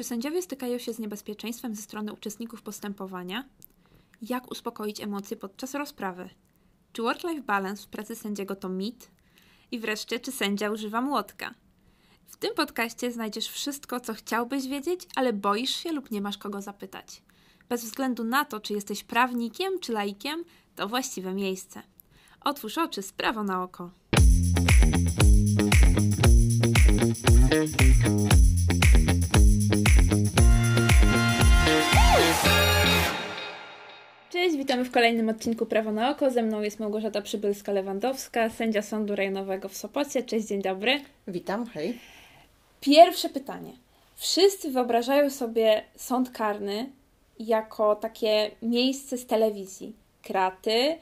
Czy 0.00 0.04
sędziowie 0.04 0.42
stykają 0.42 0.78
się 0.78 0.92
z 0.92 0.98
niebezpieczeństwem 0.98 1.74
ze 1.74 1.82
strony 1.82 2.12
uczestników 2.12 2.62
postępowania? 2.62 3.44
Jak 4.22 4.50
uspokoić 4.50 5.00
emocje 5.00 5.36
podczas 5.36 5.74
rozprawy? 5.74 6.28
Czy 6.92 7.02
work-life 7.02 7.42
balance 7.42 7.82
w 7.82 7.86
pracy 7.86 8.16
sędziego 8.16 8.56
to 8.56 8.68
mit? 8.68 9.10
I 9.70 9.78
wreszcie, 9.78 10.20
czy 10.20 10.32
sędzia 10.32 10.70
używa 10.70 11.00
młotka? 11.00 11.54
W 12.26 12.36
tym 12.36 12.54
podcaście 12.54 13.12
znajdziesz 13.12 13.48
wszystko, 13.48 14.00
co 14.00 14.14
chciałbyś 14.14 14.68
wiedzieć, 14.68 15.00
ale 15.14 15.32
boisz 15.32 15.76
się 15.76 15.92
lub 15.92 16.10
nie 16.10 16.20
masz 16.20 16.38
kogo 16.38 16.62
zapytać. 16.62 17.22
Bez 17.68 17.84
względu 17.84 18.24
na 18.24 18.44
to, 18.44 18.60
czy 18.60 18.72
jesteś 18.72 19.04
prawnikiem 19.04 19.80
czy 19.80 19.92
laikiem, 19.92 20.44
to 20.76 20.88
właściwe 20.88 21.34
miejsce. 21.34 21.82
Otwórz 22.40 22.78
oczy, 22.78 23.02
sprawo 23.02 23.42
na 23.42 23.62
oko. 23.62 23.90
Cześć, 34.40 34.56
witamy 34.56 34.84
w 34.84 34.90
kolejnym 34.90 35.28
odcinku 35.28 35.66
Prawo 35.66 35.92
na 35.92 36.10
Oko. 36.10 36.30
Ze 36.30 36.42
mną 36.42 36.60
jest 36.60 36.80
Małgorzata 36.80 37.20
Przybylska-Lewandowska, 37.20 38.50
sędzia 38.50 38.82
Sądu 38.82 39.16
Rejonowego 39.16 39.68
w 39.68 39.76
Sopocie. 39.76 40.22
Cześć, 40.22 40.46
dzień 40.46 40.62
dobry. 40.62 41.00
Witam, 41.28 41.66
hej. 41.66 41.98
Pierwsze 42.80 43.28
pytanie. 43.28 43.72
Wszyscy 44.16 44.70
wyobrażają 44.70 45.30
sobie 45.30 45.82
sąd 45.96 46.30
karny 46.30 46.90
jako 47.38 47.96
takie 47.96 48.50
miejsce 48.62 49.18
z 49.18 49.26
telewizji. 49.26 49.94
Kraty, 50.22 50.96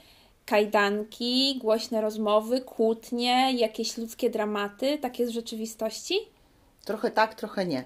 kajdanki, 0.47 1.59
głośne 1.59 2.00
rozmowy, 2.00 2.61
kłótnie, 2.61 3.52
jakieś 3.52 3.98
ludzkie 3.98 4.30
dramaty. 4.30 4.98
Tak 4.98 5.19
jest 5.19 5.33
w 5.33 5.34
rzeczywistości? 5.34 6.14
Trochę 6.84 7.11
tak, 7.11 7.34
trochę 7.34 7.66
nie. 7.66 7.84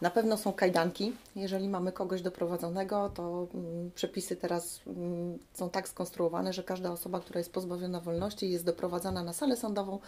Na 0.00 0.10
pewno 0.10 0.36
są 0.36 0.52
kajdanki. 0.52 1.12
Jeżeli 1.36 1.68
mamy 1.68 1.92
kogoś 1.92 2.22
doprowadzonego, 2.22 3.10
to 3.14 3.46
mm, 3.54 3.90
przepisy 3.94 4.36
teraz 4.36 4.80
mm, 4.86 5.38
są 5.54 5.70
tak 5.70 5.88
skonstruowane, 5.88 6.52
że 6.52 6.62
każda 6.62 6.92
osoba, 6.92 7.20
która 7.20 7.38
jest 7.38 7.52
pozbawiona 7.52 8.00
wolności, 8.00 8.50
jest 8.50 8.64
doprowadzana 8.64 9.22
na 9.22 9.32
salę 9.32 9.56
sądową, 9.56 9.98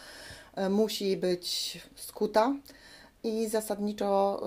e, 0.54 0.68
musi 0.68 1.16
być 1.16 1.78
skuta. 1.94 2.54
I 3.24 3.48
zasadniczo 3.48 4.42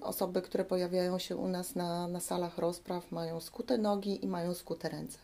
y, 0.00 0.04
osoby, 0.04 0.42
które 0.42 0.64
pojawiają 0.64 1.18
się 1.18 1.36
u 1.36 1.48
nas 1.48 1.74
na, 1.74 2.08
na 2.08 2.20
salach 2.20 2.58
rozpraw, 2.58 3.12
mają 3.12 3.40
skute 3.40 3.78
nogi 3.78 4.24
i 4.24 4.28
mają 4.28 4.54
skute 4.54 4.88
ręce. 4.88 5.18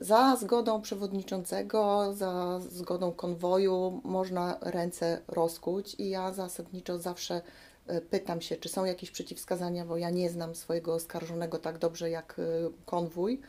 Za 0.00 0.36
zgodą 0.36 0.82
przewodniczącego, 0.82 2.12
za 2.14 2.60
zgodą 2.60 3.12
konwoju 3.12 4.00
można 4.04 4.58
ręce 4.60 5.22
rozkuć 5.28 5.94
i 5.98 6.08
ja 6.08 6.32
zasadniczo 6.32 6.98
zawsze 6.98 7.42
e, 7.86 8.00
pytam 8.00 8.40
się, 8.40 8.56
czy 8.56 8.68
są 8.68 8.84
jakieś 8.84 9.10
przeciwwskazania, 9.10 9.84
bo 9.84 9.96
ja 9.96 10.10
nie 10.10 10.30
znam 10.30 10.54
swojego 10.54 10.94
oskarżonego 10.94 11.58
tak 11.58 11.78
dobrze 11.78 12.10
jak 12.10 12.36
e, 12.38 12.42
konwój, 12.86 13.40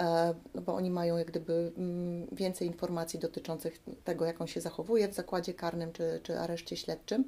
e, 0.00 0.34
no 0.54 0.62
bo 0.62 0.74
oni 0.74 0.90
mają 0.90 1.16
jak 1.16 1.26
gdyby 1.26 1.72
mm, 1.76 2.26
więcej 2.32 2.68
informacji 2.68 3.18
dotyczących 3.18 3.82
tego, 4.04 4.24
jak 4.24 4.40
on 4.40 4.46
się 4.46 4.60
zachowuje 4.60 5.08
w 5.08 5.14
zakładzie 5.14 5.54
karnym 5.54 5.92
czy, 5.92 6.20
czy 6.22 6.38
areszcie 6.38 6.76
śledczym. 6.76 7.24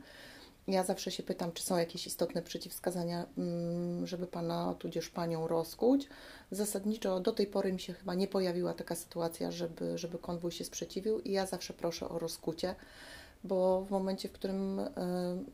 Ja 0.68 0.84
zawsze 0.84 1.10
się 1.10 1.22
pytam, 1.22 1.52
czy 1.52 1.62
są 1.62 1.76
jakieś 1.76 2.06
istotne 2.06 2.42
przeciwwskazania, 2.42 3.26
mm, 3.38 4.06
żeby 4.06 4.26
pana 4.26 4.74
tudzież 4.78 5.08
panią 5.08 5.48
rozkuć. 5.48 6.08
Zasadniczo 6.50 7.20
do 7.20 7.32
tej 7.32 7.46
pory 7.46 7.72
mi 7.72 7.80
się 7.80 7.92
chyba 7.92 8.14
nie 8.14 8.28
pojawiła 8.28 8.74
taka 8.74 8.94
sytuacja, 8.94 9.50
żeby, 9.50 9.98
żeby 9.98 10.18
konwój 10.18 10.52
się 10.52 10.64
sprzeciwił 10.64 11.20
i 11.20 11.32
ja 11.32 11.46
zawsze 11.46 11.74
proszę 11.74 12.08
o 12.08 12.18
rozkucie, 12.18 12.74
bo 13.44 13.82
w 13.84 13.90
momencie, 13.90 14.28
w 14.28 14.32
którym 14.32 14.78
y, 14.78 14.86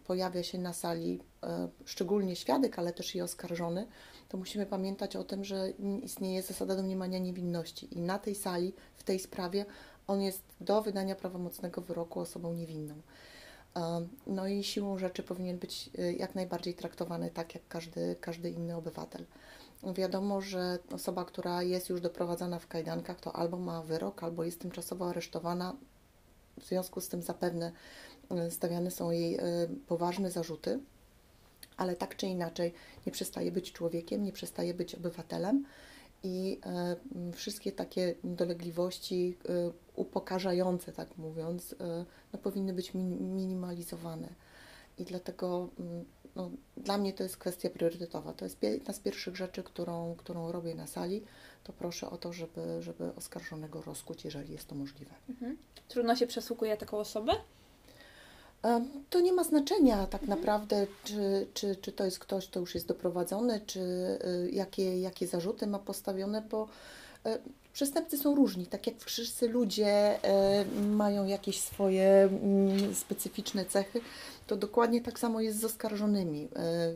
pojawia 0.05 0.43
się 0.43 0.59
na 0.59 0.73
sali 0.73 1.21
y, 1.45 1.47
szczególnie 1.85 2.37
świadek, 2.37 2.79
ale 2.79 2.93
też 2.93 3.15
i 3.15 3.21
oskarżony, 3.21 3.87
to 4.29 4.37
musimy 4.37 4.67
pamiętać 4.67 5.17
o 5.17 5.25
tym, 5.25 5.45
że 5.45 5.71
istnieje 6.03 6.43
zasada 6.43 6.77
domniemania 6.77 7.19
niewinności 7.19 7.99
i 7.99 8.01
na 8.01 8.19
tej 8.19 8.35
sali, 8.35 8.73
w 8.97 9.03
tej 9.03 9.19
sprawie 9.19 9.67
on 10.07 10.21
jest 10.21 10.43
do 10.61 10.83
wydania 10.83 11.15
prawomocnego 11.15 11.81
wyroku 11.81 12.21
osobą 12.21 12.53
niewinną. 12.53 12.95
No 14.27 14.49
i 14.49 14.65
siłą 14.65 14.99
rzeczy 14.99 15.23
powinien 15.23 15.59
być 15.59 15.91
y, 15.99 16.13
jak 16.13 16.35
najbardziej 16.35 16.75
traktowany 16.75 17.31
tak, 17.31 17.55
jak 17.55 17.69
każdy, 17.69 18.17
każdy 18.21 18.51
inny 18.51 18.77
obywatel. 18.77 19.25
Wiadomo, 19.95 20.41
że 20.41 20.79
osoba, 20.93 21.25
która 21.25 21.63
jest 21.63 21.89
już 21.89 22.01
doprowadzana 22.01 22.59
w 22.59 22.69
kajdankach, 22.69 23.21
to 23.21 23.37
albo 23.37 23.59
ma 23.59 23.83
wyrok, 23.83 24.23
albo 24.23 24.45
jest 24.45 24.61
tymczasowo 24.61 25.09
aresztowana. 25.09 25.77
W 26.61 26.65
związku 26.65 27.01
z 27.01 27.09
tym 27.09 27.23
zapewne 27.23 27.73
y, 28.47 28.51
stawiane 28.51 28.91
są 28.91 29.11
jej 29.11 29.37
y, 29.37 29.41
poważne 29.87 30.31
zarzuty, 30.31 30.81
ale 31.77 31.97
tak 31.97 32.17
czy 32.17 32.27
inaczej 32.27 32.75
nie 33.07 33.13
przestaje 33.13 33.53
być 33.53 33.73
człowiekiem, 33.73 34.25
nie 34.25 34.33
przestaje 34.33 34.75
być 34.75 34.95
obywatelem 34.95 35.65
i 36.25 36.61
e, 36.67 36.97
wszystkie 37.33 37.73
takie 37.73 38.15
dolegliwości 38.25 39.37
e, 39.49 39.71
upokarzające, 39.97 40.93
tak 40.93 41.19
mówiąc, 41.19 41.75
e, 41.81 42.05
no, 42.33 42.39
powinny 42.39 42.73
być 42.73 42.95
minimalizowane. 42.95 44.29
I 44.99 45.05
dlatego 45.05 45.69
no, 46.37 46.51
dla 46.77 46.99
mnie 46.99 47.13
to 47.13 47.23
jest 47.23 47.37
kwestia 47.37 47.71
priorytetowa. 47.71 48.33
To 48.33 48.45
jest 48.45 48.63
jedna 48.63 48.95
z 48.95 48.99
pierwszych 48.99 49.37
rzeczy, 49.37 49.63
którą, 49.63 50.15
którą 50.19 50.53
robię 50.53 50.75
na 50.75 50.87
sali. 50.87 51.25
To 51.65 51.73
proszę 51.73 52.11
o 52.11 52.17
to, 52.17 52.33
żeby, 52.33 52.83
żeby 52.83 53.15
oskarżonego 53.15 53.83
rozkuć, 53.83 54.25
jeżeli 54.25 54.53
jest 54.53 54.69
to 54.69 54.75
możliwe. 54.75 55.15
Mhm. 55.29 55.59
Trudno 55.89 56.17
się 56.17 56.27
przesługuje 56.27 56.77
taką 56.77 56.99
osobę? 56.99 57.33
To 59.11 59.21
nie 59.21 59.33
ma 59.33 59.45
znaczenia 59.45 60.07
tak 60.07 60.23
mhm. 60.23 60.39
naprawdę, 60.39 60.87
czy, 61.05 61.47
czy, 61.55 61.77
czy 61.77 61.93
to 61.93 62.05
jest 62.05 62.19
ktoś, 62.19 62.49
kto 62.49 62.61
już 62.61 62.75
jest 62.75 62.87
doprowadzony, 62.87 63.61
czy 63.67 63.81
y, 63.81 64.51
jakie, 64.53 65.01
jakie 65.01 65.27
zarzuty 65.27 65.67
ma 65.67 65.79
postawione, 65.79 66.43
bo 66.43 66.69
y, 67.27 67.31
przestępcy 67.73 68.19
są 68.19 68.35
różni. 68.35 68.67
Tak 68.67 68.87
jak 68.87 69.01
wszyscy 69.01 69.49
ludzie 69.49 70.19
y, 70.75 70.81
mają 70.81 71.27
jakieś 71.27 71.61
swoje 71.61 72.29
mm, 72.33 72.95
specyficzne 72.95 73.65
cechy, 73.65 74.01
to 74.47 74.57
dokładnie 74.57 75.01
tak 75.01 75.19
samo 75.19 75.41
jest 75.41 75.61
z 75.61 75.65
oskarżonymi. 75.65 76.49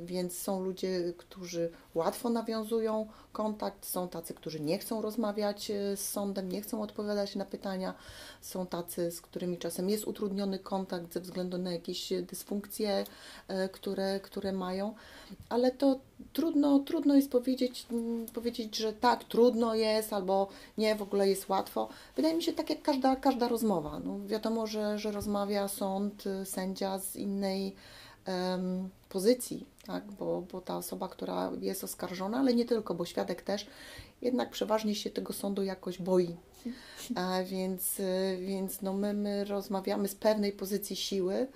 Więc 0.05 0.39
są 0.39 0.65
ludzie, 0.65 1.13
którzy 1.17 1.71
łatwo 1.95 2.31
nawiązują 2.31 3.07
kontakt, 3.39 3.87
są 3.87 4.09
tacy, 4.09 4.35
którzy 4.35 4.61
nie 4.61 4.79
chcą 4.79 5.03
rozmawiać 5.03 5.71
e, 5.71 5.97
z 5.97 6.09
sądem, 6.09 6.53
nie 6.53 6.63
chcą 6.63 6.83
odpowiadać 6.83 7.37
na 7.37 7.45
pytania, 7.45 7.95
są 8.41 8.67
tacy, 8.67 9.11
z 9.11 9.21
którymi 9.21 9.59
czasem 9.59 9.91
jest 9.91 10.07
utrudniony 10.07 10.59
kontakt 10.59 11.15
ze 11.15 11.21
względu 11.21 11.59
na 11.59 11.73
jakieś 11.73 12.13
dysfunkcje, 12.23 13.05
e, 13.49 13.69
które, 13.69 14.21
które 14.21 14.53
mają, 14.53 14.95
ale 15.49 15.71
to 15.71 15.99
trudno, 16.33 16.79
trudno 16.79 17.15
jest 17.15 17.31
powiedzieć, 17.31 17.87
mm, 17.91 18.27
powiedzieć, 18.27 18.77
że 18.77 18.93
tak, 18.93 19.25
trudno 19.25 19.75
jest, 19.75 20.13
albo 20.13 20.49
nie, 20.79 20.95
w 20.95 21.03
ogóle 21.03 21.29
jest 21.29 21.49
łatwo. 21.49 21.89
Wydaje 22.17 22.35
mi 22.35 22.43
się 22.43 22.53
tak 22.53 22.71
jak 22.71 22.83
każda, 22.83 23.17
każda 23.17 23.49
rozmowa. 23.49 24.01
No, 24.05 24.19
wiadomo, 24.27 24.67
że, 24.67 24.99
że 24.99 25.13
rozmawia 25.13 25.69
sąd, 25.69 26.25
sędzia 26.45 26.99
z 26.99 27.17
innej 27.17 27.75
pozycji, 29.09 29.67
tak? 29.87 30.13
bo, 30.13 30.43
bo 30.53 30.61
ta 30.61 30.77
osoba, 30.77 31.09
która 31.09 31.51
jest 31.61 31.85
oskarżona, 31.85 32.39
ale 32.39 32.55
nie 32.55 32.65
tylko, 32.65 32.95
bo 32.95 33.05
świadek 33.05 33.43
też, 33.43 33.67
jednak 34.23 34.51
przeważnie 34.51 34.95
się 34.95 35.11
tego 35.11 35.33
sądu 35.33 35.63
jakoś 35.63 35.99
boi. 35.99 36.37
A 37.15 37.43
więc 37.45 38.03
więc 38.41 38.83
no 38.83 38.93
my, 38.93 39.15
my 39.15 39.45
rozmawiamy 39.45 40.09
z 40.09 40.15
pewnej 40.15 40.53
pozycji 40.53 40.97
siły 40.97 41.47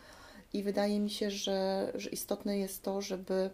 i 0.52 0.62
wydaje 0.62 1.00
mi 1.00 1.10
się, 1.10 1.30
że, 1.30 1.92
że 1.94 2.10
istotne 2.10 2.58
jest 2.58 2.82
to, 2.82 3.00
żeby 3.00 3.50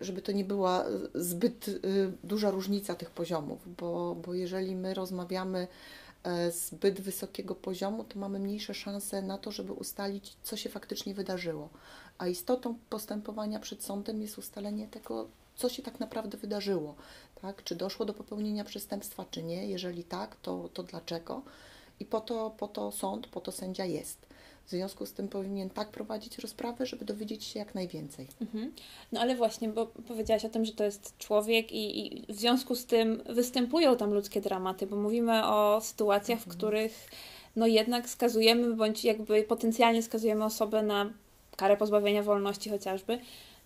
żeby 0.00 0.22
to 0.22 0.32
nie 0.32 0.44
była 0.44 0.84
zbyt 1.14 1.68
y, 1.68 1.80
duża 2.24 2.50
różnica 2.50 2.94
tych 2.94 3.10
poziomów, 3.10 3.76
bo, 3.76 4.14
bo 4.14 4.34
jeżeli 4.34 4.76
my 4.76 4.94
rozmawiamy 4.94 5.58
e, 5.58 5.68
zbyt 6.50 7.00
wysokiego 7.00 7.54
poziomu, 7.54 8.04
to 8.04 8.18
mamy 8.18 8.38
mniejsze 8.38 8.74
szanse 8.74 9.22
na 9.22 9.38
to, 9.38 9.52
żeby 9.52 9.72
ustalić, 9.72 10.36
co 10.42 10.56
się 10.56 10.68
faktycznie 10.68 11.14
wydarzyło 11.14 11.68
a 12.18 12.26
istotą 12.26 12.78
postępowania 12.90 13.58
przed 13.60 13.84
sądem 13.84 14.22
jest 14.22 14.38
ustalenie 14.38 14.88
tego, 14.88 15.28
co 15.56 15.68
się 15.68 15.82
tak 15.82 16.00
naprawdę 16.00 16.38
wydarzyło, 16.38 16.94
tak? 17.42 17.64
Czy 17.64 17.74
doszło 17.76 18.06
do 18.06 18.14
popełnienia 18.14 18.64
przestępstwa, 18.64 19.24
czy 19.30 19.42
nie? 19.42 19.66
Jeżeli 19.66 20.04
tak, 20.04 20.36
to, 20.36 20.68
to 20.68 20.82
dlaczego? 20.82 21.42
I 22.00 22.04
po 22.04 22.20
to, 22.20 22.50
po 22.50 22.68
to 22.68 22.92
sąd, 22.92 23.26
po 23.26 23.40
to 23.40 23.52
sędzia 23.52 23.84
jest. 23.84 24.26
W 24.66 24.70
związku 24.70 25.06
z 25.06 25.12
tym 25.12 25.28
powinien 25.28 25.70
tak 25.70 25.88
prowadzić 25.88 26.38
rozprawę, 26.38 26.86
żeby 26.86 27.04
dowiedzieć 27.04 27.44
się 27.44 27.58
jak 27.58 27.74
najwięcej. 27.74 28.26
Mhm. 28.40 28.72
No 29.12 29.20
ale 29.20 29.36
właśnie, 29.36 29.68
bo 29.68 29.86
powiedziałaś 29.86 30.44
o 30.44 30.48
tym, 30.48 30.64
że 30.64 30.72
to 30.72 30.84
jest 30.84 31.18
człowiek 31.18 31.72
i, 31.72 32.06
i, 32.06 32.32
w 32.32 32.36
związku 32.36 32.74
z 32.74 32.86
tym 32.86 33.22
występują 33.28 33.96
tam 33.96 34.14
ludzkie 34.14 34.40
dramaty, 34.40 34.86
bo 34.86 34.96
mówimy 34.96 35.46
o 35.46 35.80
sytuacjach, 35.80 36.38
mhm. 36.38 36.54
w 36.54 36.56
których 36.56 37.08
no 37.56 37.66
jednak 37.66 38.08
skazujemy, 38.08 38.74
bądź 38.74 39.04
jakby 39.04 39.42
potencjalnie 39.42 40.02
skazujemy 40.02 40.44
osobę 40.44 40.82
na 40.82 41.10
karę 41.56 41.76
pozbawienia 41.76 42.22
wolności 42.22 42.70
chociażby, 42.70 43.18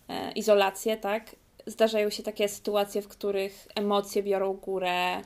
e, 0.09 0.33
izolację, 0.33 0.97
tak? 0.97 1.37
Zdarzają 1.67 2.11
się 2.11 2.23
takie 2.23 2.49
sytuacje, 2.49 3.03
w 3.03 3.09
których 3.09 3.69
emocje 3.75 4.23
biorą 4.23 4.53
górę. 4.53 5.23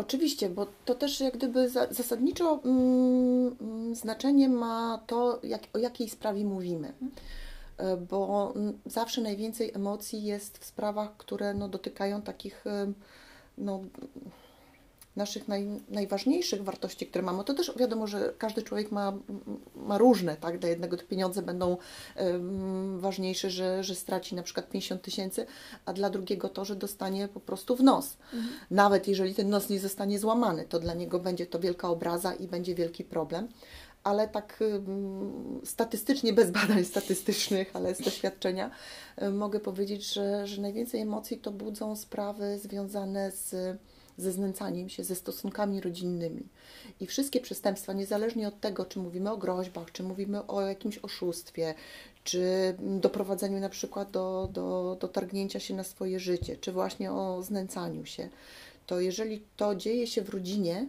Oczywiście, 0.00 0.48
bo 0.48 0.66
to 0.84 0.94
też 0.94 1.20
jak 1.20 1.36
gdyby 1.36 1.68
zasadniczo 1.90 2.60
mm, 2.64 3.56
mm, 3.60 3.94
znaczenie 3.94 4.48
ma 4.48 5.00
to, 5.06 5.40
jak, 5.42 5.62
o 5.72 5.78
jakiej 5.78 6.08
sprawie 6.08 6.44
mówimy. 6.44 6.92
e, 7.76 7.96
bo 7.96 8.54
zawsze 8.86 9.20
najwięcej 9.20 9.72
emocji 9.74 10.22
jest 10.22 10.58
w 10.58 10.64
sprawach, 10.64 11.16
które 11.16 11.54
no, 11.54 11.68
dotykają 11.68 12.22
takich 12.22 12.64
no, 13.58 13.80
naszych 15.16 15.48
naj, 15.48 15.66
najważniejszych 15.88 16.64
wartości, 16.64 17.06
które 17.06 17.24
mamy. 17.24 17.44
To 17.44 17.54
też 17.54 17.72
wiadomo, 17.76 18.06
że 18.06 18.32
każdy 18.38 18.62
człowiek 18.62 18.92
ma, 18.92 19.12
ma 19.76 19.98
różne, 19.98 20.36
tak? 20.36 20.58
Dla 20.58 20.68
jednego 20.68 20.96
te 20.96 21.04
pieniądze 21.04 21.42
będą 21.42 21.76
um, 22.16 23.00
ważniejsze, 23.00 23.50
że, 23.50 23.84
że 23.84 23.94
straci 23.94 24.34
na 24.34 24.42
przykład 24.42 24.70
50 24.70 25.02
tysięcy, 25.02 25.46
a 25.86 25.92
dla 25.92 26.10
drugiego 26.10 26.48
to, 26.48 26.64
że 26.64 26.76
dostanie 26.76 27.28
po 27.28 27.40
prostu 27.40 27.76
w 27.76 27.82
nos. 27.82 28.16
Mhm. 28.32 28.52
Nawet 28.70 29.08
jeżeli 29.08 29.34
ten 29.34 29.48
nos 29.48 29.68
nie 29.68 29.80
zostanie 29.80 30.18
złamany, 30.18 30.64
to 30.68 30.80
dla 30.80 30.94
niego 30.94 31.18
będzie 31.18 31.46
to 31.46 31.60
wielka 31.60 31.88
obraza 31.88 32.34
i 32.34 32.48
będzie 32.48 32.74
wielki 32.74 33.04
problem 33.04 33.48
ale 34.04 34.28
tak 34.28 34.60
statystycznie, 35.64 36.32
bez 36.32 36.50
badań 36.50 36.84
statystycznych, 36.84 37.70
ale 37.74 37.94
z 37.94 38.00
doświadczenia, 38.00 38.70
mogę 39.32 39.60
powiedzieć, 39.60 40.12
że, 40.12 40.46
że 40.46 40.62
najwięcej 40.62 41.00
emocji 41.00 41.38
to 41.38 41.50
budzą 41.50 41.96
sprawy 41.96 42.58
związane 42.58 43.30
z 43.30 43.78
ze 44.20 44.32
znęcaniem 44.32 44.88
się, 44.88 45.04
ze 45.04 45.14
stosunkami 45.14 45.80
rodzinnymi. 45.80 46.42
I 47.00 47.06
wszystkie 47.06 47.40
przestępstwa, 47.40 47.92
niezależnie 47.92 48.48
od 48.48 48.60
tego, 48.60 48.84
czy 48.84 48.98
mówimy 48.98 49.30
o 49.30 49.36
groźbach, 49.36 49.92
czy 49.92 50.02
mówimy 50.02 50.46
o 50.46 50.60
jakimś 50.60 50.98
oszustwie, 50.98 51.74
czy 52.24 52.74
doprowadzeniu 52.78 53.60
na 53.60 53.68
przykład 53.68 54.10
do, 54.10 54.48
do, 54.52 54.96
do 55.00 55.08
targnięcia 55.08 55.60
się 55.60 55.74
na 55.74 55.84
swoje 55.84 56.20
życie, 56.20 56.56
czy 56.56 56.72
właśnie 56.72 57.12
o 57.12 57.42
znęcaniu 57.42 58.06
się, 58.06 58.28
to 58.86 59.00
jeżeli 59.00 59.42
to 59.56 59.74
dzieje 59.74 60.06
się 60.06 60.22
w 60.22 60.28
rodzinie, 60.28 60.86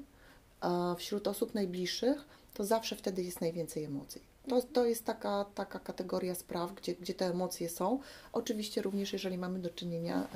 wśród 0.98 1.28
osób 1.28 1.54
najbliższych, 1.54 2.26
to 2.54 2.66
zawsze 2.66 2.96
wtedy 2.96 3.24
jest 3.24 3.42
najwięcej 3.42 3.84
emocji. 3.84 4.31
To, 4.50 4.62
to 4.62 4.86
jest 4.86 5.06
taka, 5.06 5.46
taka 5.56 5.80
kategoria 5.80 6.36
spraw, 6.36 6.74
gdzie, 6.74 6.96
gdzie 6.96 7.14
te 7.14 7.26
emocje 7.26 7.70
są. 7.70 8.00
Oczywiście 8.34 8.82
również, 8.82 9.14
jeżeli 9.14 9.38
mamy 9.38 9.60
do 9.60 9.70
czynienia 9.70 10.28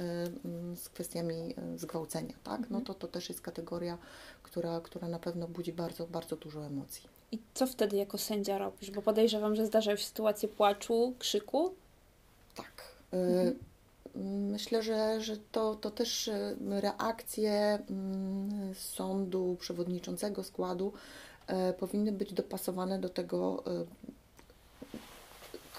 y, 0.73 0.75
z 0.75 0.89
kwestiami 0.89 1.55
y, 1.73 1.77
zgwałcenia, 1.77 2.33
tak? 2.43 2.59
no 2.59 2.77
mhm. 2.77 2.85
to 2.85 2.93
to 2.93 3.07
też 3.07 3.29
jest 3.29 3.41
kategoria, 3.41 3.97
która, 4.43 4.81
która 4.81 5.07
na 5.07 5.19
pewno 5.19 5.47
budzi 5.47 5.73
bardzo, 5.73 6.07
bardzo 6.07 6.35
dużo 6.35 6.65
emocji. 6.65 7.09
I 7.31 7.39
co 7.53 7.67
wtedy 7.67 7.95
jako 7.95 8.17
sędzia 8.17 8.57
robisz? 8.57 8.91
Bo 8.91 9.01
podejrzewam, 9.01 9.55
że 9.55 9.65
zdarzają 9.65 9.97
się 9.97 10.05
sytuacje 10.05 10.49
płaczu, 10.49 11.13
krzyku. 11.19 11.73
Tak. 12.55 12.83
Y, 13.13 13.17
mhm. 13.17 13.55
Myślę, 14.51 14.83
że, 14.83 15.21
że 15.21 15.37
to, 15.51 15.75
to 15.75 15.91
też 15.91 16.29
reakcje 16.69 17.79
mm, 17.89 18.75
sądu, 18.75 19.57
przewodniczącego 19.59 20.43
składu 20.43 20.93
powinny 21.79 22.11
być 22.11 22.33
dopasowane 22.33 22.99
do 22.99 23.09
tego, 23.09 23.63
e, 23.67 23.85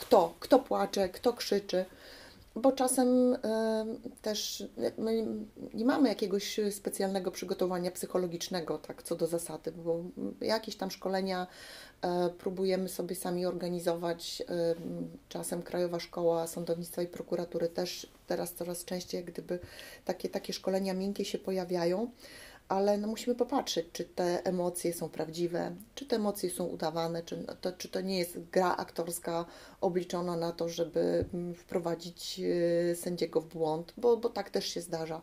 kto, 0.01 0.35
kto 0.41 0.59
płacze, 0.59 1.09
kto 1.09 1.33
krzyczy, 1.33 1.85
bo 2.55 2.73
czasem 2.73 3.35
e, 3.35 3.87
też 4.23 4.65
my 4.99 5.27
nie 5.75 5.85
mamy 5.85 6.09
jakiegoś 6.09 6.61
specjalnego 6.71 7.31
przygotowania 7.31 7.91
psychologicznego, 7.91 8.79
tak 8.79 9.03
co 9.03 9.17
do 9.17 9.27
zasady, 9.27 9.73
bo 9.73 10.01
jakieś 10.41 10.77
tam 10.77 10.91
szkolenia 10.91 11.47
próbujemy 12.39 12.89
sobie 12.89 13.17
sami 13.17 13.47
organizować. 13.47 14.43
Czasem 15.29 15.63
Krajowa 15.63 16.01
Szkoła 16.01 16.47
Sądownictwa 16.47 17.03
i 17.03 17.07
Prokuratury 17.07 17.69
też 17.69 18.07
teraz 18.27 18.55
coraz 18.55 18.85
częściej 18.85 19.19
jak 19.19 19.31
gdyby 19.31 19.59
takie, 20.05 20.29
takie 20.29 20.53
szkolenia 20.53 20.95
miękkie 20.95 21.25
się 21.25 21.39
pojawiają 21.39 22.11
ale 22.69 22.99
no 22.99 23.09
musimy 23.09 23.37
popatrzeć, 23.37 23.87
czy 23.93 24.05
te 24.05 24.45
emocje 24.45 24.93
są 24.93 25.09
prawdziwe, 25.09 25.77
czy 25.95 26.07
te 26.07 26.17
emocje 26.17 26.51
są 26.51 26.65
udawane, 26.65 27.23
czy 27.23 27.47
to, 27.61 27.73
czy 27.73 27.89
to 27.89 28.01
nie 28.01 28.19
jest 28.19 28.39
gra 28.53 28.77
aktorska 28.77 29.45
obliczona 29.81 30.37
na 30.37 30.53
to, 30.53 30.69
żeby 30.69 31.25
mm, 31.35 31.55
wprowadzić 31.55 32.41
y, 32.93 32.97
sędziego 32.97 33.41
w 33.41 33.47
błąd, 33.47 33.93
bo, 33.97 34.17
bo 34.17 34.29
tak 34.29 34.51
też 34.51 34.67
się 34.67 34.81
zdarza. 34.81 35.23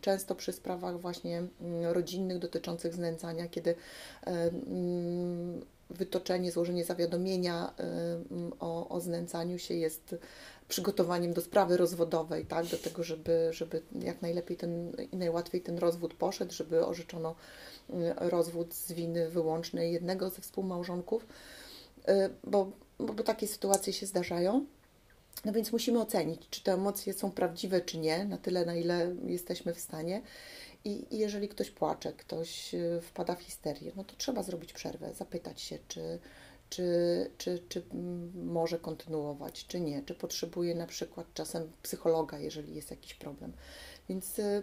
Często 0.00 0.34
przy 0.34 0.52
sprawach 0.52 1.00
właśnie 1.00 1.38
mm, 1.38 1.50
rodzinnych 1.92 2.38
dotyczących 2.38 2.94
znęcania, 2.94 3.48
kiedy 3.48 3.74
mm, 4.26 5.60
wytoczenie, 5.90 6.52
złożenie 6.52 6.84
zawiadomienia 6.84 7.74
o, 8.60 8.88
o 8.88 9.00
znęcaniu 9.00 9.58
się 9.58 9.74
jest 9.74 10.14
przygotowaniem 10.70 11.32
do 11.32 11.40
sprawy 11.40 11.76
rozwodowej, 11.76 12.46
tak, 12.46 12.66
do 12.66 12.78
tego, 12.78 13.02
żeby, 13.02 13.48
żeby 13.52 13.82
jak 14.02 14.22
najlepiej 14.22 14.56
ten 14.56 14.92
i 15.12 15.16
najłatwiej 15.16 15.60
ten 15.60 15.78
rozwód 15.78 16.14
poszedł, 16.14 16.52
żeby 16.52 16.86
orzeczono 16.86 17.34
mm, 17.90 18.14
rozwód 18.18 18.74
z 18.74 18.92
winy 18.92 19.30
wyłącznej 19.30 19.92
jednego 19.92 20.30
ze 20.30 20.42
współmałżonków, 20.42 21.26
y, 22.08 22.12
bo, 22.44 22.70
bo, 22.98 23.12
bo 23.12 23.22
takie 23.22 23.46
sytuacje 23.46 23.92
się 23.92 24.06
zdarzają. 24.06 24.66
No 25.44 25.52
więc 25.52 25.72
musimy 25.72 26.00
ocenić, 26.00 26.48
czy 26.50 26.62
te 26.62 26.72
emocje 26.72 27.12
są 27.12 27.30
prawdziwe, 27.30 27.80
czy 27.80 27.98
nie, 27.98 28.24
na 28.24 28.38
tyle, 28.38 28.64
na 28.66 28.74
ile 28.74 29.14
jesteśmy 29.26 29.74
w 29.74 29.80
stanie. 29.80 30.22
I, 30.84 31.14
I, 31.14 31.18
jeżeli 31.18 31.48
ktoś 31.48 31.70
płacze, 31.70 32.12
ktoś 32.12 32.74
y, 32.74 33.00
wpada 33.02 33.34
w 33.34 33.42
histerię, 33.42 33.92
no 33.96 34.04
to 34.04 34.14
trzeba 34.16 34.42
zrobić 34.42 34.72
przerwę, 34.72 35.14
zapytać 35.14 35.60
się, 35.60 35.78
czy, 35.88 36.18
czy, 36.70 37.30
czy, 37.38 37.62
czy 37.68 37.82
może 38.34 38.78
kontynuować, 38.78 39.66
czy 39.66 39.80
nie, 39.80 40.02
czy 40.02 40.14
potrzebuje 40.14 40.74
na 40.74 40.86
przykład 40.86 41.26
czasem 41.34 41.72
psychologa, 41.82 42.38
jeżeli 42.38 42.74
jest 42.74 42.90
jakiś 42.90 43.14
problem. 43.14 43.52
Więc 44.08 44.38
y, 44.38 44.62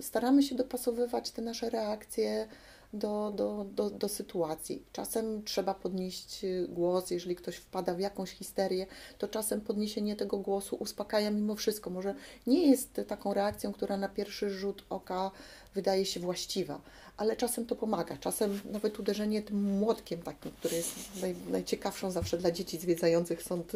staramy 0.00 0.42
się 0.42 0.54
dopasowywać 0.54 1.30
te 1.30 1.42
nasze 1.42 1.70
reakcje 1.70 2.48
do, 2.92 3.32
do, 3.36 3.66
do, 3.74 3.90
do 3.90 4.08
sytuacji. 4.08 4.82
Czasem 4.92 5.44
trzeba 5.44 5.74
podnieść 5.74 6.44
y, 6.44 6.66
głos, 6.68 7.10
jeżeli 7.10 7.36
ktoś 7.36 7.56
wpada 7.56 7.94
w 7.94 8.00
jakąś 8.00 8.30
histerię, 8.30 8.86
to 9.18 9.28
czasem 9.28 9.60
podniesienie 9.60 10.16
tego 10.16 10.38
głosu 10.38 10.76
uspokaja 10.76 11.30
mimo 11.30 11.54
wszystko. 11.54 11.90
Może 11.90 12.14
nie 12.46 12.70
jest 12.70 13.00
taką 13.08 13.34
reakcją, 13.34 13.72
która 13.72 13.96
na 13.96 14.08
pierwszy 14.08 14.50
rzut 14.50 14.84
oka 14.90 15.30
wydaje 15.74 16.06
się 16.06 16.20
właściwa, 16.20 16.80
ale 17.16 17.36
czasem 17.36 17.66
to 17.66 17.76
pomaga. 17.76 18.16
Czasem 18.16 18.60
nawet 18.70 19.00
uderzenie 19.00 19.42
tym 19.42 19.78
młotkiem 19.78 20.22
takim, 20.22 20.52
który 20.52 20.76
jest 20.76 21.20
naj, 21.20 21.34
najciekawszą 21.50 22.10
zawsze 22.10 22.38
dla 22.38 22.50
dzieci 22.50 22.78
zwiedzających 22.78 23.42
sąd 23.42 23.72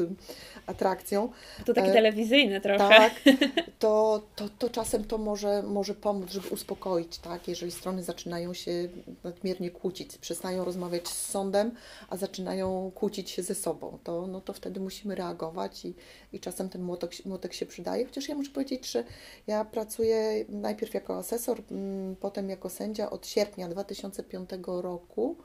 atrakcją. 0.67 1.29
To 1.65 1.75
takie 1.75 1.91
e, 1.91 1.93
telewizyjne 1.93 2.61
trochę. 2.61 2.89
Tak, 2.89 3.13
to, 3.79 4.23
to, 4.37 4.49
to 4.49 4.71
czasem 4.71 5.05
to 5.05 5.19
może, 5.19 5.63
może 5.63 5.95
pomóc, 5.95 6.31
żeby 6.31 6.49
uspokoić, 6.49 7.19
tak? 7.19 7.49
Jeżeli 7.49 7.73
strony 7.73 8.03
zaczynają 8.03 8.55
się 8.55 8.89
nadmiernie 9.25 9.71
kłócić, 9.71 10.19
przestają 10.19 10.65
rozmawiać 10.65 11.09
z 11.09 11.31
sądem, 11.31 11.71
a 12.09 12.17
zaczynają 12.17 12.91
kłócić 12.95 13.31
się 13.31 13.43
ze 13.43 13.55
sobą, 13.55 13.99
to, 14.05 14.27
no 14.27 14.41
to 14.41 14.53
wtedy 14.53 14.81
musimy 14.81 15.15
reagować 15.15 15.85
i, 15.85 15.95
i 16.33 16.41
czasem 16.41 16.69
ten 16.69 16.83
młotek, 16.83 17.11
młotek 17.25 17.55
się 17.55 17.67
przydaje. 17.67 18.05
Chociaż 18.05 18.29
ja 18.29 18.35
muszę 18.35 18.51
powiedzieć, 18.51 18.91
że 18.91 19.05
ja 19.47 19.65
pracuję 19.65 20.45
najpierw 20.49 20.95
jako 20.95 21.19
asesor, 21.19 21.63
mm, 21.71 22.17
potem 22.17 22.51
jako 22.51 22.71
sędzia 22.71 23.11
od 23.11 23.26
sierpnia 23.27 23.69
2005 23.69 24.51
roku. 24.67 25.37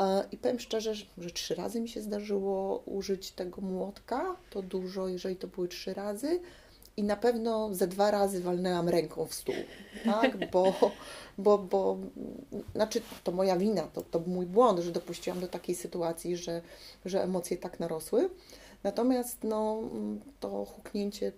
E, 0.00 0.24
I 0.32 0.38
powiem 0.38 0.60
szczerze, 0.60 0.94
że 1.18 1.30
trzy 1.30 1.54
razy 1.54 1.80
mi 1.80 1.88
się 1.88 2.02
zdarzyło 2.02 2.82
użyć 2.86 3.30
tego 3.30 3.60
młotka. 3.60 4.36
To 4.50 4.62
dużo, 4.62 5.08
jeżeli 5.08 5.36
to 5.36 5.46
były 5.48 5.68
trzy 5.68 5.94
razy. 5.94 6.40
I 6.96 7.02
na 7.02 7.16
pewno 7.16 7.74
ze 7.74 7.88
dwa 7.88 8.10
razy 8.10 8.40
walnęłam 8.40 8.88
ręką 8.88 9.26
w 9.26 9.34
stół, 9.34 9.54
tak? 10.04 10.36
Bo, 10.52 10.74
bo, 11.38 11.58
bo 11.58 11.98
znaczy 12.74 13.00
to 13.24 13.32
moja 13.32 13.56
wina, 13.56 13.82
to, 13.82 14.02
to 14.02 14.20
mój 14.26 14.46
błąd, 14.46 14.78
że 14.78 14.92
dopuściłam 14.92 15.40
do 15.40 15.48
takiej 15.48 15.74
sytuacji, 15.74 16.36
że, 16.36 16.62
że 17.04 17.22
emocje 17.22 17.56
tak 17.56 17.80
narosły. 17.80 18.30
Natomiast 18.82 19.38
no, 19.44 19.82
to 20.40 20.64
huknięcie 20.64 21.32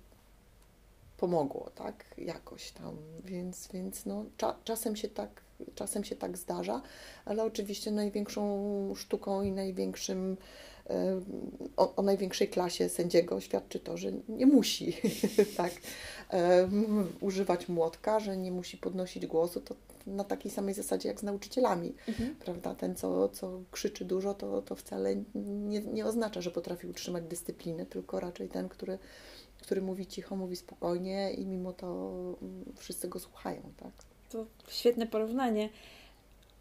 pomogło, 1.17 1.71
tak, 1.75 2.05
jakoś 2.19 2.71
tam, 2.71 2.97
więc, 3.25 3.69
więc 3.73 4.07
no, 4.07 4.25
cza, 4.37 4.57
czasem, 4.65 4.97
się 4.97 5.09
tak, 5.09 5.41
czasem 5.75 6.05
się 6.05 6.17
tak 6.17 6.37
zdarza, 6.37 6.83
ale 7.25 7.45
oczywiście 7.45 7.91
największą 7.91 8.95
sztuką 8.97 9.43
i 9.43 9.53
największym, 9.53 10.37
e, 10.91 11.21
o, 11.77 11.97
o 11.97 12.03
największej 12.03 12.49
klasie 12.49 12.89
sędziego 12.89 13.41
świadczy 13.41 13.81
to, 13.81 13.97
że 13.97 14.13
nie 14.29 14.47
musi 14.47 14.97
tak 15.57 15.73
e, 16.33 16.69
używać 17.21 17.69
młotka, 17.69 18.21
że 18.21 18.37
nie 18.37 18.53
musi 18.53 18.77
podnosić 18.77 19.27
głosu, 19.27 19.61
to 19.61 19.75
na 20.07 20.25
takiej 20.25 20.51
samej 20.51 20.75
zasadzie 20.75 21.09
jak 21.09 21.21
z 21.21 21.23
nauczycielami, 21.23 21.95
mhm. 22.09 22.35
prawda? 22.35 22.75
Ten, 22.75 22.97
co, 22.97 23.29
co 23.29 23.61
krzyczy 23.71 24.05
dużo, 24.05 24.35
to, 24.35 24.63
to 24.63 24.75
wcale 24.75 25.17
nie, 25.35 25.81
nie 25.81 26.07
oznacza, 26.07 26.41
że 26.41 26.51
potrafi 26.51 26.87
utrzymać 26.87 27.25
dyscyplinę, 27.25 27.87
tylko 27.87 28.21
raczej 28.21 28.49
ten, 28.49 28.69
który 28.69 28.99
który 29.59 29.83
mówi 29.83 30.07
cicho, 30.07 30.37
mówi 30.37 30.57
spokojnie 30.57 31.33
i 31.33 31.47
mimo 31.47 31.73
to 31.73 31.87
mm, 32.43 32.65
wszyscy 32.77 33.09
go 33.09 33.19
słuchają, 33.19 33.63
tak? 33.77 33.93
To 34.29 34.47
świetne 34.69 35.07
porównanie. 35.07 35.69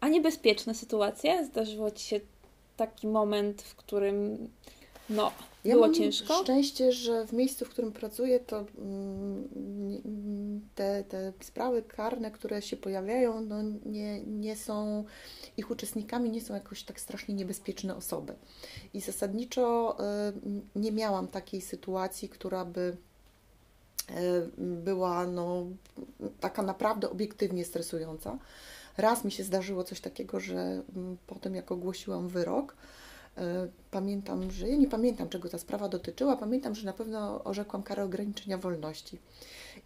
A 0.00 0.08
niebezpieczne 0.08 0.74
sytuacje? 0.74 1.44
Zdarzyło 1.44 1.90
Ci 1.90 2.06
się 2.06 2.20
taki 2.76 3.06
moment, 3.06 3.62
w 3.62 3.74
którym 3.74 4.48
no, 5.10 5.32
ja 5.64 5.74
było 5.74 5.86
mam 5.86 5.94
ciężko? 5.94 6.42
szczęście, 6.42 6.92
że 6.92 7.26
w 7.26 7.32
miejscu, 7.32 7.64
w 7.64 7.68
którym 7.68 7.92
pracuję, 7.92 8.40
to 8.40 8.64
mm, 8.78 10.60
te, 10.74 11.04
te 11.04 11.32
sprawy 11.40 11.82
karne, 11.82 12.30
które 12.30 12.62
się 12.62 12.76
pojawiają, 12.76 13.40
no 13.40 13.56
nie, 13.86 14.22
nie 14.22 14.56
są, 14.56 15.04
ich 15.56 15.70
uczestnikami 15.70 16.30
nie 16.30 16.40
są 16.40 16.54
jakoś 16.54 16.82
tak 16.82 17.00
strasznie 17.00 17.34
niebezpieczne 17.34 17.96
osoby. 17.96 18.34
I 18.94 19.00
zasadniczo 19.00 19.96
nie 20.76 20.92
miałam 20.92 21.28
takiej 21.28 21.60
sytuacji, 21.60 22.28
która 22.28 22.64
by 22.64 22.96
była 24.58 25.26
no, 25.26 25.66
taka 26.40 26.62
naprawdę 26.62 27.10
obiektywnie 27.10 27.64
stresująca. 27.64 28.38
Raz 28.96 29.24
mi 29.24 29.32
się 29.32 29.44
zdarzyło 29.44 29.84
coś 29.84 30.00
takiego, 30.00 30.40
że 30.40 30.82
mm, 30.96 31.16
potem 31.26 31.54
jak 31.54 31.72
ogłosiłam 31.72 32.28
wyrok, 32.28 32.76
pamiętam, 33.90 34.50
że 34.50 34.68
ja 34.68 34.76
nie 34.76 34.88
pamiętam, 34.88 35.28
czego 35.28 35.48
ta 35.48 35.58
sprawa 35.58 35.88
dotyczyła, 35.88 36.36
pamiętam, 36.36 36.74
że 36.74 36.86
na 36.86 36.92
pewno 36.92 37.44
orzekłam 37.44 37.82
karę 37.82 38.04
ograniczenia 38.04 38.58
wolności. 38.58 39.18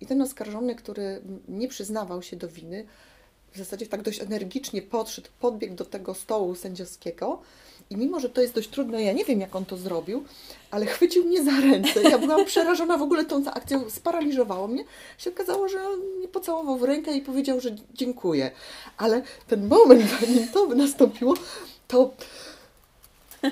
I 0.00 0.06
ten 0.06 0.22
oskarżony, 0.22 0.74
który 0.74 1.22
nie 1.48 1.68
przyznawał 1.68 2.22
się 2.22 2.36
do 2.36 2.48
winy, 2.48 2.86
w 3.52 3.58
zasadzie 3.58 3.86
tak 3.86 4.02
dość 4.02 4.20
energicznie 4.20 4.82
podszedł, 4.82 5.28
podbiegł 5.40 5.74
do 5.74 5.84
tego 5.84 6.14
stołu 6.14 6.54
sędziowskiego 6.54 7.40
i 7.90 7.96
mimo, 7.96 8.20
że 8.20 8.30
to 8.30 8.40
jest 8.40 8.54
dość 8.54 8.68
trudne, 8.68 9.02
ja 9.02 9.12
nie 9.12 9.24
wiem, 9.24 9.40
jak 9.40 9.56
on 9.56 9.64
to 9.64 9.76
zrobił, 9.76 10.24
ale 10.70 10.86
chwycił 10.86 11.24
mnie 11.24 11.44
za 11.44 11.60
ręce. 11.60 12.02
Ja 12.02 12.18
byłam 12.18 12.44
przerażona 12.44 12.98
w 12.98 13.02
ogóle 13.02 13.24
tą 13.24 13.44
akcją, 13.44 13.90
sparaliżowało 13.90 14.68
mnie. 14.68 14.84
Się 15.18 15.30
okazało, 15.30 15.68
że 15.68 15.88
on 15.88 16.00
mnie 16.00 16.28
pocałował 16.28 16.78
w 16.78 16.82
rękę 16.82 17.16
i 17.16 17.20
powiedział, 17.20 17.60
że 17.60 17.70
dziękuję. 17.94 18.50
Ale 18.96 19.22
ten 19.48 19.66
moment, 19.66 20.02
zanim 20.20 20.48
to 20.48 20.66
nastąpiło, 20.66 21.34
to 21.88 22.14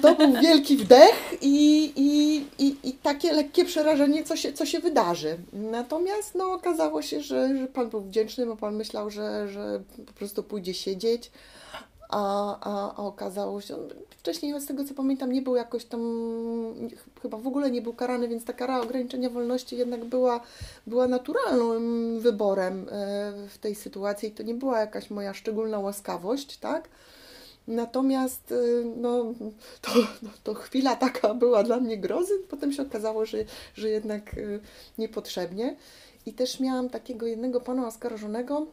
to 0.02 0.14
był 0.14 0.33
wielki 0.33 0.76
wdech 0.76 1.35
i, 1.40 1.92
i, 1.97 2.37
i, 2.59 2.76
i 2.88 2.92
takie 2.92 3.33
lekkie 3.33 3.64
przerażenie, 3.64 4.25
co 4.25 4.37
się, 4.37 4.52
co 4.52 4.66
się 4.66 4.80
wydarzy. 4.80 5.38
Natomiast 5.52 6.35
no, 6.35 6.52
okazało 6.52 7.02
się, 7.02 7.21
że, 7.21 7.59
że 7.59 7.66
Pan 7.66 7.88
był 7.88 8.00
wdzięczny, 8.00 8.47
bo 8.47 8.57
Pan 8.57 8.76
myślał, 8.76 9.11
że, 9.11 9.49
że 9.49 9.80
po 10.07 10.12
prostu 10.12 10.42
pójdzie 10.42 10.75
siedzieć 10.75 11.30
a, 12.09 12.57
a, 12.61 12.95
a 12.97 13.07
okazało 13.07 13.61
się, 13.61 13.76
wcześniej 14.11 14.61
z 14.61 14.66
tego 14.66 14.85
co 14.85 14.95
pamiętam 14.95 15.33
nie 15.33 15.42
był 15.42 15.57
jakoś 15.57 15.85
tam, 15.85 16.00
chyba 17.23 17.38
w 17.38 17.47
ogóle 17.47 17.71
nie 17.71 17.83
był 17.83 17.92
karany, 17.92 18.28
więc 18.28 18.45
ta 18.45 18.52
kara 18.52 18.80
ograniczenia 18.80 19.30
wolności 19.30 19.76
jednak 19.76 20.04
była, 20.04 20.40
była 20.87 21.09
naturalnym 21.09 22.21
wyborem 22.21 22.87
e, 22.90 23.33
w 23.49 23.59
tej 23.59 23.75
sytuacji. 23.75 24.30
To 24.30 24.42
nie 24.42 24.54
była 24.54 24.80
jakaś 24.80 25.11
moja 25.11 25.35
szczególna 25.35 25.78
łaskawość, 25.78 26.57
tak? 26.57 26.88
Natomiast 27.68 28.52
e, 28.52 28.84
no, 28.96 29.34
to, 29.80 29.90
no, 30.22 30.30
to 30.44 30.54
chwila 30.54 30.96
taka 30.96 31.34
była 31.34 31.62
dla 31.62 31.80
mnie 31.80 31.98
grozy, 31.98 32.32
potem 32.48 32.72
się 32.72 32.82
okazało, 32.82 33.26
że, 33.26 33.38
że 33.75 33.88
jednak 33.88 34.34
e, 34.34 34.40
niepotrzebnie. 34.98 35.76
I 36.26 36.32
też 36.32 36.60
miałam 36.60 36.88
takiego 36.88 37.26
jednego 37.26 37.60
pana 37.60 37.87
oskarżonego, 37.87 38.66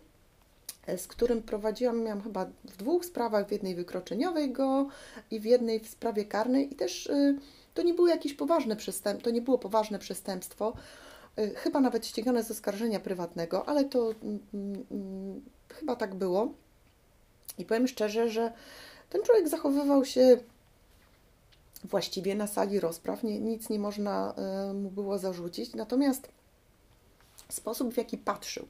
z 0.98 1.08
którym 1.08 1.44
prowadziłam, 1.44 2.04
miałam 2.04 2.22
chyba 2.22 2.46
w 2.46 2.78
dwóch 2.78 3.06
sprawach, 3.06 3.48
w 3.48 3.52
jednej 3.52 3.76
wykroczeniowej 3.76 4.52
go 4.52 4.88
i 5.32 5.40
w 5.40 5.46
jednej 5.46 5.80
w 5.80 5.90
sprawie 5.90 6.26
karnej 6.26 6.74
i 6.74 6.76
też 6.76 7.08
y, 7.08 7.38
to 7.74 7.82
nie 7.82 7.94
było 7.94 8.08
jakieś 8.08 8.34
poważne 8.34 8.76
przestępstwo, 8.76 9.30
to 9.30 9.36
nie 9.36 9.42
było 9.42 9.58
poważne 9.58 10.00
przestępstwo, 10.00 10.74
y, 11.40 11.56
chyba 11.56 11.80
nawet 11.80 12.08
ścigane 12.08 12.44
z 12.44 12.52
oskarżenia 12.52 13.00
prywatnego, 13.00 13.70
ale 13.70 13.86
to 13.86 14.12
mm, 14.24 14.40
mm, 14.92 15.42
chyba 15.70 15.96
tak 15.96 16.16
było. 16.16 16.54
I 17.58 17.66
powiem 17.66 17.88
szczerze, 17.88 18.30
że 18.30 18.52
ten 19.10 19.24
człowiek 19.24 19.48
zachowywał 19.48 20.06
się 20.06 20.38
właściwie 21.84 22.36
na 22.36 22.48
sali 22.48 22.80
rozpraw, 22.80 23.24
nie, 23.24 23.40
nic 23.40 23.70
nie 23.70 23.80
można 23.80 24.36
y, 24.70 24.74
mu 24.74 24.92
było 24.92 25.18
zarzucić, 25.18 25.74
natomiast 25.74 26.28
sposób, 27.50 27.94
w 27.94 27.98
jaki 27.98 28.18
patrzył, 28.18 28.68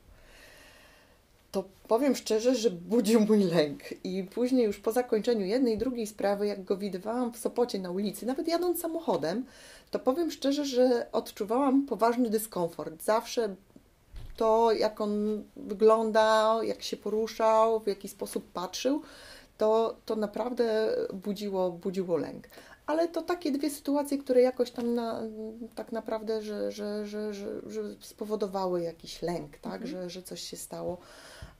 to 1.55 1.63
powiem 1.87 2.15
szczerze, 2.15 2.55
że 2.55 2.69
budził 2.69 3.19
mój 3.19 3.43
lęk. 3.43 3.81
I 4.03 4.23
później, 4.23 4.65
już 4.65 4.79
po 4.79 4.91
zakończeniu 4.91 5.45
jednej 5.45 5.73
i 5.73 5.77
drugiej 5.77 6.07
sprawy, 6.07 6.47
jak 6.47 6.63
go 6.63 6.77
widywałam 6.77 7.33
w 7.33 7.37
Sopocie 7.37 7.79
na 7.79 7.91
ulicy, 7.91 8.25
nawet 8.25 8.47
jadąc 8.47 8.81
samochodem, 8.81 9.45
to 9.91 9.99
powiem 9.99 10.31
szczerze, 10.31 10.65
że 10.65 11.07
odczuwałam 11.11 11.85
poważny 11.85 12.29
dyskomfort. 12.29 13.03
Zawsze 13.03 13.55
to, 14.37 14.71
jak 14.71 15.01
on 15.01 15.43
wyglądał, 15.55 16.63
jak 16.63 16.83
się 16.83 16.97
poruszał, 16.97 17.79
w 17.79 17.87
jaki 17.87 18.07
sposób 18.07 18.51
patrzył, 18.51 19.01
to, 19.57 19.95
to 20.05 20.15
naprawdę 20.15 20.95
budziło, 21.13 21.71
budziło 21.71 22.17
lęk. 22.17 22.47
Ale 22.85 23.07
to 23.07 23.21
takie 23.21 23.51
dwie 23.51 23.69
sytuacje, 23.69 24.17
które 24.17 24.41
jakoś 24.41 24.71
tam 24.71 24.95
na, 24.95 25.21
tak 25.75 25.91
naprawdę, 25.91 26.41
że, 26.41 26.71
że, 26.71 27.05
że, 27.05 27.33
że, 27.33 27.81
spowodowały 27.99 28.81
jakiś 28.81 29.21
lęk, 29.21 29.57
tak? 29.57 29.81
Mhm. 29.81 29.87
Że, 29.91 30.09
że 30.09 30.23
coś 30.23 30.41
się 30.41 30.57
stało. 30.57 30.97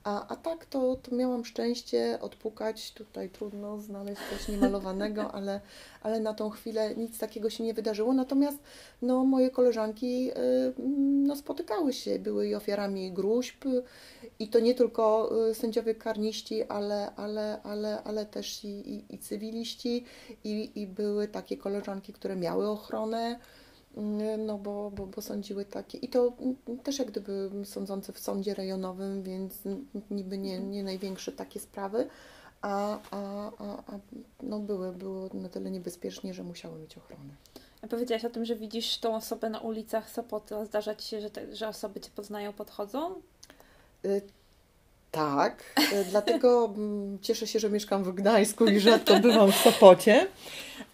A, 0.06 0.28
a 0.28 0.36
tak 0.36 0.66
to, 0.66 0.96
to 0.96 1.14
miałam 1.14 1.44
szczęście 1.44 2.18
odpukać, 2.20 2.92
tutaj 2.92 3.30
trudno 3.30 3.78
znaleźć 3.78 4.20
coś 4.30 4.48
niemalowanego, 4.48 5.32
ale, 5.36 5.60
ale 6.02 6.20
na 6.20 6.34
tą 6.34 6.50
chwilę 6.50 6.94
nic 6.96 7.18
takiego 7.18 7.50
się 7.50 7.64
nie 7.64 7.74
wydarzyło. 7.74 8.12
Natomiast 8.12 8.58
no, 9.02 9.24
moje 9.24 9.50
koleżanki 9.50 10.30
y, 10.30 10.34
no, 11.26 11.36
spotykały 11.36 11.92
się, 11.92 12.18
były 12.18 12.48
i 12.48 12.54
ofiarami 12.54 13.12
gruźb 13.12 13.64
i 14.38 14.48
to 14.48 14.60
nie 14.60 14.74
tylko 14.74 15.32
y, 15.50 15.54
sędziowie 15.54 15.94
karniści, 15.94 16.64
ale, 16.64 17.14
ale, 17.16 17.62
ale, 17.62 18.02
ale 18.02 18.26
też 18.26 18.64
i, 18.64 18.68
i, 18.68 19.14
i 19.14 19.18
cywiliści. 19.18 20.04
I, 20.44 20.70
i 20.74 20.86
były 20.86 21.28
takie 21.28 21.56
koleżanki, 21.56 22.12
które 22.12 22.36
miały 22.36 22.68
ochronę 22.68 23.38
no 24.38 24.58
bo, 24.58 24.90
bo, 24.90 25.06
bo 25.06 25.22
sądziły 25.22 25.64
takie. 25.64 25.98
I 25.98 26.08
to 26.08 26.32
też 26.82 26.98
jak 26.98 27.10
gdyby 27.10 27.50
sądzące 27.64 28.12
w 28.12 28.18
sądzie 28.18 28.54
rejonowym, 28.54 29.22
więc 29.22 29.62
niby 30.10 30.38
nie, 30.38 30.60
nie 30.60 30.82
największe 30.82 31.32
takie 31.32 31.60
sprawy, 31.60 32.08
a, 32.62 32.98
a, 33.10 33.50
a, 33.58 33.94
a 33.94 33.98
no 34.42 34.60
były, 34.60 34.92
było 34.92 35.30
na 35.34 35.48
tyle 35.48 35.70
niebezpiecznie, 35.70 36.34
że 36.34 36.42
musiały 36.42 36.78
mieć 36.78 36.98
ochronę. 36.98 37.34
A 37.82 37.86
powiedziałaś 37.86 38.24
o 38.24 38.30
tym, 38.30 38.44
że 38.44 38.56
widzisz 38.56 38.98
tą 38.98 39.16
osobę 39.16 39.50
na 39.50 39.60
ulicach 39.60 40.10
Sopota. 40.10 40.64
Zdarza 40.64 40.94
Ci 40.94 41.08
się, 41.08 41.20
że, 41.20 41.30
te, 41.30 41.56
że 41.56 41.68
osoby 41.68 42.00
Cię 42.00 42.10
poznają, 42.14 42.52
podchodzą? 42.52 43.14
Y 44.04 44.22
tak, 45.16 45.64
y, 45.92 46.04
dlatego 46.10 46.74
mm, 46.76 47.18
cieszę 47.22 47.46
się, 47.46 47.58
że 47.58 47.70
mieszkam 47.70 48.04
w 48.04 48.14
Gdańsku 48.14 48.66
i 48.66 48.80
rzadko 48.80 49.18
bywam 49.20 49.52
w 49.52 49.56
Sopocie. 49.56 50.26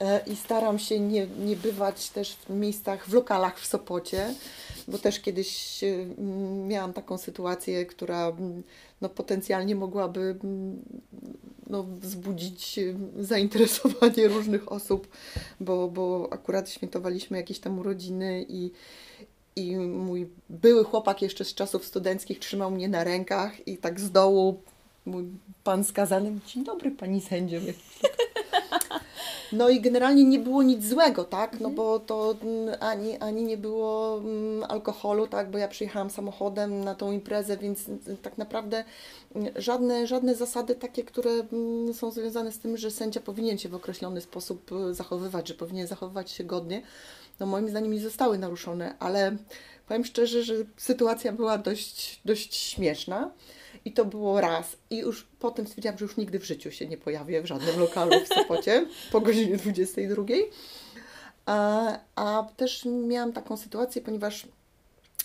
E, 0.00 0.20
i 0.26 0.36
staram 0.36 0.78
się 0.78 1.00
nie, 1.00 1.26
nie 1.26 1.56
bywać 1.56 2.08
też 2.08 2.36
w 2.48 2.50
miejscach, 2.50 3.08
w 3.08 3.12
lokalach 3.12 3.60
w 3.60 3.66
Sopocie, 3.66 4.34
bo 4.88 4.98
też 4.98 5.20
kiedyś 5.20 5.80
e, 5.84 6.06
miałam 6.66 6.92
taką 6.92 7.18
sytuację, 7.18 7.86
która 7.86 8.32
no, 9.00 9.08
potencjalnie 9.08 9.74
mogłaby 9.74 10.36
no, 11.66 11.82
wzbudzić 11.82 12.80
zainteresowanie 13.18 14.28
różnych 14.36 14.72
osób, 14.72 15.08
bo, 15.60 15.88
bo 15.88 16.28
akurat 16.30 16.70
świętowaliśmy 16.70 17.36
jakieś 17.36 17.58
tam 17.58 17.78
urodziny 17.78 18.46
i, 18.48 18.70
i 19.56 19.76
mój 19.76 20.28
były 20.50 20.84
chłopak 20.84 21.22
jeszcze 21.22 21.44
z 21.44 21.54
czasów 21.54 21.84
studenckich 21.84 22.38
trzymał 22.38 22.70
mnie 22.70 22.88
na 22.88 23.04
rękach 23.04 23.68
i 23.68 23.76
tak 23.76 24.00
z 24.00 24.10
dołu 24.10 24.60
mój 25.06 25.24
pan 25.64 25.84
skazany, 25.84 26.38
dzień 26.46 26.64
dobry 26.64 26.90
pani 26.90 27.20
sędzio. 27.20 27.58
No 29.52 29.68
i 29.68 29.80
generalnie 29.80 30.24
nie 30.24 30.38
było 30.38 30.62
nic 30.62 30.84
złego, 30.86 31.24
tak? 31.24 31.52
No 31.52 31.68
mhm. 31.68 31.74
bo 31.74 32.00
to 32.00 32.34
mm, 32.42 32.76
ani, 32.80 33.18
ani 33.18 33.42
nie 33.42 33.56
było 33.56 34.18
mm, 34.18 34.64
alkoholu, 34.68 35.26
tak? 35.26 35.50
Bo 35.50 35.58
ja 35.58 35.68
przyjechałam 35.68 36.10
samochodem 36.10 36.84
na 36.84 36.94
tą 36.94 37.12
imprezę, 37.12 37.56
więc 37.56 37.88
mm, 37.88 38.00
tak 38.22 38.38
naprawdę 38.38 38.84
żadne, 39.56 40.06
żadne 40.06 40.34
zasady 40.34 40.74
takie, 40.74 41.04
które 41.04 41.30
są 41.92 42.10
związane 42.10 42.52
z 42.52 42.58
tym, 42.58 42.76
że 42.76 42.90
sędzia 42.90 43.20
powinien 43.20 43.58
się 43.58 43.68
w 43.68 43.74
określony 43.74 44.20
sposób 44.20 44.72
y, 44.72 44.94
zachowywać, 44.94 45.48
że 45.48 45.54
powinien 45.54 45.86
zachowywać 45.86 46.30
się 46.30 46.44
godnie, 46.44 46.82
no 47.42 47.46
moim 47.46 47.68
zdaniem 47.68 47.92
nie 47.92 48.00
zostały 48.00 48.38
naruszone, 48.38 48.94
ale 48.98 49.36
powiem 49.88 50.04
szczerze, 50.04 50.42
że 50.42 50.54
sytuacja 50.76 51.32
była 51.32 51.58
dość, 51.58 52.20
dość 52.24 52.54
śmieszna. 52.54 53.30
I 53.84 53.92
to 53.92 54.04
było 54.04 54.40
raz. 54.40 54.76
I 54.90 54.98
już 54.98 55.26
potem 55.38 55.66
stwierdziłam, 55.66 55.98
że 55.98 56.04
już 56.04 56.16
nigdy 56.16 56.38
w 56.38 56.44
życiu 56.44 56.70
się 56.70 56.86
nie 56.86 56.96
pojawię 56.96 57.42
w 57.42 57.46
żadnym 57.46 57.80
lokalu 57.80 58.12
w 58.24 58.28
Sopocie 58.34 58.86
po 59.12 59.20
godzinie 59.20 59.56
22. 59.56 60.24
A, 61.46 61.98
a 62.16 62.46
też 62.56 62.84
miałam 62.84 63.32
taką 63.32 63.56
sytuację, 63.56 64.02
ponieważ 64.02 64.46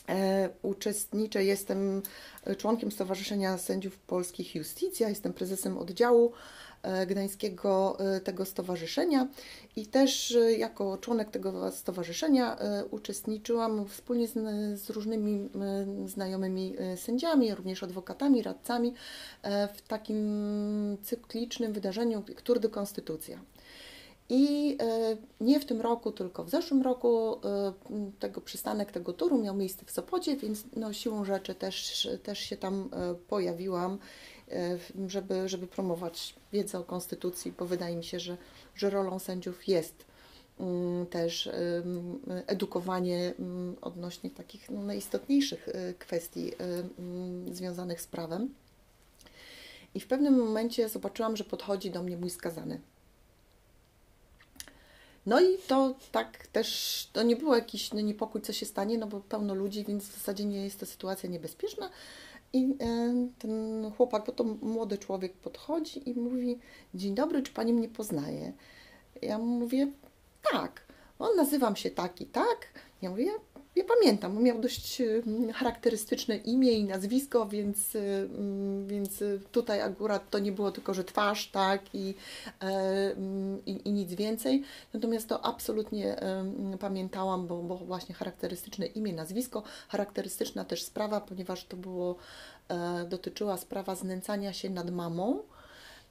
e, 0.10 0.50
uczestniczę, 0.62 1.44
jestem 1.44 2.02
członkiem 2.58 2.92
Stowarzyszenia 2.92 3.58
Sędziów 3.58 3.98
Polskich 3.98 4.56
Justicja, 4.56 5.10
jestem 5.10 5.34
prezesem 5.34 5.78
oddziału 5.78 6.34
gdańskiego 7.08 7.98
e, 8.00 8.22
tego 8.22 8.46
stowarzyszenia 8.46 9.28
i 9.76 9.86
też 9.86 10.36
e, 10.36 10.54
jako 10.54 10.98
członek 10.98 11.32
tego 11.32 11.72
stowarzyszenia 11.72 12.58
uczestniczyłam 12.92 13.88
wspólnie 13.88 14.28
z, 14.28 14.34
z 14.80 14.90
różnymi 14.90 15.50
znajomymi 16.06 16.76
sędziami, 16.96 17.56
również 17.56 17.84
adwokatami, 17.84 18.44
radcami 18.44 18.94
w 19.74 19.82
takim 19.88 20.98
cyklicznym 21.04 21.74
wydarzeniu 21.74 22.24
Tour 22.44 22.60
de 22.60 22.70
Konstytucja. 22.70 23.40
I 24.30 24.78
nie 25.42 25.60
w 25.60 25.66
tym 25.66 25.82
roku, 25.82 26.12
tylko 26.12 26.44
w 26.44 26.50
zeszłym 26.50 26.82
roku 26.82 27.36
tego 28.20 28.42
przystanek 28.42 28.92
tego 28.92 29.14
turu 29.14 29.38
miał 29.38 29.56
miejsce 29.56 29.86
w 29.86 29.92
Sopocie, 29.92 30.36
więc 30.36 30.64
no, 30.76 30.94
siłą 30.94 31.26
rzeczy 31.26 31.56
też, 31.56 32.08
też 32.24 32.40
się 32.40 32.58
tam 32.58 32.90
pojawiłam, 33.28 34.00
żeby, 35.08 35.50
żeby 35.50 35.68
promować 35.68 36.36
wiedzę 36.54 36.80
o 36.80 36.84
Konstytucji, 36.84 37.54
bo 37.60 37.66
wydaje 37.66 37.96
mi 37.96 38.04
się, 38.04 38.20
że, 38.20 38.38
że 38.76 38.90
rolą 38.90 39.20
sędziów 39.20 39.68
jest 39.68 40.06
Mm, 40.60 41.06
też 41.06 41.50
edukowanie 42.48 43.34
mm, 43.40 43.76
odnośnie 43.82 44.30
takich 44.30 44.70
no, 44.70 44.82
najistotniejszych 44.82 45.68
y, 45.68 45.94
kwestii 46.00 46.54
y, 46.54 46.56
mm, 47.00 47.56
związanych 47.56 48.02
z 48.02 48.08
prawem. 48.08 48.54
I 49.96 50.00
w 50.00 50.08
pewnym 50.08 50.38
momencie 50.38 50.90
zobaczyłam, 50.90 51.38
że 51.38 51.44
podchodzi 51.44 51.92
do 51.92 52.04
mnie 52.04 52.18
mój 52.18 52.30
skazany. 52.30 52.82
No 55.26 55.42
i 55.42 55.58
to 55.68 55.96
tak 56.12 56.48
też, 56.48 57.10
to 57.14 57.24
nie 57.24 57.36
było 57.36 57.56
jakiś 57.56 57.94
no, 57.94 58.02
niepokój, 58.02 58.42
co 58.42 58.54
się 58.54 58.66
stanie, 58.66 58.98
no 58.98 59.08
bo 59.08 59.20
pełno 59.20 59.54
ludzi, 59.56 59.86
więc 59.88 60.04
w 60.04 60.14
zasadzie 60.14 60.46
nie 60.46 60.64
jest 60.64 60.80
to 60.80 60.86
sytuacja 60.86 61.30
niebezpieczna. 61.30 61.90
I 62.54 62.64
y, 62.64 62.76
ten 63.40 63.92
chłopak, 63.98 64.26
bo 64.26 64.32
to 64.32 64.44
młody 64.44 64.98
człowiek 64.98 65.34
podchodzi 65.34 66.10
i 66.10 66.14
mówi: 66.14 66.60
Dzień 66.94 67.16
dobry, 67.16 67.42
czy 67.44 67.54
pani 67.54 67.74
mnie 67.74 67.90
poznaje? 67.90 68.54
Ja 69.22 69.38
mówię: 69.38 69.92
tak, 70.52 70.88
on 71.20 71.36
nazywam 71.36 71.76
się 71.76 71.92
tak 71.92 72.22
i 72.22 72.26
tak. 72.26 72.68
Ja 73.02 73.10
mówię, 73.10 73.32
ja, 73.78 73.84
pamiętam, 73.84 74.44
miał 74.44 74.60
dość 74.60 75.02
mm, 75.02 75.54
charakterystyczne 75.54 76.38
imię 76.38 76.72
i 76.72 76.84
nazwisko, 76.84 77.46
więc, 77.46 77.96
mm, 77.96 78.88
więc 78.88 79.24
tutaj 79.52 79.82
akurat 79.82 80.30
to 80.30 80.40
nie 80.40 80.52
było 80.52 80.72
tylko, 80.72 80.94
że 80.94 81.04
twarz, 81.04 81.52
tak, 81.52 81.96
i, 81.96 82.16
e, 82.62 82.66
mm, 82.66 83.66
i, 83.66 83.88
i 83.90 83.92
nic 83.92 84.14
więcej. 84.14 84.64
Natomiast 84.94 85.30
to 85.30 85.46
absolutnie 85.46 86.18
pamiętałam, 86.80 87.48
bo, 87.48 87.64
bo 87.64 87.78
właśnie 87.78 88.16
charakterystyczne 88.16 88.86
imię, 88.86 89.14
nazwisko, 89.14 89.64
charakterystyczna 89.90 90.66
też 90.66 90.84
sprawa, 90.84 91.22
ponieważ 91.22 91.66
to 91.66 91.78
było, 91.78 92.16
e, 92.70 93.06
dotyczyła 93.06 93.58
sprawa 93.58 93.96
znęcania 93.96 94.54
się 94.54 94.70
nad 94.70 94.92
mamą 94.92 95.44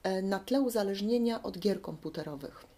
e, 0.03 0.21
na 0.21 0.39
tle 0.39 0.61
uzależnienia 0.61 1.43
od 1.43 1.59
gier 1.59 1.81
komputerowych. 1.81 2.76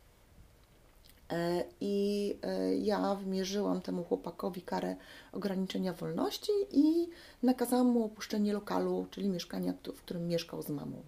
E, 1.29 1.63
I 1.81 2.36
e, 2.41 2.75
ja 2.75 3.15
wymierzyłam 3.15 3.81
temu 3.81 4.03
chłopakowi 4.03 4.62
karę 4.62 4.95
ograniczenia 5.31 5.93
wolności 5.93 6.51
i 6.71 7.09
nakazałam 7.43 7.88
mu 7.88 8.05
opuszczenie 8.05 8.53
lokalu, 8.53 9.07
czyli 9.12 9.29
mieszkania, 9.29 9.74
w 9.95 10.01
którym 10.01 10.27
mieszkał 10.27 10.62
z 10.62 10.69
mamą. 10.69 11.01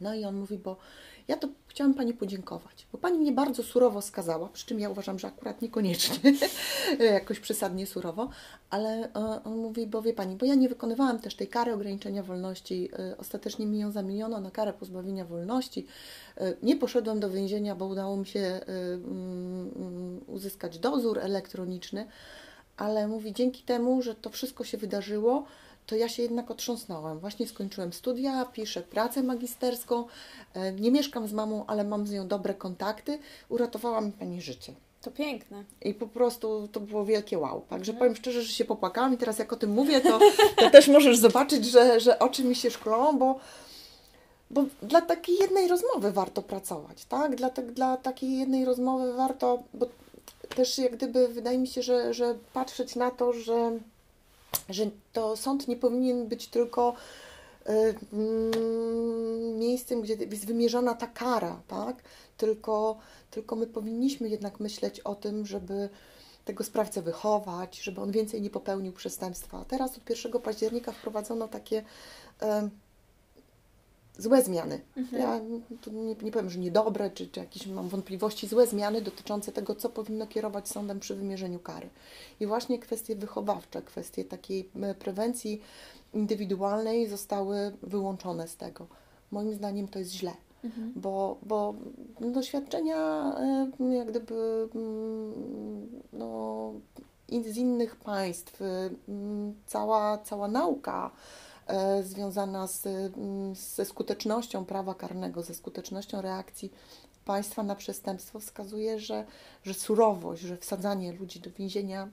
No 0.00 0.14
i 0.14 0.24
on 0.24 0.36
mówi, 0.36 0.58
bo 0.58 0.76
ja 1.28 1.36
to 1.36 1.48
chciałam 1.68 1.94
Pani 1.94 2.14
podziękować, 2.14 2.86
bo 2.92 2.98
Pani 2.98 3.18
mnie 3.18 3.32
bardzo 3.32 3.62
surowo 3.62 4.02
skazała, 4.02 4.48
przy 4.48 4.66
czym 4.66 4.80
ja 4.80 4.90
uważam, 4.90 5.18
że 5.18 5.28
akurat 5.28 5.62
niekoniecznie, 5.62 6.34
jakoś 7.12 7.40
przesadnie 7.40 7.86
surowo, 7.86 8.28
ale 8.70 8.88
e, 8.88 9.44
on 9.44 9.56
mówi, 9.56 9.86
bo 9.86 10.02
wie 10.02 10.12
Pani, 10.12 10.36
bo 10.36 10.46
ja 10.46 10.54
nie 10.54 10.68
wykonywałam 10.68 11.18
też 11.18 11.34
tej 11.34 11.48
kary 11.48 11.72
ograniczenia 11.72 12.22
wolności, 12.22 12.90
e, 12.98 13.16
ostatecznie 13.18 13.66
mi 13.66 13.78
ją 13.78 13.92
zamieniono 13.92 14.40
na 14.40 14.50
karę 14.50 14.72
pozbawienia 14.72 15.24
wolności, 15.24 15.86
e, 16.36 16.54
nie 16.62 16.76
poszedłem 16.76 17.20
do 17.20 17.30
więzienia, 17.30 17.74
bo 17.74 17.86
udało 17.86 18.16
mi 18.16 18.26
się 18.26 18.40
mm, 18.40 20.20
uzyskać 20.26 20.78
dozór 20.78 21.18
elektroniczny, 21.18 22.06
ale 22.76 23.08
mówi, 23.08 23.32
dzięki 23.32 23.62
temu, 23.62 24.02
że 24.02 24.14
to 24.14 24.30
wszystko 24.30 24.64
się 24.64 24.78
wydarzyło, 24.78 25.46
to 25.86 25.96
ja 25.96 26.08
się 26.08 26.22
jednak 26.22 26.50
otrząsnąłem. 26.50 27.18
Właśnie 27.18 27.46
skończyłem 27.46 27.92
studia, 27.92 28.44
piszę 28.44 28.82
pracę 28.82 29.22
magisterską, 29.22 30.04
e, 30.54 30.72
nie 30.72 30.90
mieszkam 30.90 31.28
z 31.28 31.32
mamą, 31.32 31.64
ale 31.66 31.84
mam 31.84 32.06
z 32.06 32.10
nią 32.10 32.28
dobre 32.28 32.54
kontakty. 32.54 33.18
Uratowała 33.48 34.00
mi 34.00 34.12
Pani 34.12 34.42
życie. 34.42 34.74
To 35.02 35.10
piękne. 35.10 35.64
I 35.82 35.94
po 35.94 36.06
prostu 36.06 36.68
to 36.72 36.80
było 36.80 37.04
wielkie 37.04 37.38
wow. 37.38 37.62
Także 37.68 37.92
mhm. 37.92 37.98
powiem 37.98 38.16
szczerze, 38.16 38.42
że 38.42 38.52
się 38.52 38.64
popłakałam 38.64 39.14
i 39.14 39.16
teraz 39.16 39.38
jak 39.38 39.52
o 39.52 39.56
tym 39.56 39.70
mówię, 39.70 40.00
to, 40.00 40.18
to 40.56 40.70
też 40.70 40.88
możesz 40.88 41.18
zobaczyć, 41.18 41.66
że, 41.66 42.00
że 42.00 42.18
oczy 42.18 42.44
mi 42.44 42.54
się 42.54 42.70
szklą, 42.70 43.18
bo, 43.18 43.38
bo 44.50 44.64
dla 44.82 45.00
takiej 45.00 45.36
jednej 45.36 45.68
rozmowy 45.68 46.12
warto 46.12 46.42
pracować, 46.42 47.04
tak? 47.04 47.36
Dla, 47.36 47.50
te, 47.50 47.62
dla 47.62 47.96
takiej 47.96 48.38
jednej 48.38 48.64
rozmowy 48.64 49.12
warto, 49.12 49.62
bo 49.74 49.86
też 50.56 50.78
jak 50.78 50.96
gdyby 50.96 51.28
wydaje 51.28 51.58
mi 51.58 51.66
się, 51.66 51.82
że, 51.82 52.14
że 52.14 52.34
patrzeć 52.52 52.96
na 52.96 53.10
to, 53.10 53.32
że 53.32 53.78
że 54.68 54.90
to 55.12 55.36
sąd 55.36 55.68
nie 55.68 55.76
powinien 55.76 56.28
być 56.28 56.48
tylko 56.48 56.94
y, 57.68 57.72
mm, 58.12 59.58
miejscem, 59.58 60.02
gdzie 60.02 60.14
jest 60.14 60.46
wymierzona 60.46 60.94
ta 60.94 61.06
kara, 61.06 61.62
tak? 61.68 62.02
Tylko, 62.36 62.98
tylko 63.30 63.56
my 63.56 63.66
powinniśmy 63.66 64.28
jednak 64.28 64.60
myśleć 64.60 65.00
o 65.00 65.14
tym, 65.14 65.46
żeby 65.46 65.88
tego 66.44 66.64
sprawcę 66.64 67.02
wychować, 67.02 67.80
żeby 67.80 68.00
on 68.00 68.12
więcej 68.12 68.42
nie 68.42 68.50
popełnił 68.50 68.92
przestępstwa. 68.92 69.64
Teraz 69.68 69.98
od 69.98 70.10
1 70.10 70.42
października 70.42 70.92
wprowadzono 70.92 71.48
takie 71.48 71.84
złe 74.18 74.42
zmiany. 74.42 74.80
Mhm. 74.96 75.22
Ja 75.22 75.38
nie, 75.92 76.14
nie 76.22 76.32
powiem, 76.32 76.50
że 76.50 76.58
niedobre, 76.58 77.10
czy, 77.10 77.26
czy 77.26 77.40
jakieś 77.40 77.66
mam 77.66 77.88
wątpliwości, 77.88 78.48
złe 78.48 78.66
zmiany 78.66 79.02
dotyczące 79.02 79.52
tego, 79.52 79.74
co 79.74 79.88
powinno 79.88 80.26
kierować 80.26 80.68
sądem 80.68 81.00
przy 81.00 81.14
wymierzeniu 81.14 81.58
kary. 81.58 81.88
I 82.40 82.46
właśnie 82.46 82.78
kwestie 82.78 83.16
wychowawcze, 83.16 83.82
kwestie 83.82 84.24
takiej 84.24 84.70
prewencji 84.98 85.60
indywidualnej 86.14 87.08
zostały 87.08 87.56
wyłączone 87.82 88.48
z 88.48 88.56
tego. 88.56 88.86
Moim 89.30 89.54
zdaniem 89.54 89.88
to 89.88 89.98
jest 89.98 90.12
źle. 90.12 90.32
Mhm. 90.64 90.92
Bo, 90.96 91.38
bo 91.42 91.74
doświadczenia 92.20 93.32
jak 93.90 94.10
gdyby 94.10 94.68
no, 96.12 96.72
z 97.28 97.56
innych 97.56 97.96
państw, 97.96 98.60
cała, 99.66 100.18
cała 100.18 100.48
nauka 100.48 101.10
związana 102.02 102.66
z, 102.66 102.86
mm, 102.86 103.54
ze 103.54 103.84
skutecznością 103.84 104.64
prawa 104.64 104.94
karnego, 104.94 105.42
ze 105.42 105.54
skutecznością 105.54 106.20
reakcji 106.20 106.72
państwa 107.24 107.62
na 107.62 107.74
przestępstwo 107.74 108.40
wskazuje, 108.40 108.98
że, 108.98 109.26
że 109.62 109.74
surowość, 109.74 110.42
że 110.42 110.56
wsadzanie 110.56 111.12
ludzi 111.12 111.40
do 111.40 111.50
więzienia 111.50 112.08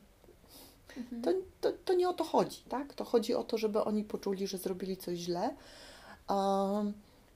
mhm. 0.98 1.22
to, 1.22 1.32
to, 1.62 1.78
to, 1.86 1.94
nie 1.94 2.10
o 2.10 2.14
to 2.14 2.24
chodzi, 2.24 2.62
tak? 2.70 2.94
To 2.94 3.06
chodzi 3.06 3.36
o 3.36 3.44
to, 3.44 3.58
żeby 3.58 3.84
oni 3.84 4.04
poczuli, 4.04 4.48
że 4.48 4.58
zrobili 4.58 4.98
coś 4.98 5.18
źle, 5.18 5.56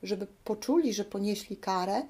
żeby 0.03 0.27
poczuli, 0.43 0.93
że 0.93 1.05
ponieśli 1.05 1.57
karę, 1.57 2.01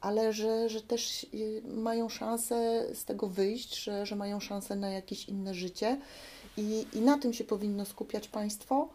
ale 0.00 0.32
że, 0.32 0.68
że 0.68 0.82
też 0.82 1.24
y, 1.34 1.62
mają 1.64 2.08
szansę 2.08 2.86
z 2.94 3.04
tego 3.04 3.26
wyjść, 3.26 3.82
że, 3.84 4.06
że 4.06 4.16
mają 4.16 4.40
szansę 4.40 4.76
na 4.76 4.90
jakieś 4.90 5.28
inne 5.28 5.54
życie. 5.54 6.00
I, 6.56 6.86
I 6.92 7.00
na 7.00 7.18
tym 7.18 7.32
się 7.32 7.44
powinno 7.44 7.84
skupiać 7.84 8.28
państwo, 8.28 8.88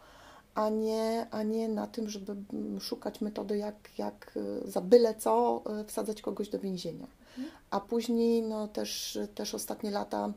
a 0.58 0.68
nie, 0.68 1.26
a 1.30 1.42
nie 1.42 1.68
na 1.68 1.86
tym, 1.86 2.08
żeby 2.08 2.36
szukać 2.80 3.20
metody, 3.20 3.58
jak, 3.58 3.74
jak 3.98 4.32
y, 4.36 4.70
za 4.70 4.80
byle 4.80 5.14
co 5.14 5.62
y, 5.80 5.84
wsadzać 5.84 6.22
kogoś 6.22 6.48
do 6.48 6.58
więzienia. 6.58 7.06
Mhm. 7.38 7.48
A 7.70 7.80
później 7.80 8.42
no, 8.42 8.68
też, 8.68 9.18
też 9.34 9.54
ostatnie 9.54 9.90
lata 9.90 10.32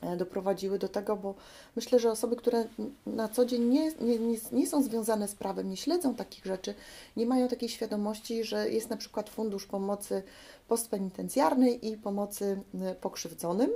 e, 0.00 0.16
doprowadziły 0.16 0.78
do 0.78 0.88
tego, 0.88 1.16
bo 1.16 1.34
myślę, 1.76 1.98
że 1.98 2.10
osoby, 2.10 2.36
które 2.36 2.64
na 3.06 3.28
co 3.28 3.44
dzień 3.44 3.64
nie, 3.64 3.92
nie, 4.00 4.18
nie, 4.18 4.38
nie, 4.52 4.66
są 4.66 4.82
związane 4.82 5.28
z 5.28 5.34
prawem, 5.34 5.70
nie 5.70 5.76
śledzą 5.76 6.14
takich 6.14 6.44
rzeczy, 6.44 6.74
nie 7.16 7.26
mają 7.26 7.48
takiej 7.48 7.68
świadomości, 7.68 8.44
że 8.44 8.70
jest 8.70 8.90
na 8.90 8.96
przykład 8.96 9.30
fundusz 9.30 9.66
pomocy 9.66 10.22
postpenitencjarnej 10.68 11.88
i 11.88 11.96
pomocy 11.96 12.60
y, 12.74 12.94
pokrzywdzonym. 12.94 13.70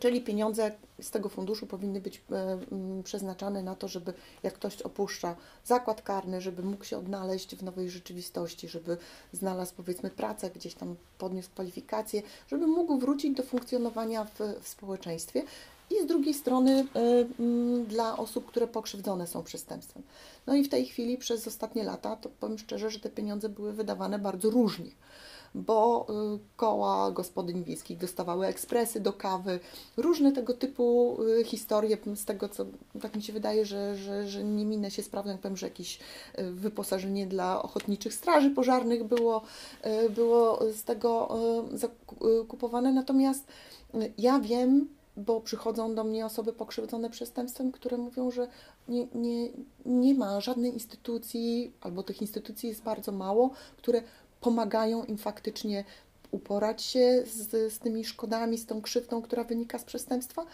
Czyli 0.00 0.20
pieniądze 0.20 0.72
z 1.00 1.10
tego 1.10 1.28
funduszu 1.28 1.66
powinny 1.66 2.00
być 2.00 2.22
e, 2.32 2.58
przeznaczane 3.04 3.62
na 3.62 3.74
to, 3.74 3.88
żeby 3.88 4.14
jak 4.42 4.54
ktoś 4.54 4.82
opuszcza 4.82 5.36
zakład 5.64 6.02
karny, 6.02 6.40
żeby 6.40 6.62
mógł 6.62 6.84
się 6.84 6.98
odnaleźć 6.98 7.56
w 7.56 7.62
nowej 7.62 7.90
rzeczywistości, 7.90 8.68
żeby 8.68 8.96
znalazł 9.32 9.74
powiedzmy 9.76 10.10
pracę, 10.10 10.50
gdzieś 10.50 10.74
tam 10.74 10.96
podniósł 11.18 11.50
kwalifikacje, 11.50 12.22
żeby 12.48 12.66
mógł 12.66 12.98
wrócić 12.98 13.36
do 13.36 13.42
funkcjonowania 13.42 14.24
w, 14.24 14.38
w 14.62 14.68
społeczeństwie. 14.68 15.42
I 15.90 16.02
z 16.02 16.06
drugiej 16.06 16.34
strony 16.34 16.86
y, 17.40 17.84
dla 17.84 18.16
osób, 18.16 18.46
które 18.46 18.66
pokrzywdzone 18.66 19.26
są 19.26 19.42
przestępstwem. 19.42 20.02
No 20.46 20.54
i 20.54 20.64
w 20.64 20.68
tej 20.68 20.86
chwili 20.86 21.18
przez 21.18 21.46
ostatnie 21.46 21.84
lata, 21.84 22.16
to 22.16 22.28
powiem 22.40 22.58
szczerze, 22.58 22.90
że 22.90 23.00
te 23.00 23.10
pieniądze 23.10 23.48
były 23.48 23.72
wydawane 23.72 24.18
bardzo 24.18 24.50
różnie 24.50 24.90
bo 25.54 26.06
y, 26.34 26.38
koła 26.56 27.10
gospodyń 27.10 27.64
wiejskich 27.64 27.98
dostawały 27.98 28.46
ekspresy 28.46 29.00
do 29.00 29.12
kawy, 29.12 29.60
różne 29.96 30.32
tego 30.32 30.54
typu 30.54 31.18
y, 31.40 31.44
historie, 31.44 31.98
z 32.14 32.24
tego 32.24 32.48
co 32.48 32.66
tak 33.00 33.16
mi 33.16 33.22
się 33.22 33.32
wydaje, 33.32 33.66
że, 33.66 33.96
że, 33.96 34.28
że 34.28 34.44
nie 34.44 34.66
minę 34.66 34.90
się 34.90 35.02
sprawą, 35.02 35.30
jak 35.30 35.40
powiem, 35.40 35.56
że 35.56 35.66
jakieś 35.66 35.98
y, 36.38 36.50
wyposażenie 36.50 37.26
dla 37.26 37.62
ochotniczych 37.62 38.14
straży 38.14 38.50
pożarnych 38.50 39.04
było, 39.04 39.42
było 40.10 40.60
z 40.72 40.84
tego 40.84 41.38
kupowane, 42.48 42.92
natomiast 42.92 43.46
ja 44.18 44.40
wiem, 44.40 44.88
bo 45.18 45.40
przychodzą 45.40 45.94
do 45.94 46.04
mnie 46.04 46.26
osoby 46.26 46.52
pokrzywdzone 46.52 47.10
przestępstwem, 47.10 47.72
które 47.72 47.96
mówią, 47.96 48.30
że 48.30 48.48
nie, 48.88 49.06
nie, 49.14 49.48
nie 49.86 50.14
ma 50.14 50.40
żadnej 50.40 50.72
instytucji, 50.72 51.72
albo 51.80 52.02
tych 52.02 52.22
instytucji 52.22 52.68
jest 52.68 52.82
bardzo 52.82 53.12
mało, 53.12 53.50
które 53.76 54.02
pomagają 54.40 55.04
im 55.04 55.18
faktycznie 55.18 55.84
uporać 56.30 56.82
się 56.82 57.22
z, 57.26 57.72
z 57.72 57.78
tymi 57.78 58.04
szkodami, 58.04 58.58
z 58.58 58.66
tą 58.66 58.82
krzywdą, 58.82 59.22
która 59.22 59.44
wynika 59.44 59.78
z 59.78 59.84
przestępstwa, 59.84 60.46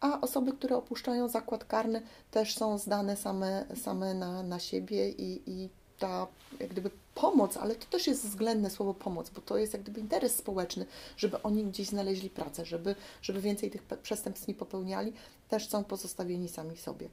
a 0.00 0.20
osoby, 0.20 0.52
które 0.52 0.76
opuszczają 0.76 1.28
zakład 1.28 1.64
karny, 1.64 2.02
też 2.30 2.56
są 2.56 2.78
zdane 2.78 3.16
same, 3.16 3.66
same 3.82 4.14
na, 4.14 4.42
na 4.42 4.58
siebie 4.58 5.10
i, 5.10 5.42
i 5.46 5.68
ta 5.98 6.26
jak 6.60 6.70
gdyby 6.70 6.90
pomoc, 7.14 7.56
ale 7.56 7.74
to 7.74 7.86
też 7.86 8.06
jest 8.06 8.26
względne 8.26 8.70
słowo 8.70 8.94
pomoc, 8.94 9.30
bo 9.30 9.40
to 9.40 9.58
jest 9.58 9.72
jak 9.72 9.82
gdyby 9.82 10.00
interes 10.00 10.36
społeczny, 10.36 10.86
żeby 11.16 11.42
oni 11.42 11.64
gdzieś 11.64 11.88
znaleźli 11.88 12.30
pracę, 12.30 12.64
żeby, 12.64 12.94
żeby 13.22 13.40
więcej 13.40 13.70
tych 13.70 13.82
przestępstw 13.82 14.48
nie 14.48 14.54
popełniali, 14.54 15.12
też 15.48 15.68
są 15.68 15.84
pozostawieni 15.84 16.48
sami 16.48 16.76
sobie. 16.76 17.08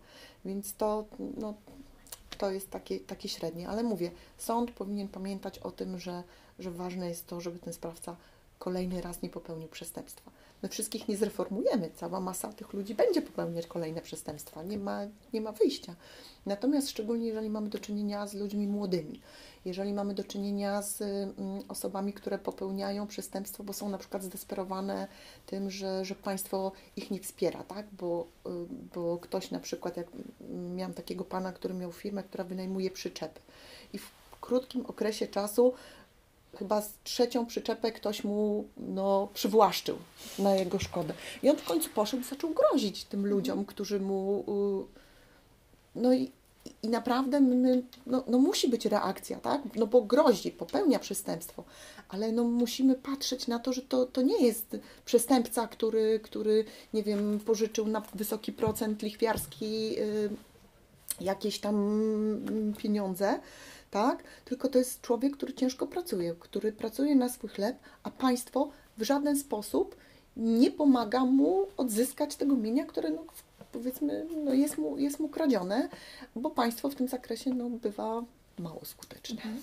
Więc 0.45 0.73
to, 0.73 1.05
no, 1.37 1.53
to 2.35 2.51
jest 2.51 2.69
takie, 2.69 2.99
takie 2.99 3.29
średnie, 3.29 3.69
ale 3.69 3.83
mówię, 3.83 4.11
sąd 4.37 4.71
powinien 4.71 5.07
pamiętać 5.07 5.59
o 5.59 5.71
tym, 5.71 5.99
że, 5.99 6.23
że 6.59 6.71
ważne 6.71 7.09
jest 7.09 7.27
to, 7.27 7.41
żeby 7.41 7.59
ten 7.59 7.73
sprawca 7.73 8.15
kolejny 8.59 9.01
raz 9.01 9.21
nie 9.21 9.29
popełnił 9.29 9.67
przestępstwa. 9.67 10.31
My 10.63 10.69
wszystkich 10.69 11.07
nie 11.07 11.17
zreformujemy, 11.17 11.89
cała 11.95 12.19
masa 12.19 12.53
tych 12.53 12.73
ludzi 12.73 12.95
będzie 12.95 13.21
popełniać 13.21 13.67
kolejne 13.67 14.01
przestępstwa, 14.01 14.63
nie 14.63 14.77
ma, 14.77 14.99
nie 15.33 15.41
ma 15.41 15.51
wyjścia. 15.51 15.95
Natomiast 16.45 16.89
szczególnie 16.89 17.27
jeżeli 17.27 17.49
mamy 17.49 17.69
do 17.69 17.79
czynienia 17.79 18.27
z 18.27 18.33
ludźmi 18.33 18.67
młodymi, 18.67 19.21
jeżeli 19.65 19.93
mamy 19.93 20.13
do 20.13 20.23
czynienia 20.23 20.81
z 20.81 21.01
mm, 21.01 21.63
osobami, 21.67 22.13
które 22.13 22.39
popełniają 22.39 23.07
przestępstwo, 23.07 23.63
bo 23.63 23.73
są 23.73 23.89
na 23.89 23.97
przykład 23.97 24.23
zdesperowane 24.23 25.07
tym, 25.45 25.71
że, 25.71 26.05
że 26.05 26.15
państwo 26.15 26.71
ich 26.95 27.11
nie 27.11 27.19
wspiera, 27.19 27.63
tak? 27.63 27.85
Bo, 27.99 28.27
y, 28.47 28.49
bo 28.95 29.17
ktoś 29.17 29.51
na 29.51 29.59
przykład, 29.59 29.97
jak 29.97 30.07
miałam 30.75 30.93
takiego 30.93 31.23
pana, 31.23 31.53
który 31.53 31.73
miał 31.73 31.91
firmę, 31.91 32.23
która 32.23 32.43
wynajmuje 32.43 32.91
przyczepy 32.91 33.39
i 33.93 33.97
w 33.97 34.11
krótkim 34.41 34.85
okresie 34.85 35.27
czasu 35.27 35.73
chyba 36.57 36.81
z 36.81 36.93
trzecią 37.03 37.45
przyczepę 37.45 37.91
ktoś 37.91 38.23
mu 38.23 38.67
no, 38.77 39.29
przywłaszczył 39.33 39.97
na 40.39 40.55
jego 40.55 40.79
szkodę. 40.79 41.13
I 41.43 41.49
on 41.49 41.57
w 41.57 41.63
końcu 41.63 41.89
poszedł 41.89 42.23
i 42.23 42.25
zaczął 42.25 42.53
grozić 42.53 43.03
tym 43.03 43.27
ludziom, 43.27 43.65
którzy 43.65 43.99
mu. 43.99 44.45
No 45.95 46.13
i, 46.13 46.31
i 46.83 46.89
naprawdę 46.89 47.41
my, 47.41 47.83
no, 48.05 48.23
no 48.27 48.39
musi 48.39 48.69
być 48.69 48.85
reakcja, 48.85 49.39
tak? 49.39 49.61
No 49.75 49.87
bo 49.87 50.01
grozi, 50.01 50.51
popełnia 50.51 50.99
przestępstwo, 50.99 51.63
ale 52.09 52.31
no 52.31 52.43
musimy 52.43 52.95
patrzeć 52.95 53.47
na 53.47 53.59
to, 53.59 53.73
że 53.73 53.81
to, 53.81 54.05
to 54.05 54.21
nie 54.21 54.45
jest 54.45 54.77
przestępca, 55.05 55.67
który, 55.67 56.19
który, 56.23 56.65
nie 56.93 57.03
wiem, 57.03 57.39
pożyczył 57.45 57.87
na 57.87 58.01
wysoki 58.15 58.53
procent 58.53 59.01
lichwiarski 59.01 59.99
y, 59.99 60.29
jakieś 61.21 61.59
tam 61.59 61.75
mm, 61.75 62.73
pieniądze, 62.73 63.39
tak? 63.91 64.23
Tylko 64.45 64.69
to 64.69 64.79
jest 64.79 65.01
człowiek, 65.01 65.37
który 65.37 65.53
ciężko 65.53 65.87
pracuje, 65.87 66.35
który 66.39 66.71
pracuje 66.71 67.15
na 67.15 67.29
swój 67.29 67.49
chleb, 67.49 67.77
a 68.03 68.11
państwo 68.11 68.69
w 68.97 69.03
żaden 69.03 69.37
sposób 69.37 69.95
nie 70.37 70.71
pomaga 70.71 71.25
mu 71.25 71.67
odzyskać 71.77 72.35
tego 72.35 72.55
mienia, 72.55 72.85
które 72.85 73.09
no, 73.09 73.25
powiedzmy 73.75 74.25
no, 74.45 74.53
jest, 74.53 74.77
mu, 74.77 74.97
jest 74.97 75.19
mu 75.19 75.29
kradzione, 75.29 75.89
bo 76.35 76.49
państwo 76.49 76.89
w 76.89 76.95
tym 76.95 77.07
zakresie 77.07 77.49
no, 77.53 77.69
bywa 77.69 78.23
mało 78.59 78.85
skuteczne. 78.85 79.35
Mhm. 79.35 79.61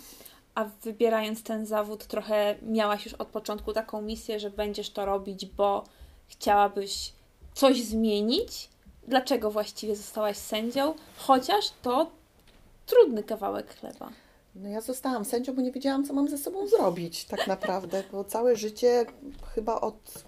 A 0.55 0.65
wybierając 0.65 1.43
ten 1.43 1.67
zawód, 1.67 2.07
trochę 2.07 2.55
miałaś 2.63 3.05
już 3.05 3.15
od 3.15 3.29
początku 3.29 3.73
taką 3.73 4.03
misję, 4.03 4.41
że 4.41 4.51
będziesz 4.51 4.91
to 4.91 5.05
robić, 5.05 5.47
bo 5.47 5.85
chciałabyś 6.29 7.13
coś 7.55 7.83
zmienić? 7.83 8.69
Dlaczego 9.09 9.51
właściwie 9.51 9.97
zostałaś 9.97 10.37
sędzią? 10.37 10.95
Chociaż 11.17 11.73
to 11.83 12.11
trudny 12.87 13.23
kawałek 13.23 13.75
chleba. 13.81 14.11
No 14.55 14.69
ja 14.69 14.81
zostałam 14.81 15.25
sędzią, 15.25 15.55
bo 15.55 15.63
nie 15.63 15.73
wiedziałam, 15.73 16.05
co 16.05 16.13
mam 16.13 16.29
ze 16.29 16.39
sobą 16.39 16.67
zrobić 16.67 17.25
tak 17.25 17.47
naprawdę, 17.47 18.03
bo 18.13 18.25
całe 18.25 18.57
życie 18.57 19.07
chyba 19.55 19.81
od 19.81 20.25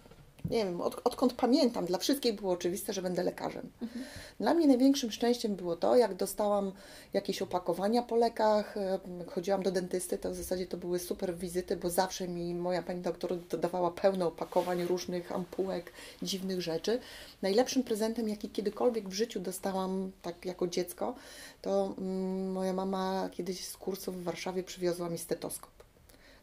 nie 0.50 0.64
wiem, 0.64 0.80
od, 0.80 1.00
odkąd 1.04 1.33
pamiętam, 1.33 1.87
dla 1.87 1.98
wszystkich 1.98 2.35
było 2.35 2.52
oczywiste, 2.52 2.92
że 2.92 3.02
będę 3.02 3.22
lekarzem. 3.22 3.70
Mhm. 3.83 4.04
Dla 4.40 4.54
mnie 4.54 4.66
największym 4.66 5.11
szczęściem 5.11 5.57
było 5.57 5.76
to, 5.76 5.96
jak 5.96 6.14
dostałam 6.14 6.72
jakieś 7.12 7.42
opakowania 7.42 8.02
po 8.02 8.16
lekach, 8.16 8.76
jak 8.76 9.30
chodziłam 9.30 9.62
do 9.62 9.70
dentysty, 9.70 10.18
to 10.18 10.30
w 10.30 10.35
zasadzie 10.35 10.66
to 10.66 10.76
były 10.76 10.98
super 10.98 11.37
wizyty, 11.37 11.76
bo 11.76 11.90
zawsze 11.90 12.28
mi 12.28 12.54
moja 12.54 12.83
pani 12.83 13.00
doktor 13.00 13.38
dodawała 13.50 13.90
pełno 13.90 14.26
opakowań 14.26 14.85
różnych 14.85 15.33
ampułek, 15.33 15.92
dziwnych 16.22 16.61
rzeczy. 16.61 17.00
Najlepszym 17.42 17.83
prezentem, 17.83 18.28
jaki 18.28 18.50
kiedykolwiek 18.50 19.09
w 19.09 19.12
życiu 19.12 19.40
dostałam, 19.40 20.12
tak 20.22 20.44
jako 20.44 20.66
dziecko, 20.66 21.14
to 21.62 21.94
mm, 21.98 22.52
moja 22.52 22.72
mama 22.72 23.28
kiedyś 23.33 23.64
z 23.64 23.76
kursu 23.76 24.12
w 24.12 24.22
Warszawie 24.22 24.62
przywiozła 24.62 25.09
mi 25.11 25.18
stetoskop. 25.18 25.73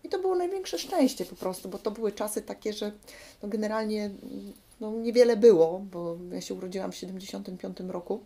I 0.04 0.10
to 0.10 0.20
było 0.20 0.36
największe 0.36 0.80
szczęście 0.80 1.26
po 1.26 1.36
prostu, 1.36 1.70
bo 1.70 1.78
to 1.78 1.92
były 1.92 2.12
czasy 2.12 2.42
takie, 2.42 2.74
że 2.74 2.92
no 3.44 3.50
generalnie 3.50 4.10
no 4.82 4.92
niewiele 4.92 5.38
było, 5.38 5.80
bo 5.92 6.18
ja 6.32 6.42
się 6.42 6.54
urodziłam 6.54 6.92
w 6.92 6.96
75 6.96 7.78
roku. 7.80 8.20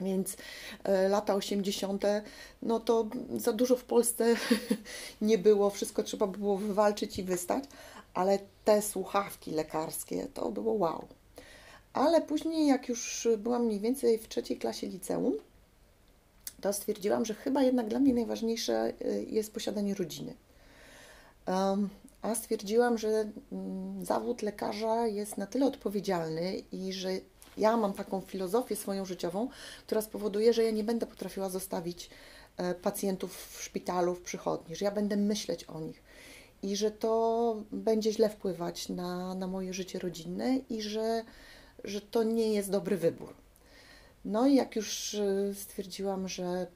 Więc 0.00 0.36
e, 0.84 1.08
lata 1.08 1.34
80., 1.34 2.04
no 2.62 2.80
to 2.80 3.06
za 3.36 3.52
dużo 3.52 3.76
w 3.76 3.84
Polsce 3.84 4.36
nie 5.20 5.38
było, 5.38 5.70
wszystko 5.70 6.02
trzeba 6.02 6.26
było 6.26 6.56
wywalczyć 6.56 7.18
i 7.18 7.22
wystać, 7.22 7.64
ale 8.14 8.38
te 8.64 8.82
słuchawki 8.82 9.50
lekarskie 9.50 10.26
to 10.34 10.50
było 10.50 10.72
wow. 10.72 11.08
Ale 11.92 12.20
później, 12.20 12.66
jak 12.66 12.88
już 12.88 13.28
byłam 13.38 13.64
mniej 13.64 13.80
więcej 13.80 14.18
w 14.18 14.28
trzeciej 14.28 14.56
klasie 14.58 14.86
liceum, 14.86 15.32
to 16.60 16.72
stwierdziłam, 16.72 17.24
że 17.24 17.34
chyba 17.34 17.62
jednak 17.62 17.88
dla 17.88 17.98
mnie 17.98 18.14
najważniejsze 18.14 18.92
e, 19.00 19.22
jest 19.22 19.52
posiadanie 19.52 19.94
rodziny. 19.94 20.34
A 22.22 22.34
stwierdziłam, 22.34 22.98
że 22.98 23.30
mm, 23.52 24.04
zawód 24.04 24.42
lekarza 24.42 25.06
jest 25.06 25.38
na 25.38 25.46
tyle 25.46 25.66
odpowiedzialny 25.66 26.62
i 26.72 26.92
że 26.92 27.10
ja 27.56 27.76
mam 27.76 27.92
taką 27.92 28.20
filozofię 28.20 28.76
swoją 28.76 29.04
życiową, 29.04 29.48
która 29.86 30.02
spowoduje, 30.02 30.52
że 30.52 30.64
ja 30.64 30.70
nie 30.70 30.84
będę 30.84 31.06
potrafiła 31.06 31.48
zostawić 31.48 32.10
e, 32.56 32.74
pacjentów 32.74 33.36
w 33.36 33.62
szpitalu, 33.62 34.14
w 34.14 34.22
przychodni, 34.22 34.76
że 34.76 34.84
ja 34.84 34.90
będę 34.90 35.16
myśleć 35.16 35.64
o 35.64 35.80
nich 35.80 36.02
i 36.62 36.76
że 36.76 36.90
to 36.90 37.56
będzie 37.72 38.12
źle 38.12 38.28
wpływać 38.28 38.88
na, 38.88 39.34
na 39.34 39.46
moje 39.46 39.74
życie 39.74 39.98
rodzinne 39.98 40.56
i 40.70 40.82
że, 40.82 41.24
że 41.84 42.00
to 42.00 42.22
nie 42.22 42.52
jest 42.52 42.70
dobry 42.70 42.96
wybór. 42.96 43.34
No 44.24 44.46
i 44.46 44.54
jak 44.54 44.76
już 44.76 45.14
e, 45.14 45.54
stwierdziłam, 45.54 46.28
że 46.28 46.66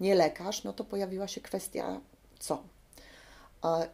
nie 0.00 0.14
lekarz, 0.14 0.64
no 0.64 0.72
to 0.72 0.84
pojawiła 0.84 1.28
się 1.28 1.40
kwestia 1.40 2.00
co? 2.38 2.62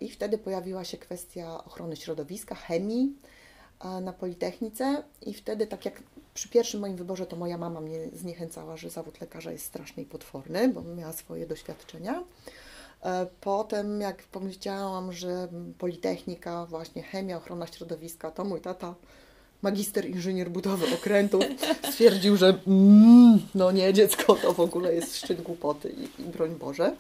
I 0.01 0.11
wtedy 0.11 0.39
pojawiła 0.39 0.85
się 0.85 0.99
kwestia 0.99 1.65
ochrony 1.65 1.97
środowiska, 1.97 2.55
chemii 2.55 3.13
na 4.03 4.13
Politechnice 4.13 5.03
i 5.23 5.35
wtedy, 5.35 5.67
tak 5.67 5.85
jak 5.85 6.03
przy 6.35 6.49
pierwszym 6.49 6.81
moim 6.81 6.97
wyborze, 6.97 7.27
to 7.27 7.37
moja 7.37 7.59
mama 7.59 7.81
mnie 7.81 7.99
zniechęcała, 8.13 8.77
że 8.77 8.91
zawód 8.91 9.21
lekarza 9.21 9.53
jest 9.53 9.65
strasznie 9.65 10.05
potworny, 10.05 10.69
bo 10.69 10.83
miała 10.83 11.13
swoje 11.13 11.47
doświadczenia. 11.47 12.25
E, 13.03 13.27
potem, 13.41 14.01
jak 14.01 14.23
pomyślałam, 14.23 15.13
że 15.13 15.49
Politechnika, 15.79 16.67
właśnie 16.67 17.03
chemia, 17.03 17.37
ochrona 17.37 17.67
środowiska, 17.67 18.31
to 18.31 18.45
mój 18.45 18.61
tata, 18.61 18.95
magister 19.63 20.07
inżynier 20.07 20.51
budowy 20.51 20.95
okrętów, 20.95 21.45
stwierdził, 21.91 22.37
że 22.37 22.59
mm, 22.67 23.39
no 23.55 23.73
nie, 23.73 23.93
dziecko, 23.93 24.35
to 24.35 24.53
w 24.53 24.61
ogóle 24.61 24.95
jest 24.95 25.17
szczyt 25.17 25.43
głupoty 25.43 25.91
i, 25.91 26.23
i 26.23 26.25
broń 26.25 26.55
Boże. 26.55 26.97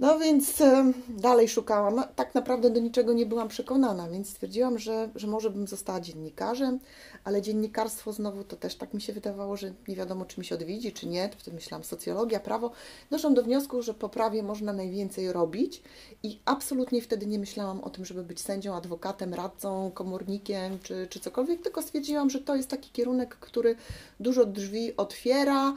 No 0.00 0.18
więc 0.18 0.62
dalej 1.08 1.48
szukałam. 1.48 2.04
Tak 2.16 2.34
naprawdę 2.34 2.70
do 2.70 2.80
niczego 2.80 3.12
nie 3.12 3.26
byłam 3.26 3.48
przekonana, 3.48 4.08
więc 4.08 4.30
stwierdziłam, 4.30 4.78
że, 4.78 5.08
że 5.14 5.26
może 5.26 5.50
bym 5.50 5.66
została 5.66 6.00
dziennikarzem, 6.00 6.80
ale 7.24 7.42
dziennikarstwo 7.42 8.12
znowu 8.12 8.44
to 8.44 8.56
też 8.56 8.74
tak 8.74 8.94
mi 8.94 9.00
się 9.00 9.12
wydawało, 9.12 9.56
że 9.56 9.72
nie 9.88 9.96
wiadomo, 9.96 10.24
czy 10.24 10.40
mi 10.40 10.46
się 10.46 10.54
odwiedzi, 10.54 10.92
czy 10.92 11.06
nie. 11.06 11.30
Wtedy 11.38 11.54
myślałam 11.54 11.84
socjologia, 11.84 12.40
prawo. 12.40 12.70
Doszłam 13.10 13.34
do 13.34 13.42
wniosku, 13.42 13.82
że 13.82 13.94
po 13.94 14.08
prawie 14.08 14.42
można 14.42 14.72
najwięcej 14.72 15.32
robić 15.32 15.82
i 16.22 16.38
absolutnie 16.44 17.02
wtedy 17.02 17.26
nie 17.26 17.38
myślałam 17.38 17.80
o 17.80 17.90
tym, 17.90 18.04
żeby 18.04 18.22
być 18.22 18.40
sędzią, 18.40 18.74
adwokatem, 18.74 19.34
radcą, 19.34 19.90
komornikiem 19.94 20.78
czy, 20.82 21.06
czy 21.10 21.20
cokolwiek, 21.20 21.62
tylko 21.62 21.82
stwierdziłam, 21.82 22.30
że 22.30 22.38
to 22.38 22.56
jest 22.56 22.68
taki 22.68 22.90
kierunek, 22.90 23.36
który 23.36 23.76
dużo 24.20 24.44
drzwi 24.44 24.96
otwiera 24.96 25.74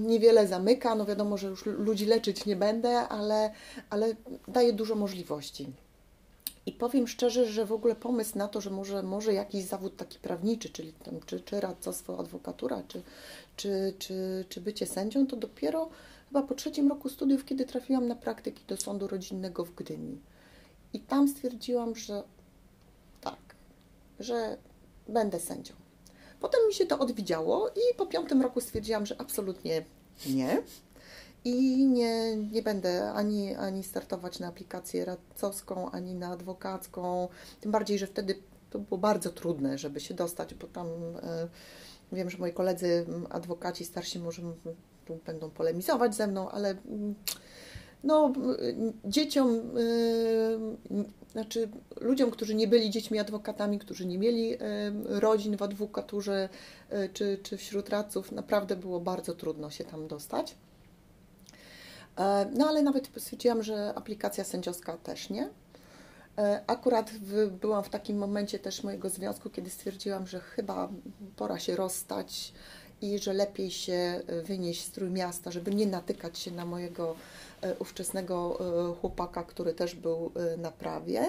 niewiele 0.00 0.46
zamyka. 0.46 0.94
No 0.94 1.06
wiadomo, 1.06 1.36
że 1.36 1.48
już 1.48 1.66
ludzi 1.66 2.06
leczyć 2.06 2.46
nie 2.46 2.56
będę, 2.56 2.98
ale, 2.98 3.50
ale 3.90 4.14
daje 4.48 4.72
dużo 4.72 4.94
możliwości. 4.94 5.66
I 6.66 6.72
powiem 6.72 7.08
szczerze, 7.08 7.46
że 7.46 7.66
w 7.66 7.72
ogóle 7.72 7.94
pomysł 7.94 8.38
na 8.38 8.48
to, 8.48 8.60
że 8.60 8.70
może, 8.70 9.02
może 9.02 9.34
jakiś 9.34 9.64
zawód 9.64 9.96
taki 9.96 10.18
prawniczy, 10.18 10.68
czyli 10.68 10.92
tam, 10.92 11.20
czy, 11.26 11.40
czy 11.40 11.60
radcostwo, 11.60 12.18
adwokatura, 12.18 12.82
czy, 12.88 13.02
czy, 13.56 13.94
czy, 13.98 14.44
czy 14.48 14.60
bycie 14.60 14.86
sędzią, 14.86 15.26
to 15.26 15.36
dopiero 15.36 15.88
chyba 16.28 16.42
po 16.42 16.54
trzecim 16.54 16.88
roku 16.88 17.08
studiów, 17.08 17.44
kiedy 17.44 17.64
trafiłam 17.64 18.08
na 18.08 18.14
praktyki 18.14 18.62
do 18.68 18.76
sądu 18.76 19.06
rodzinnego 19.06 19.64
w 19.64 19.74
Gdyni. 19.74 20.20
I 20.92 21.00
tam 21.00 21.28
stwierdziłam, 21.28 21.96
że 21.96 22.22
tak, 23.20 23.54
że 24.20 24.56
będę 25.08 25.40
sędzią. 25.40 25.85
Potem 26.46 26.66
mi 26.68 26.74
się 26.74 26.86
to 26.86 26.98
odwidziało 26.98 27.68
i 27.68 27.96
po 27.96 28.06
piątym 28.06 28.42
roku 28.42 28.60
stwierdziłam, 28.60 29.06
że 29.06 29.20
absolutnie 29.20 29.84
nie. 30.26 30.62
I 31.44 31.86
nie, 31.86 32.36
nie 32.36 32.62
będę 32.62 33.12
ani, 33.12 33.54
ani 33.54 33.82
startować 33.82 34.38
na 34.38 34.46
aplikację 34.46 35.04
radcowską, 35.04 35.90
ani 35.90 36.14
na 36.14 36.30
adwokacką. 36.30 37.28
Tym 37.60 37.72
bardziej, 37.72 37.98
że 37.98 38.06
wtedy 38.06 38.34
to 38.70 38.78
było 38.78 38.98
bardzo 38.98 39.30
trudne, 39.30 39.78
żeby 39.78 40.00
się 40.00 40.14
dostać, 40.14 40.54
bo 40.54 40.66
tam 40.66 40.86
e, 41.22 41.48
wiem, 42.12 42.30
że 42.30 42.38
moi 42.38 42.52
koledzy 42.52 43.06
adwokaci 43.30 43.84
starsi 43.84 44.18
może 44.18 44.42
będą 45.26 45.50
polemizować 45.50 46.14
ze 46.14 46.26
mną, 46.26 46.50
ale 46.50 46.74
no, 48.04 48.32
dzieciom, 49.04 49.60
znaczy 51.32 51.68
ludziom, 52.00 52.30
którzy 52.30 52.54
nie 52.54 52.68
byli 52.68 52.90
dziećmi 52.90 53.18
adwokatami, 53.18 53.78
którzy 53.78 54.06
nie 54.06 54.18
mieli 54.18 54.56
rodzin 55.04 55.56
w 55.56 55.62
adwokaturze 55.62 56.48
czy, 57.12 57.38
czy 57.42 57.56
wśród 57.56 57.88
radców, 57.88 58.32
naprawdę 58.32 58.76
było 58.76 59.00
bardzo 59.00 59.34
trudno 59.34 59.70
się 59.70 59.84
tam 59.84 60.08
dostać. 60.08 60.54
No 62.56 62.68
ale 62.68 62.82
nawet 62.82 63.10
stwierdziłam, 63.18 63.62
że 63.62 63.92
aplikacja 63.94 64.44
sędziowska 64.44 64.96
też 64.96 65.30
nie. 65.30 65.50
Akurat 66.66 67.10
w, 67.10 67.50
byłam 67.50 67.84
w 67.84 67.88
takim 67.88 68.18
momencie 68.18 68.58
też 68.58 68.82
mojego 68.84 69.08
związku, 69.08 69.50
kiedy 69.50 69.70
stwierdziłam, 69.70 70.26
że 70.26 70.40
chyba 70.40 70.88
pora 71.36 71.58
się 71.58 71.76
rozstać 71.76 72.52
i 73.02 73.18
że 73.18 73.32
lepiej 73.32 73.70
się 73.70 74.20
wynieść 74.44 74.84
z 74.84 74.90
Trójmiasta, 74.90 75.50
żeby 75.50 75.74
nie 75.74 75.86
natykać 75.86 76.38
się 76.38 76.50
na 76.50 76.64
mojego 76.64 77.16
ówczesnego 77.78 78.58
chłopaka, 79.00 79.44
który 79.44 79.74
też 79.74 79.94
był 79.94 80.32
na 80.58 80.70
prawie, 80.70 81.26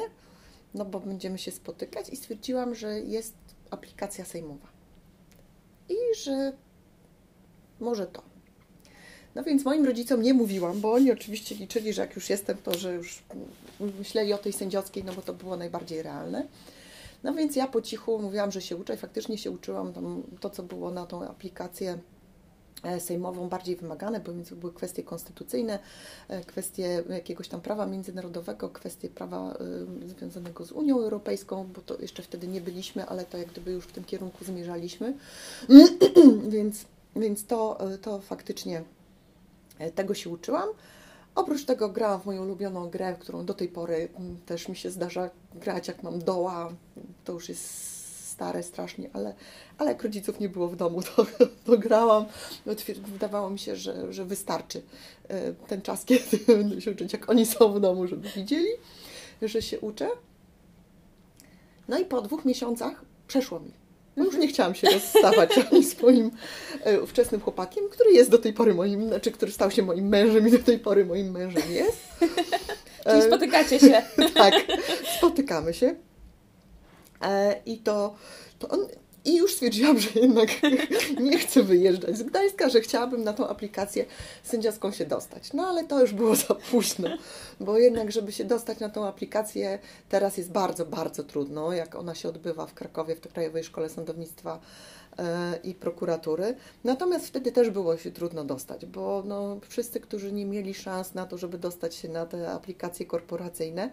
no 0.73 0.86
bo 0.86 1.00
będziemy 1.00 1.38
się 1.38 1.52
spotykać 1.52 2.10
i 2.10 2.15
stwierdziłam, 2.15 2.76
że 2.76 3.00
jest 3.00 3.36
aplikacja 3.69 4.26
sejmowa 4.26 4.67
i 5.89 5.95
że 6.23 6.54
może 7.80 8.08
to. 8.08 8.21
No 9.36 9.43
więc 9.43 9.65
moim 9.65 9.86
rodzicom 9.86 10.21
nie 10.21 10.34
mówiłam, 10.34 10.82
bo 10.82 10.93
oni 10.93 11.12
oczywiście 11.12 11.56
liczyli, 11.56 11.93
że 11.93 12.02
jak 12.02 12.15
już 12.15 12.30
jestem, 12.30 12.58
to 12.58 12.78
że 12.78 12.93
już 12.93 13.23
myśleli 14.00 14.34
o 14.34 14.38
tej 14.38 14.54
sędziowskiej, 14.54 15.04
no 15.04 15.13
bo 15.13 15.21
to 15.21 15.34
było 15.34 15.58
najbardziej 15.58 16.04
realne. 16.04 16.47
No 17.23 17.34
więc 17.34 17.56
ja 17.56 17.67
po 17.67 17.82
cichu 17.82 18.19
mówiłam, 18.19 18.52
że 18.52 18.62
się 18.62 18.76
uczę 18.76 18.93
i 18.93 18.97
faktycznie 18.97 19.38
się 19.38 19.52
uczyłam 19.52 19.93
tam 19.93 20.23
to, 20.39 20.50
co 20.50 20.63
było 20.63 20.91
na 20.91 21.06
tą 21.06 21.28
aplikację 21.28 21.97
sejmową 22.99 23.49
bardziej 23.49 23.75
wymagane, 23.75 24.19
bo 24.19 24.33
więc 24.33 24.53
były 24.53 24.73
kwestie 24.73 25.03
konstytucyjne, 25.03 25.79
kwestie 26.45 27.03
jakiegoś 27.09 27.47
tam 27.47 27.61
prawa 27.61 27.85
międzynarodowego, 27.85 28.69
kwestie 28.69 29.09
prawa 29.09 29.57
związanego 30.05 30.65
z 30.65 30.71
Unią 30.71 30.95
Europejską, 30.95 31.69
bo 31.75 31.81
to 31.81 32.01
jeszcze 32.01 32.23
wtedy 32.23 32.47
nie 32.47 32.61
byliśmy, 32.61 33.05
ale 33.05 33.25
to 33.25 33.37
jak 33.37 33.47
gdyby 33.47 33.71
już 33.71 33.85
w 33.85 33.91
tym 33.91 34.03
kierunku 34.03 34.45
zmierzaliśmy. 34.45 35.13
więc, 36.49 36.85
więc 37.15 37.45
to, 37.45 37.79
to 38.01 38.19
faktycznie 38.19 38.83
tego 39.95 40.13
się 40.13 40.29
uczyłam. 40.29 40.69
Oprócz 41.35 41.65
tego 41.65 41.89
grałam 41.89 42.21
w 42.21 42.25
moją 42.25 42.43
ulubioną 42.43 42.89
grę, 42.89 43.15
którą 43.19 43.45
do 43.45 43.53
tej 43.53 43.67
pory 43.67 44.09
też 44.45 44.69
mi 44.69 44.75
się 44.75 44.91
zdarza 44.91 45.29
grać, 45.55 45.87
jak 45.87 46.03
mam 46.03 46.19
doła. 46.19 46.73
To 47.23 47.33
już 47.33 47.49
jest 47.49 47.96
stare 48.38 48.63
strasznie, 48.63 49.10
ale, 49.13 49.34
ale 49.78 49.89
jak 49.91 50.04
rodziców 50.04 50.39
nie 50.39 50.50
było 50.50 50.67
w 50.67 50.76
domu, 50.76 51.02
to, 51.02 51.26
to 51.65 51.78
grałam. 51.78 52.26
Wydawało 52.97 53.50
mi 53.50 53.60
się, 53.60 53.76
że, 53.76 54.13
że 54.13 54.26
wystarczy 54.26 54.82
ten 55.67 55.82
czas, 55.82 56.06
kiedy 56.10 56.38
będę 56.47 56.82
się 56.82 56.91
uczyć, 56.91 57.13
jak 57.13 57.30
oni 57.30 57.45
są 57.45 57.73
w 57.73 57.80
domu, 57.80 58.08
żeby 58.08 58.30
widzieli, 58.30 58.69
że 59.41 59.62
się 59.62 59.80
uczę. 59.80 60.10
No 61.88 62.00
i 62.00 62.06
po 62.06 62.21
dwóch 62.21 62.45
miesiącach 62.45 63.06
przeszło 63.28 63.60
mi. 63.60 63.71
No 64.15 64.26
już 64.26 64.38
nie 64.38 64.47
chciałam 64.47 64.76
się 64.76 64.89
rozstawać 64.89 65.58
ani 65.71 65.84
z 65.84 66.02
moim 66.02 66.32
e, 66.84 67.02
ówczesnym 67.02 67.41
chłopakiem, 67.41 67.84
który 67.89 68.12
jest 68.12 68.30
do 68.30 68.38
tej 68.38 68.54
pory 68.54 68.73
moim, 68.73 69.08
znaczy 69.08 69.32
który 69.32 69.52
stał 69.52 69.71
się 69.71 69.84
moim 69.84 70.08
mężem 70.08 70.47
i 70.47 70.52
do 70.52 70.60
tej 70.60 70.80
pory 70.80 71.06
moim 71.06 71.32
mężem 71.32 71.71
jest. 71.71 72.08
Czyli 73.04 73.21
spotykacie 73.21 73.80
się. 73.80 74.02
tak, 74.34 74.54
spotykamy 75.17 75.73
się. 75.73 76.07
E, 77.21 77.62
I 77.65 77.77
to, 77.77 78.15
to 78.60 78.67
on, 78.67 78.88
i 79.27 79.36
już 79.36 79.53
stwierdziłam, 79.53 79.99
że 80.03 80.10
jednak 80.15 80.49
nie 81.19 81.39
chcę 81.39 81.63
wyjeżdżać 81.63 82.17
z 82.17 82.23
Gdańska, 82.23 82.69
że 82.69 82.82
chciałabym 82.82 83.23
na 83.23 83.34
tą 83.34 83.47
aplikację 83.47 84.06
sędziowską 84.43 84.91
się 84.91 85.06
dostać. 85.06 85.53
No 85.53 85.67
ale 85.67 85.84
to 85.84 86.01
już 86.01 86.13
było 86.13 86.36
za 86.36 86.56
późno, 86.56 87.10
bo 87.60 87.77
jednak, 87.77 88.12
żeby 88.12 88.32
się 88.32 88.45
dostać 88.45 88.80
na 88.80 88.89
tą 88.89 89.08
aplikację, 89.08 89.80
teraz 90.10 90.38
jest 90.38 90.51
bardzo, 90.51 90.86
bardzo 90.86 91.23
trudno, 91.23 91.73
jak 91.73 91.95
ona 91.95 92.15
się 92.15 92.30
odbywa 92.30 92.65
w 92.65 92.73
Krakowie, 92.73 93.15
w 93.15 93.21
Krajowej 93.21 93.63
Szkole 93.63 93.89
Sądownictwa 93.89 94.60
i 95.63 95.75
prokuratury. 95.75 96.56
Natomiast 96.84 97.27
wtedy 97.27 97.51
też 97.51 97.69
było 97.69 97.97
się 97.97 98.12
trudno 98.12 98.43
dostać, 98.43 98.86
bo 98.86 99.23
no, 99.25 99.60
wszyscy, 99.67 99.99
którzy 99.99 100.32
nie 100.32 100.45
mieli 100.45 100.73
szans 100.73 101.13
na 101.13 101.25
to, 101.25 101.38
żeby 101.38 101.58
dostać 101.58 101.95
się 101.95 102.10
na 102.10 102.25
te 102.25 102.51
aplikacje 102.51 103.06
korporacyjne, 103.06 103.89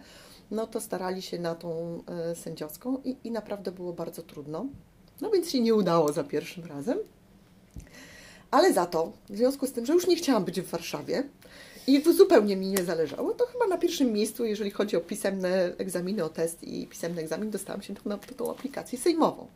no 0.51 0.67
to 0.67 0.81
starali 0.81 1.21
się 1.21 1.39
na 1.39 1.55
tą 1.55 2.03
sędziowską 2.35 3.01
i, 3.03 3.17
i 3.23 3.31
naprawdę 3.31 3.71
było 3.71 3.93
bardzo 3.93 4.21
trudno. 4.21 4.65
No 5.21 5.29
więc 5.29 5.49
się 5.49 5.59
nie 5.59 5.75
udało 5.75 6.13
za 6.13 6.23
pierwszym 6.23 6.65
razem. 6.65 6.97
Ale 8.51 8.73
za 8.73 8.85
to, 8.85 9.11
w 9.29 9.37
związku 9.37 9.67
z 9.67 9.71
tym, 9.71 9.85
że 9.85 9.93
już 9.93 10.07
nie 10.07 10.15
chciałam 10.15 10.45
być 10.45 10.61
w 10.61 10.69
Warszawie 10.69 11.23
i 11.87 12.03
zupełnie 12.13 12.55
mi 12.55 12.67
nie 12.67 12.83
zależało, 12.83 13.33
to 13.33 13.45
chyba 13.45 13.67
na 13.67 13.77
pierwszym 13.77 14.13
miejscu, 14.13 14.45
jeżeli 14.45 14.71
chodzi 14.71 14.97
o 14.97 15.01
pisemne 15.01 15.73
egzaminy, 15.77 16.23
o 16.23 16.29
test 16.29 16.63
i 16.63 16.87
pisemny 16.87 17.21
egzamin, 17.21 17.51
dostałam 17.51 17.81
się 17.81 17.93
na 18.05 18.17
tą 18.17 18.51
aplikację 18.51 18.99
sejmową. 18.99 19.47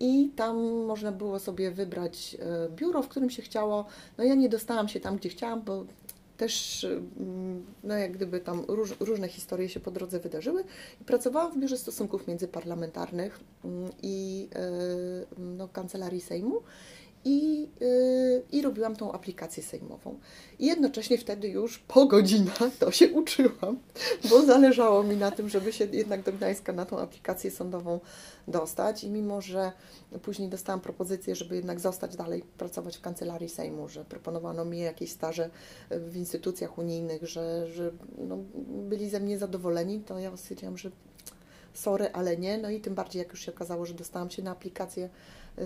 I 0.00 0.30
tam 0.36 0.84
można 0.84 1.12
było 1.12 1.38
sobie 1.38 1.70
wybrać 1.70 2.36
biuro, 2.76 3.02
w 3.02 3.08
którym 3.08 3.30
się 3.30 3.42
chciało. 3.42 3.84
No 4.18 4.24
ja 4.24 4.34
nie 4.34 4.48
dostałam 4.48 4.88
się 4.88 5.00
tam, 5.00 5.16
gdzie 5.16 5.28
chciałam, 5.28 5.62
bo 5.62 5.84
też, 6.38 6.86
no 7.84 7.94
jak 7.94 8.12
gdyby 8.12 8.40
tam 8.40 8.64
róż, 8.68 8.94
różne 9.00 9.28
historie 9.28 9.68
się 9.68 9.80
po 9.80 9.90
drodze 9.90 10.20
wydarzyły. 10.20 10.64
Pracowałam 11.06 11.52
w 11.52 11.58
Biurze 11.58 11.78
Stosunków 11.78 12.26
Międzyparlamentarnych 12.26 13.40
i 14.02 14.48
no, 15.38 15.68
Kancelarii 15.68 16.20
Sejmu 16.20 16.62
i, 17.28 17.68
yy, 17.80 18.42
i 18.52 18.62
robiłam 18.62 18.96
tą 18.96 19.12
aplikację 19.12 19.62
sejmową. 19.62 20.18
I 20.58 20.66
jednocześnie 20.66 21.18
wtedy 21.18 21.48
już 21.48 21.78
po 21.78 22.06
godzinach 22.06 22.70
to 22.78 22.90
się 22.90 23.12
uczyłam, 23.12 23.78
bo 24.30 24.42
zależało 24.42 25.02
mi 25.02 25.16
na 25.16 25.30
tym, 25.30 25.48
żeby 25.48 25.72
się 25.72 25.84
jednak 25.92 26.22
do 26.22 26.32
Gdańska 26.32 26.72
na 26.72 26.86
tą 26.86 26.98
aplikację 26.98 27.50
sądową 27.50 28.00
dostać. 28.48 29.04
I 29.04 29.10
mimo, 29.10 29.40
że 29.40 29.72
później 30.22 30.48
dostałam 30.48 30.80
propozycję, 30.80 31.34
żeby 31.34 31.56
jednak 31.56 31.80
zostać 31.80 32.16
dalej, 32.16 32.42
pracować 32.58 32.96
w 32.96 33.00
kancelarii 33.00 33.48
Sejmu, 33.48 33.88
że 33.88 34.04
proponowano 34.04 34.64
mi 34.64 34.78
jakieś 34.78 35.10
staże 35.10 35.50
w 35.90 36.16
instytucjach 36.16 36.78
unijnych, 36.78 37.26
że, 37.26 37.68
że 37.68 37.90
no, 38.18 38.38
byli 38.68 39.10
ze 39.10 39.20
mnie 39.20 39.38
zadowoleni, 39.38 40.00
to 40.00 40.18
ja 40.18 40.36
stwierdziłam, 40.36 40.78
że 40.78 40.90
sorry, 41.74 42.12
ale 42.12 42.36
nie. 42.36 42.58
No 42.58 42.70
i 42.70 42.80
tym 42.80 42.94
bardziej, 42.94 43.18
jak 43.20 43.30
już 43.30 43.40
się 43.40 43.52
okazało, 43.52 43.86
że 43.86 43.94
dostałam 43.94 44.30
się 44.30 44.42
na 44.42 44.50
aplikację 44.50 45.08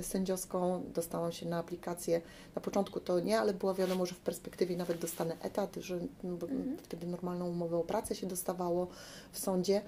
sędziowską, 0.02 0.82
dostałam 0.94 1.32
się 1.32 1.48
na 1.48 1.58
aplikację. 1.58 2.20
Na 2.54 2.62
początku 2.62 3.00
to 3.00 3.20
nie, 3.20 3.40
ale 3.40 3.54
było 3.54 3.74
wiadomo, 3.74 4.06
że 4.06 4.14
w 4.14 4.20
perspektywie 4.20 4.76
nawet 4.76 4.98
dostanę 4.98 5.36
etat, 5.40 5.76
że 5.76 5.98
no, 6.22 6.32
mhm. 6.32 6.76
wtedy 6.82 7.06
normalną 7.06 7.48
umowę 7.48 7.76
o 7.76 7.84
pracę 7.84 8.14
się 8.14 8.26
dostawało 8.26 8.86
w 9.32 9.38
sądzie. 9.38 9.82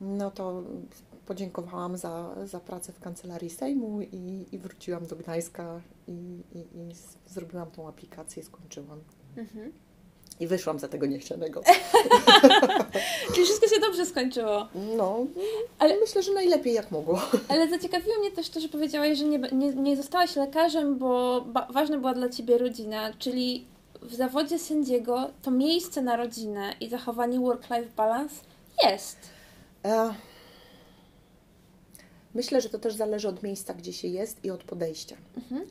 No 0.00 0.30
to 0.30 0.62
podziękowałam 1.26 1.96
za, 1.96 2.34
za 2.44 2.60
pracę 2.60 2.92
w 2.92 3.00
kancelarii 3.00 3.50
Sejmu 3.50 4.02
i, 4.02 4.46
i 4.52 4.58
wróciłam 4.58 5.06
do 5.06 5.16
Gdańska 5.16 5.80
i, 6.06 6.42
i, 6.52 6.58
i 6.58 6.94
zrobiłam 7.26 7.70
tą 7.70 7.88
aplikację, 7.88 8.42
skończyłam. 8.42 9.00
Mhm. 9.36 9.72
I 10.40 10.46
wyszłam 10.46 10.78
za 10.78 10.88
tego 10.88 11.06
niechcianego. 11.06 11.62
Czyli 13.34 13.44
wszystko 13.46 13.68
się 13.68 13.80
dobrze 13.80 14.06
skończyło. 14.06 14.68
No, 14.96 15.26
ale 15.78 15.96
myślę, 16.00 16.22
że 16.22 16.32
najlepiej 16.32 16.74
jak 16.74 16.90
mogło. 16.90 17.20
Ale 17.48 17.68
zaciekawiło 17.68 18.18
mnie 18.18 18.30
też 18.30 18.48
to, 18.48 18.60
że 18.60 18.68
powiedziałaś, 18.68 19.18
że 19.18 19.24
nie, 19.24 19.38
nie, 19.38 19.74
nie 19.74 19.96
zostałaś 19.96 20.36
lekarzem, 20.36 20.98
bo 20.98 21.40
ba- 21.40 21.66
ważna 21.70 21.98
była 21.98 22.14
dla 22.14 22.28
Ciebie 22.28 22.58
rodzina, 22.58 23.12
czyli 23.18 23.66
w 24.02 24.14
zawodzie 24.14 24.58
sędziego 24.58 25.30
to 25.42 25.50
miejsce 25.50 26.02
na 26.02 26.16
rodzinę 26.16 26.74
i 26.80 26.88
zachowanie 26.88 27.40
work-life 27.40 27.90
balance 27.96 28.34
jest. 28.84 29.16
E, 29.84 30.14
myślę, 32.34 32.60
że 32.60 32.68
to 32.68 32.78
też 32.78 32.94
zależy 32.94 33.28
od 33.28 33.42
miejsca, 33.42 33.74
gdzie 33.74 33.92
się 33.92 34.08
jest 34.08 34.44
i 34.44 34.50
od 34.50 34.64
podejścia. 34.64 35.16
Mhm. 35.36 35.66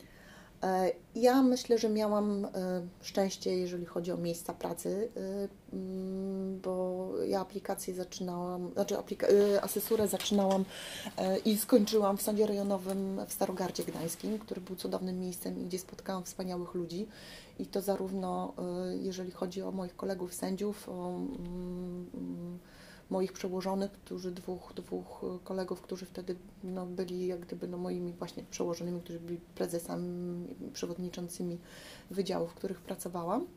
E, 0.66 0.92
ja 1.16 1.44
myślę, 1.44 1.78
że 1.78 1.90
miałam 1.90 2.46
e, 2.46 2.50
szczęście, 3.02 3.56
jeżeli 3.58 3.86
chodzi 3.86 4.12
o 4.12 4.18
miejsca 4.18 4.54
pracy, 4.54 5.10
e, 5.18 5.48
mm, 5.76 6.60
bo 6.62 7.10
ja 7.28 7.40
aplikację 7.40 7.94
zaczynałam, 7.94 8.72
znaczy 8.74 8.98
aplika 8.98 9.28
asesurę 9.62 10.08
zaczynałam 10.08 10.66
i 11.46 11.58
skończyłam 11.58 12.18
w 12.18 12.22
sądzie 12.22 12.48
rejonowym 12.48 13.22
w 13.28 13.34
Starogardzie 13.34 13.84
Gdańskim, 13.84 14.40
który 14.40 14.62
był 14.62 14.76
cudownym 14.76 15.20
miejscem 15.20 15.60
i 15.60 15.66
gdzie 15.66 15.80
spotkałam 15.80 16.24
wspaniałych 16.24 16.74
ludzi. 16.74 17.08
I 17.60 17.66
to 17.66 17.82
zarówno 17.82 18.54
jeżeli 19.02 19.32
chodzi 19.32 19.62
o 19.62 19.72
moich 19.72 19.96
kolegów 19.96 20.34
sędziów, 20.34 20.90
o 20.90 21.10
mm, 21.10 22.60
moich 23.10 23.34
przełożonych, 23.34 23.92
którzy 23.92 24.32
dwóch, 24.32 24.74
dwóch 24.74 25.22
kolegów, 25.44 25.82
którzy 25.82 26.06
wtedy 26.06 26.36
no, 26.64 26.86
byli 26.86 27.28
jak 27.28 27.40
gdyby 27.40 27.68
no, 27.68 27.78
moimi 27.78 28.14
właśnie 28.14 28.44
przełożonymi, 28.44 29.02
którzy 29.02 29.20
byli 29.20 29.38
prezesami, 29.38 30.48
przewodniczącymi 30.74 31.60
wydziałów, 32.12 32.52
w 32.52 32.56
których 32.56 32.82
pracowałam. 32.82 33.48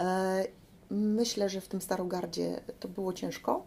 E, 0.00 0.44
myślę, 0.90 1.48
że 1.48 1.60
w 1.60 1.68
tym 1.68 1.80
Starogardzie 1.80 2.60
to 2.80 2.88
było 2.88 3.12
ciężko, 3.12 3.66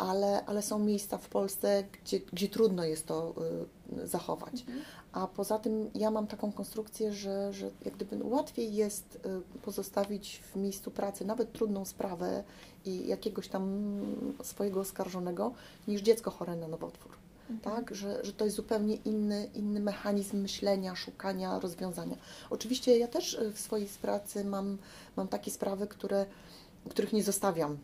ale, 0.00 0.44
ale 0.46 0.62
są 0.62 0.78
miejsca 0.78 1.18
w 1.18 1.28
Polsce, 1.28 1.84
gdzie, 1.92 2.20
gdzie 2.20 2.48
trudno 2.48 2.84
jest 2.84 3.06
to 3.06 3.34
y, 3.98 4.06
zachować. 4.06 4.64
A 5.12 5.26
poza 5.26 5.58
tym 5.58 5.90
ja 5.94 6.10
mam 6.10 6.26
taką 6.26 6.52
konstrukcję, 6.52 7.12
że, 7.12 7.52
że 7.52 7.70
jak 7.84 7.94
gdyby 7.94 8.24
łatwiej 8.24 8.74
jest 8.74 9.20
y, 9.56 9.60
pozostawić 9.62 10.42
w 10.52 10.56
miejscu 10.56 10.90
pracy 10.90 11.24
nawet 11.24 11.52
trudną 11.52 11.84
sprawę 11.84 12.44
i 12.84 13.08
jakiegoś 13.08 13.48
tam 13.48 13.94
swojego 14.42 14.80
oskarżonego, 14.80 15.52
niż 15.88 16.02
dziecko 16.02 16.30
chore 16.30 16.56
na 16.56 16.68
nowotwór. 16.68 17.12
Tak, 17.62 17.94
że, 17.94 18.24
że 18.24 18.32
to 18.32 18.44
jest 18.44 18.56
zupełnie 18.56 18.94
inny, 18.94 19.48
inny 19.54 19.80
mechanizm 19.80 20.36
myślenia, 20.36 20.94
szukania 20.96 21.58
rozwiązania. 21.58 22.16
Oczywiście 22.50 22.98
ja 22.98 23.08
też 23.08 23.34
y, 23.34 23.52
w 23.52 23.60
swojej 23.60 23.88
pracy 24.02 24.44
mam, 24.44 24.78
mam 25.16 25.28
takie 25.28 25.50
sprawy, 25.50 25.86
które, 25.86 26.26
których 26.88 27.12
nie 27.12 27.22
zostawiam 27.22 27.78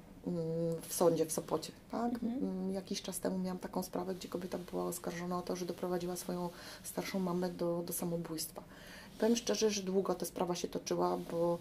w 0.88 0.94
sądzie 0.94 1.26
w 1.26 1.32
Sopocie. 1.32 1.72
Tak? 1.90 2.12
Mm, 2.22 2.74
Jakiś 2.74 3.02
czas 3.02 3.20
temu 3.20 3.38
miałam 3.38 3.58
taką 3.58 3.82
sprawę, 3.82 4.14
gdzie 4.14 4.28
kobieta 4.28 4.58
była 4.70 4.84
oskarżona 4.84 5.38
o 5.38 5.42
to, 5.42 5.56
że 5.56 5.66
doprowadziła 5.66 6.16
swoją 6.16 6.50
starszą 6.84 7.18
mamę 7.20 7.50
do, 7.50 7.82
do 7.86 7.92
samobójstwa. 7.92 8.62
Powiem 9.18 9.36
szczerze, 9.36 9.70
że 9.70 9.82
długo 9.82 10.14
ta 10.14 10.26
sprawa 10.26 10.54
się 10.54 10.68
toczyła, 10.68 11.18
bo 11.30 11.58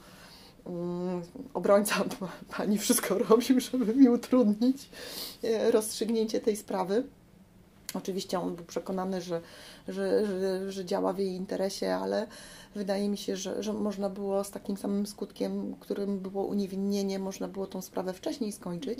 mm, 0.65 1.21
obrońca 1.53 1.95
pani 2.57 2.77
wszystko 2.77 3.17
robił, 3.17 3.59
żeby 3.59 3.95
mi 3.95 4.09
utrudnić 4.09 4.89
e, 5.43 5.71
rozstrzygnięcie 5.71 6.41
tej 6.41 6.57
sprawy. 6.57 7.03
Oczywiście 7.95 8.39
on 8.39 8.55
był 8.55 8.65
przekonany, 8.65 9.21
że, 9.21 9.41
że, 9.87 10.25
że, 10.25 10.71
że 10.71 10.85
działa 10.85 11.13
w 11.13 11.19
jej 11.19 11.31
interesie, 11.31 11.95
ale 11.95 12.27
wydaje 12.75 13.09
mi 13.09 13.17
się, 13.17 13.37
że, 13.37 13.63
że 13.63 13.73
można 13.73 14.09
było 14.09 14.43
z 14.43 14.51
takim 14.51 14.77
samym 14.77 15.05
skutkiem, 15.07 15.75
którym 15.79 16.19
było 16.19 16.45
uniewinnienie, 16.45 17.19
można 17.19 17.47
było 17.47 17.67
tą 17.67 17.81
sprawę 17.81 18.13
wcześniej 18.13 18.51
skończyć. 18.51 18.99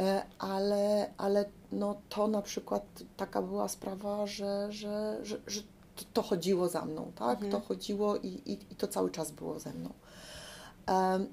E, 0.00 0.22
Ale, 0.38 1.10
ale 1.16 1.44
no 1.72 1.94
to 2.08 2.28
na 2.28 2.42
przykład 2.42 2.82
taka 3.16 3.42
była 3.42 3.68
sprawa, 3.68 4.26
że, 4.26 4.72
że, 4.72 5.18
że, 5.22 5.40
że 5.46 5.62
to, 6.12 6.22
chodziło 6.22 6.68
za 6.68 6.84
mną, 6.84 7.12
tak? 7.14 7.34
Mhm. 7.42 7.52
To 7.52 7.60
chodziło 7.60 8.16
i, 8.16 8.28
i, 8.28 8.52
i 8.52 8.76
to 8.76 8.88
cały 8.88 9.10
czas 9.10 9.30
było 9.30 9.58
ze 9.58 9.72
mną. 9.72 9.90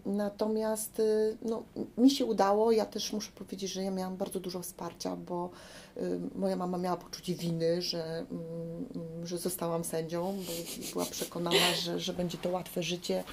Natomiast 0.06 1.00
y, 1.00 1.38
no, 1.42 1.64
mi 1.98 2.12
się 2.12 2.26
udało, 2.26 2.72
ja 2.72 2.86
też 2.86 3.14
muszę 3.14 3.32
powiedzieć, 3.32 3.72
że 3.72 3.84
ja 3.84 3.92
miałam 3.92 4.18
bardzo 4.18 4.40
dużo 4.40 4.62
wsparcia, 4.62 5.16
bo 5.16 5.50
y, 5.98 6.20
moja 6.36 6.56
mama 6.56 6.78
miała 6.78 6.98
poczucie 6.98 7.36
winy, 7.36 7.82
że, 7.82 8.26
mm, 8.32 9.28
że 9.28 9.38
zostałam 9.38 9.84
sędzią, 9.84 10.38
bo 10.48 10.92
była 10.94 11.06
przekonana, 11.06 11.74
że, 11.82 12.00
że 12.00 12.14
będzie 12.14 12.38
to 12.38 12.50
łatwe 12.50 12.84
życie, 12.84 13.24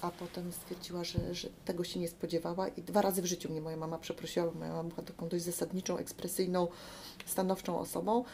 a 0.00 0.10
potem 0.10 0.52
stwierdziła, 0.52 1.04
że, 1.04 1.34
że 1.34 1.48
tego 1.64 1.84
się 1.84 2.00
nie 2.00 2.08
spodziewała 2.08 2.68
i 2.68 2.82
dwa 2.82 3.02
razy 3.02 3.22
w 3.22 3.26
życiu 3.26 3.50
mnie 3.50 3.60
moja 3.60 3.76
mama 3.76 3.98
przeprosiła, 3.98 4.46
bo 4.46 4.58
moja 4.58 4.72
mama 4.72 4.88
była 4.88 5.02
taką 5.02 5.28
dość 5.28 5.44
zasadniczą, 5.44 5.96
ekspresyjną, 5.96 6.68
stanowczą 7.26 7.78
osobą. 7.78 8.24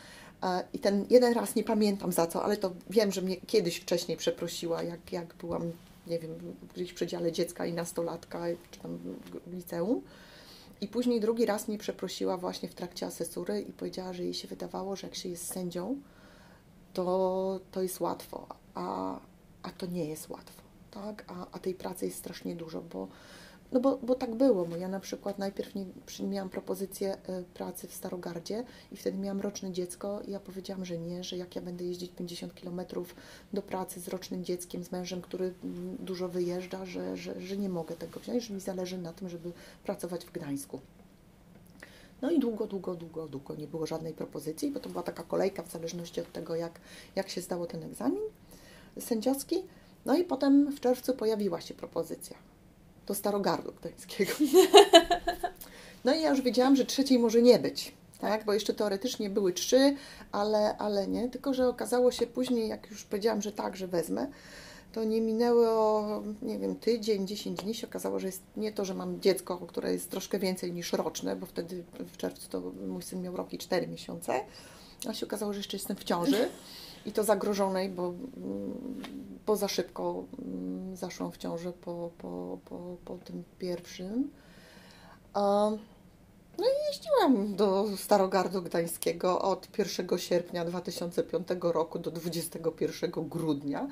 E, 0.43 0.65
I 0.73 0.79
ten 0.79 1.07
jeden 1.11 1.33
raz 1.33 1.55
nie 1.55 1.65
pamiętam 1.65 2.13
za 2.13 2.27
co, 2.27 2.45
ale 2.45 2.57
to 2.57 2.73
wiem, 2.91 3.13
że 3.13 3.23
mnie 3.23 3.37
kiedyś 3.37 3.77
wcześniej 3.77 4.17
przeprosiła, 4.17 4.83
jak, 4.83 5.13
jak 5.13 5.35
byłam, 5.35 5.73
nie 6.09 6.19
wiem, 6.19 6.57
gdzieś 6.75 6.91
w 6.91 6.95
przedziale 6.95 7.33
dziecka 7.33 7.67
i 7.67 7.73
nastolatka, 7.73 8.45
czy 8.71 8.81
tam 8.81 8.99
w 9.47 9.53
liceum. 9.53 10.03
I 10.81 10.89
później 10.89 11.21
drugi 11.21 11.47
raz 11.47 11.69
mnie 11.69 11.79
przeprosiła 11.79 12.37
właśnie 12.37 12.69
w 12.69 12.75
trakcie 12.75 13.07
asesury 13.07 13.61
i 13.61 13.73
powiedziała, 13.73 14.13
że 14.13 14.25
jej 14.25 14.35
się 14.35 14.49
wydawało, 14.49 14.97
że 14.97 15.07
jak 15.07 15.17
się 15.17 15.29
jest 15.29 15.53
sędzią, 15.53 15.97
to, 16.95 17.61
to 17.73 17.83
jest 17.83 18.01
łatwo, 18.01 18.47
a, 18.75 19.19
a 19.63 19.71
to 19.71 19.87
nie 19.87 20.05
jest 20.05 20.29
łatwo, 20.29 20.63
tak? 20.91 21.25
A, 21.27 21.47
a 21.53 21.59
tej 21.59 21.75
pracy 21.75 22.07
jest 22.07 22.19
strasznie 22.19 22.57
dużo, 22.57 22.81
bo, 22.81 23.09
no 23.73 23.81
bo, 23.81 23.97
bo 23.97 24.15
tak 24.15 24.35
było, 24.35 24.67
bo 24.67 24.77
ja 24.77 24.89
na 24.89 25.01
przykład 25.01 25.39
najpierw 25.39 25.75
nie, 25.75 25.87
miałam 26.21 26.49
propozycję 26.49 27.17
e, 27.27 27.43
pracy 27.55 27.89
w 27.89 27.95
Starogardzie 27.95 28.65
i 28.93 28.97
wtedy 28.97 29.19
miałam 29.19 29.41
roczne 29.41 29.73
dziecko 29.73 30.21
i 30.27 30.31
ja 30.31 30.41
powiedziałam, 30.41 30.85
że 30.85 30.99
nie, 30.99 31.25
że 31.25 31.37
jak 31.37 31.57
ja 31.57 31.63
będę 31.63 31.85
jeździć 31.85 32.13
50 32.13 32.55
km 32.55 32.81
do 33.53 33.63
pracy 33.63 34.01
z 34.01 34.09
rocznym 34.09 34.45
dzieckiem, 34.45 34.85
z 34.85 34.93
mężem, 34.93 35.23
który 35.23 35.55
mm, 35.65 35.97
dużo 36.01 36.29
wyjeżdża, 36.29 36.87
że, 36.87 37.17
że, 37.17 37.41
że 37.41 37.57
nie 37.57 37.69
mogę 37.69 37.97
tego 37.97 38.21
wziąć, 38.21 38.45
że 38.45 38.55
mi 38.55 38.61
zależy 38.61 38.99
na 38.99 39.13
tym, 39.13 39.29
żeby 39.29 39.53
pracować 39.85 40.25
w 40.25 40.33
Gdańsku. 40.33 40.81
No 42.23 42.31
i 42.31 42.39
długo, 42.39 42.67
długo, 42.67 42.95
długo, 42.95 43.29
długo 43.29 43.55
nie 43.55 43.67
było 43.67 43.87
żadnej 43.87 44.15
propozycji, 44.15 44.71
bo 44.71 44.81
to 44.81 44.89
była 44.89 45.03
taka 45.03 45.23
kolejka 45.23 45.63
w 45.63 45.71
zależności 45.71 46.21
od 46.21 46.33
tego, 46.33 46.57
jak, 46.57 46.81
jak 47.17 47.29
się 47.29 47.41
zdało 47.41 47.67
ten 47.67 47.83
egzamin 47.83 48.23
sędziowski. 49.01 49.57
No 50.07 50.17
i 50.17 50.25
potem 50.25 50.73
w 50.73 50.81
czerwcu 50.81 51.15
pojawiła 51.15 51.61
się 51.61 51.75
propozycja 51.75 52.48
do 53.09 53.15
Starogardu 53.15 53.73
Gdańskiego. 53.73 54.33
No 56.05 56.15
i 56.15 56.23
ja 56.23 56.31
już 56.31 56.41
wiedziałam, 56.41 56.77
że 56.77 56.85
trzeciej 56.85 57.19
może 57.19 57.43
nie 57.43 57.59
być, 57.59 57.93
tak? 58.21 58.45
Bo 58.45 58.53
jeszcze 58.53 58.75
teoretycznie 58.75 59.31
były 59.31 59.53
trzy, 59.53 59.97
ale, 60.33 60.77
ale 60.77 61.07
nie. 61.09 61.29
Tylko, 61.29 61.55
że 61.55 61.69
okazało 61.69 62.11
się 62.11 62.27
później, 62.27 62.69
jak 62.69 62.91
już 62.91 63.05
powiedziałam, 63.05 63.43
że 63.43 63.53
tak, 63.53 63.77
że 63.77 63.87
wezmę, 63.87 64.27
to 64.93 65.05
nie 65.05 65.21
minęło, 65.21 66.05
nie 66.43 66.59
wiem, 66.59 66.77
tydzień, 66.77 67.27
10 67.27 67.59
dni 67.59 67.75
się 67.75 67.87
okazało, 67.87 68.21
że 68.21 68.27
jest 68.27 68.43
nie 68.57 68.73
to, 68.73 68.85
że 68.85 68.95
mam 68.95 69.21
dziecko, 69.21 69.59
które 69.59 69.93
jest 69.93 70.11
troszkę 70.11 70.39
więcej 70.39 70.73
niż 70.73 70.93
roczne, 70.93 71.37
bo 71.37 71.47
wtedy 71.47 71.85
w 72.13 72.17
czerwcu 72.17 72.49
to 72.49 72.61
mój 72.89 73.03
syn 73.03 73.23
miał 73.23 73.37
rok 73.37 73.53
i 73.53 73.59
4 73.59 73.87
miesiące, 73.87 74.41
ale 75.05 75.15
się 75.15 75.27
okazało, 75.27 75.53
że 75.53 75.59
jeszcze 75.59 75.77
jestem 75.77 75.97
w 75.97 76.05
ciąży 76.05 76.49
i 77.09 77.13
to 77.13 77.25
zagrożonej, 77.25 77.89
bo, 77.89 78.09
mm, 78.09 79.03
bo 79.47 79.57
za 79.57 79.69
szybko 79.69 80.25
mm, 80.39 80.97
zaszłam 80.97 81.33
w 81.33 81.37
ciążę 81.37 81.73
po, 81.73 82.11
po, 82.19 82.59
po, 82.65 82.97
po 83.05 83.19
tym 83.19 83.45
pierwszym. 83.59 84.31
No 86.59 86.65
i 86.65 86.87
jeździłam 86.93 87.57
do 87.57 87.87
Starogardu 87.97 88.63
Gdańskiego 88.63 89.43
od 89.43 89.79
1 89.79 90.19
sierpnia 90.19 90.65
2005 90.65 91.49
roku 91.61 91.99
do 91.99 92.11
21 92.11 93.11
grudnia, 93.11 93.89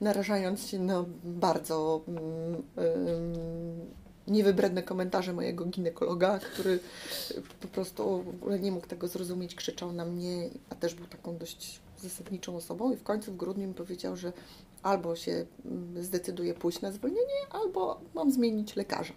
narażając 0.00 0.66
się 0.66 0.78
na 0.78 1.04
bardzo 1.24 2.00
ym, 2.08 2.62
niewybredne 4.28 4.82
komentarze 4.82 5.32
mojego 5.32 5.64
ginekologa, 5.64 6.38
który 6.38 6.78
po 7.60 7.68
prostu 7.68 8.24
nie 8.60 8.72
mógł 8.72 8.86
tego 8.86 9.08
zrozumieć, 9.08 9.54
krzyczał 9.54 9.92
na 9.92 10.04
mnie, 10.04 10.50
a 10.70 10.74
też 10.74 10.94
był 10.94 11.06
taką 11.06 11.36
dość 11.36 11.80
zasadniczą 12.00 12.56
osobą 12.56 12.92
i 12.92 12.96
w 12.96 13.02
końcu 13.02 13.32
w 13.32 13.36
grudniu 13.36 13.68
mi 13.68 13.74
powiedział, 13.74 14.16
że 14.16 14.32
albo 14.82 15.16
się 15.16 15.46
mm, 15.64 16.04
zdecyduję 16.04 16.54
pójść 16.54 16.80
na 16.80 16.92
zwolnienie, 16.92 17.40
albo 17.50 18.00
mam 18.14 18.30
zmienić 18.30 18.76
lekarza 18.76 19.12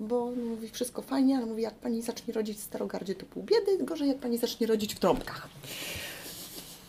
bo 0.00 0.30
mówi 0.30 0.68
wszystko 0.68 1.02
fajnie, 1.02 1.36
ale 1.36 1.46
mówi 1.46 1.62
jak 1.62 1.74
pani 1.74 2.02
zacznie 2.02 2.34
rodzić 2.34 2.58
w 2.58 2.60
Starogardzie 2.60 3.14
to 3.14 3.26
pół 3.26 3.42
biedy, 3.42 3.84
gorzej 3.84 4.08
jak 4.08 4.18
pani 4.18 4.38
zacznie 4.38 4.66
rodzić 4.66 4.94
w 4.94 4.98
trąbkach. 4.98 5.48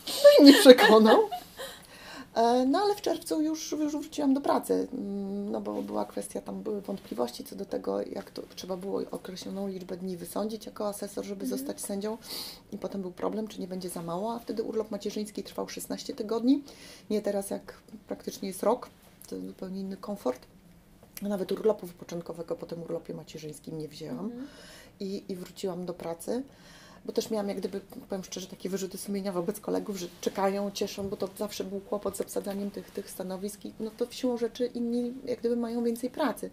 No 0.06 0.28
i 0.38 0.42
mnie 0.42 0.60
przekonał. 0.60 1.28
E, 2.34 2.66
No 2.66 2.78
ale 2.78 2.94
w 2.94 3.00
czerwcu 3.00 3.42
już, 3.42 3.72
już 3.72 3.92
wróciłam 3.92 4.34
do 4.34 4.40
pracy, 4.40 4.88
mm, 4.92 5.50
no 5.50 5.60
bo 5.60 5.82
była 5.82 6.04
kwestia, 6.04 6.40
tam 6.40 6.62
były 6.62 6.80
wątpliwości 6.80 7.44
co 7.44 7.56
do 7.56 7.64
tego, 7.64 8.02
jak 8.02 8.30
to 8.30 8.42
trzeba 8.56 8.76
było 8.76 9.02
określoną 9.10 9.68
liczbę 9.68 9.96
dni 9.96 10.16
wysądzić 10.16 10.66
jako 10.66 10.88
asesor, 10.88 11.24
żeby 11.24 11.46
zostać 11.46 11.80
sędzią. 11.80 12.18
I 12.72 12.78
potem 12.78 13.02
był 13.02 13.10
problem, 13.12 13.48
czy 13.48 13.60
nie 13.60 13.68
będzie 13.68 13.88
za 13.88 14.02
mało, 14.02 14.34
a 14.34 14.38
wtedy 14.38 14.62
urlop 14.62 14.90
macierzyński 14.90 15.42
trwał 15.42 15.68
16 15.68 16.14
tygodni, 16.14 16.62
nie 17.10 17.22
teraz 17.22 17.50
jak 17.50 17.74
praktycznie 18.08 18.48
jest 18.48 18.62
rok, 18.62 18.88
to 19.28 19.40
zupełnie 19.40 19.80
inny 19.80 19.96
komfort. 19.96 20.40
Nawet 21.22 21.52
urlopu 21.52 21.86
wypoczynkowego 21.86 22.56
po 22.56 22.66
tym 22.66 22.82
urlopie 22.82 23.14
macierzyńskim 23.14 23.78
nie 23.78 23.88
wzięłam. 23.88 24.30
I, 25.00 25.24
i 25.28 25.36
wróciłam 25.36 25.86
do 25.86 25.94
pracy, 25.94 26.42
bo 27.04 27.12
też 27.12 27.30
miałam 27.30 27.48
jak 27.48 27.58
gdyby, 27.58 27.80
powiem 28.08 28.24
szczerze, 28.24 28.46
takie 28.46 28.68
wyrzuty 28.68 28.98
sumienia 28.98 29.32
wobec 29.32 29.60
kolegów, 29.60 29.96
że 29.96 30.06
czekają, 30.20 30.70
cieszą, 30.70 31.08
bo 31.08 31.16
to 31.16 31.28
zawsze 31.38 31.64
był 31.64 31.80
kłopot 31.80 32.16
z 32.16 32.20
obsadzaniem 32.20 32.70
tych, 32.70 32.90
tych 32.90 33.10
stanowisk 33.10 33.64
i 33.64 33.72
no 33.80 33.90
to 33.96 34.06
siłą 34.10 34.38
rzeczy 34.38 34.66
inni 34.66 35.14
jak 35.24 35.38
gdyby 35.40 35.56
mają 35.56 35.84
więcej 35.84 36.10
pracy. 36.10 36.50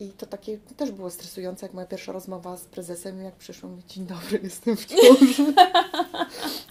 I 0.00 0.08
to 0.08 0.26
takie 0.26 0.58
też 0.76 0.90
było 0.90 1.10
stresujące, 1.10 1.66
jak 1.66 1.74
moja 1.74 1.86
pierwsza 1.86 2.12
rozmowa 2.12 2.56
z 2.56 2.64
prezesem, 2.64 3.22
jak 3.22 3.34
przyszło 3.34 3.68
mi, 3.68 3.82
dzień 3.88 4.06
dobry, 4.06 4.40
jestem 4.42 4.76
w 4.76 4.86
ciąży. 4.86 5.54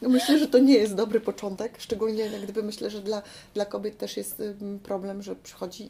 No 0.01 0.09
myślę, 0.09 0.39
że 0.39 0.47
to 0.47 0.59
nie 0.59 0.73
jest 0.73 0.95
dobry 0.95 1.19
początek, 1.19 1.75
szczególnie 1.79 2.25
jak 2.25 2.41
gdyby 2.41 2.63
myślę, 2.63 2.89
że 2.89 3.01
dla, 3.01 3.21
dla 3.53 3.65
kobiet 3.65 3.97
też 3.97 4.17
jest 4.17 4.41
problem, 4.83 5.21
że 5.21 5.35
przychodzi 5.35 5.87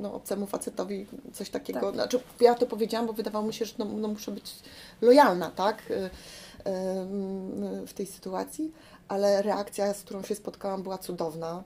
no, 0.00 0.14
obcemu 0.14 0.46
facetowi 0.46 1.06
coś 1.32 1.50
takiego. 1.50 1.80
Tak. 1.80 1.94
Znaczy, 1.94 2.20
ja 2.40 2.54
to 2.54 2.66
powiedziałam, 2.66 3.06
bo 3.06 3.12
wydawało 3.12 3.46
mi 3.46 3.54
się, 3.54 3.64
że 3.64 3.74
no, 3.78 3.84
no 3.84 4.08
muszę 4.08 4.30
być 4.30 4.54
lojalna, 5.00 5.50
tak, 5.50 5.90
y, 5.90 6.10
w 7.86 7.92
tej 7.94 8.06
sytuacji, 8.06 8.72
ale 9.08 9.42
reakcja, 9.42 9.94
z 9.94 10.02
którą 10.02 10.22
się 10.22 10.34
spotkałam, 10.34 10.82
była 10.82 10.98
cudowna 10.98 11.64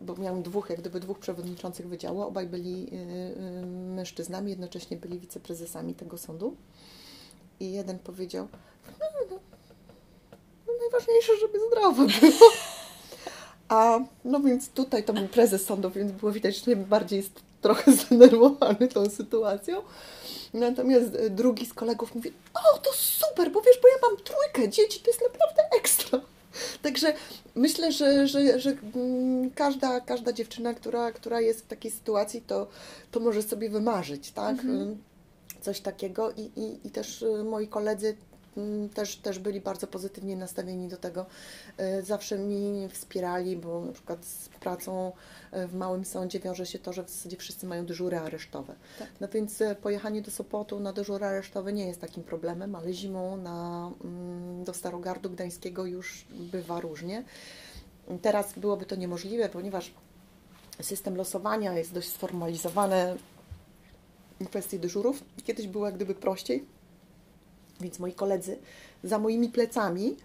bo 0.00 0.16
miałam 0.16 0.42
dwóch, 0.42 0.70
jak 0.70 0.80
gdyby 0.80 1.00
dwóch 1.00 1.18
przewodniczących 1.18 1.88
wydziału, 1.88 2.22
obaj 2.22 2.46
byli 2.46 2.86
y, 2.92 2.96
y, 2.96 3.66
mężczyznami, 3.66 4.50
jednocześnie 4.50 4.96
byli 4.96 5.18
wiceprezesami 5.18 5.94
tego 5.94 6.18
sądu. 6.18 6.56
I 7.60 7.72
jeden 7.72 7.98
powiedział, 7.98 8.48
no, 9.00 9.06
no, 9.30 9.36
no 10.66 10.72
najważniejsze, 10.80 11.32
żeby 11.40 11.58
zdrowo 11.66 12.06
było. 12.20 12.50
A 13.68 13.98
no 14.24 14.40
więc 14.40 14.70
tutaj 14.70 15.04
to 15.04 15.12
był 15.12 15.28
prezes 15.28 15.64
sądu, 15.64 15.90
więc 15.90 16.12
było 16.12 16.32
widać, 16.32 16.64
że 16.64 16.76
bardziej 16.76 17.16
jest 17.16 17.47
trochę 17.60 17.92
zdenerwowany 17.96 18.88
tą 18.88 19.10
sytuacją. 19.10 19.82
Natomiast 20.54 21.14
e, 21.14 21.30
drugi 21.30 21.66
z 21.66 21.74
kolegów 21.74 22.14
mówi, 22.14 22.32
o 22.74 22.78
to 22.78 22.90
super, 22.92 23.52
bo 23.52 23.60
wiesz, 23.60 23.78
bo 23.82 23.88
ja 23.88 24.08
mam 24.08 24.16
trójkę 24.16 24.68
dzieci, 24.68 25.00
to 25.00 25.10
jest 25.10 25.22
naprawdę 25.22 25.62
ekstra. 25.78 26.20
Także 26.82 27.14
myślę, 27.54 27.92
że, 27.92 28.26
że, 28.26 28.60
że 28.60 28.76
mm, 28.94 29.50
każda, 29.50 30.00
każda 30.00 30.32
dziewczyna, 30.32 30.74
która, 30.74 31.12
która 31.12 31.40
jest 31.40 31.64
w 31.64 31.66
takiej 31.66 31.90
sytuacji, 31.90 32.42
to, 32.42 32.68
to 33.10 33.20
może 33.20 33.42
sobie 33.42 33.70
wymarzyć, 33.70 34.32
tak? 34.32 34.58
Mhm. 34.58 35.02
Coś 35.60 35.80
takiego 35.80 36.32
i, 36.32 36.40
i, 36.40 36.86
i 36.86 36.90
też 36.90 37.22
y, 37.22 37.44
moi 37.44 37.68
koledzy 37.68 38.16
też, 38.94 39.16
też 39.16 39.38
byli 39.38 39.60
bardzo 39.60 39.86
pozytywnie 39.86 40.36
nastawieni 40.36 40.88
do 40.88 40.96
tego. 40.96 41.26
E, 41.76 42.02
zawsze 42.02 42.38
mi 42.38 42.88
wspierali, 42.88 43.56
bo 43.56 43.84
na 43.84 43.92
przykład 43.92 44.24
z 44.24 44.48
pracą 44.48 45.12
e, 45.50 45.66
w 45.66 45.74
małym 45.74 46.04
sądzie 46.04 46.40
wiąże 46.40 46.66
się 46.66 46.78
to, 46.78 46.92
że 46.92 47.04
w 47.04 47.10
zasadzie 47.10 47.36
wszyscy 47.36 47.66
mają 47.66 47.86
dyżury 47.86 48.18
aresztowe. 48.18 48.74
Tak. 48.98 49.08
No 49.20 49.28
więc 49.28 49.60
e, 49.60 49.74
pojechanie 49.74 50.22
do 50.22 50.30
Sopotu 50.30 50.80
na 50.80 50.92
dyżur 50.92 51.24
aresztowy 51.24 51.72
nie 51.72 51.86
jest 51.86 52.00
takim 52.00 52.24
problemem, 52.24 52.74
ale 52.74 52.92
zimą 52.92 53.36
na, 53.36 53.90
mm, 54.04 54.64
do 54.64 54.74
Starogardu 54.74 55.30
Gdańskiego 55.30 55.86
już 55.86 56.24
bywa 56.30 56.80
różnie. 56.80 57.24
Teraz 58.22 58.58
byłoby 58.58 58.86
to 58.86 58.96
niemożliwe, 58.96 59.48
ponieważ 59.48 59.92
system 60.82 61.16
losowania 61.16 61.78
jest 61.78 61.92
dość 61.92 62.08
sformalizowany 62.08 63.16
w 64.40 64.48
kwestii 64.48 64.78
dyżurów. 64.78 65.24
Kiedyś 65.44 65.66
było 65.66 65.86
jak 65.86 65.94
gdyby 65.94 66.14
prościej 66.14 66.77
więc 67.80 67.98
moi 67.98 68.12
koledzy 68.12 68.58
za 69.04 69.18
moimi 69.18 69.48
plecami 69.48 70.16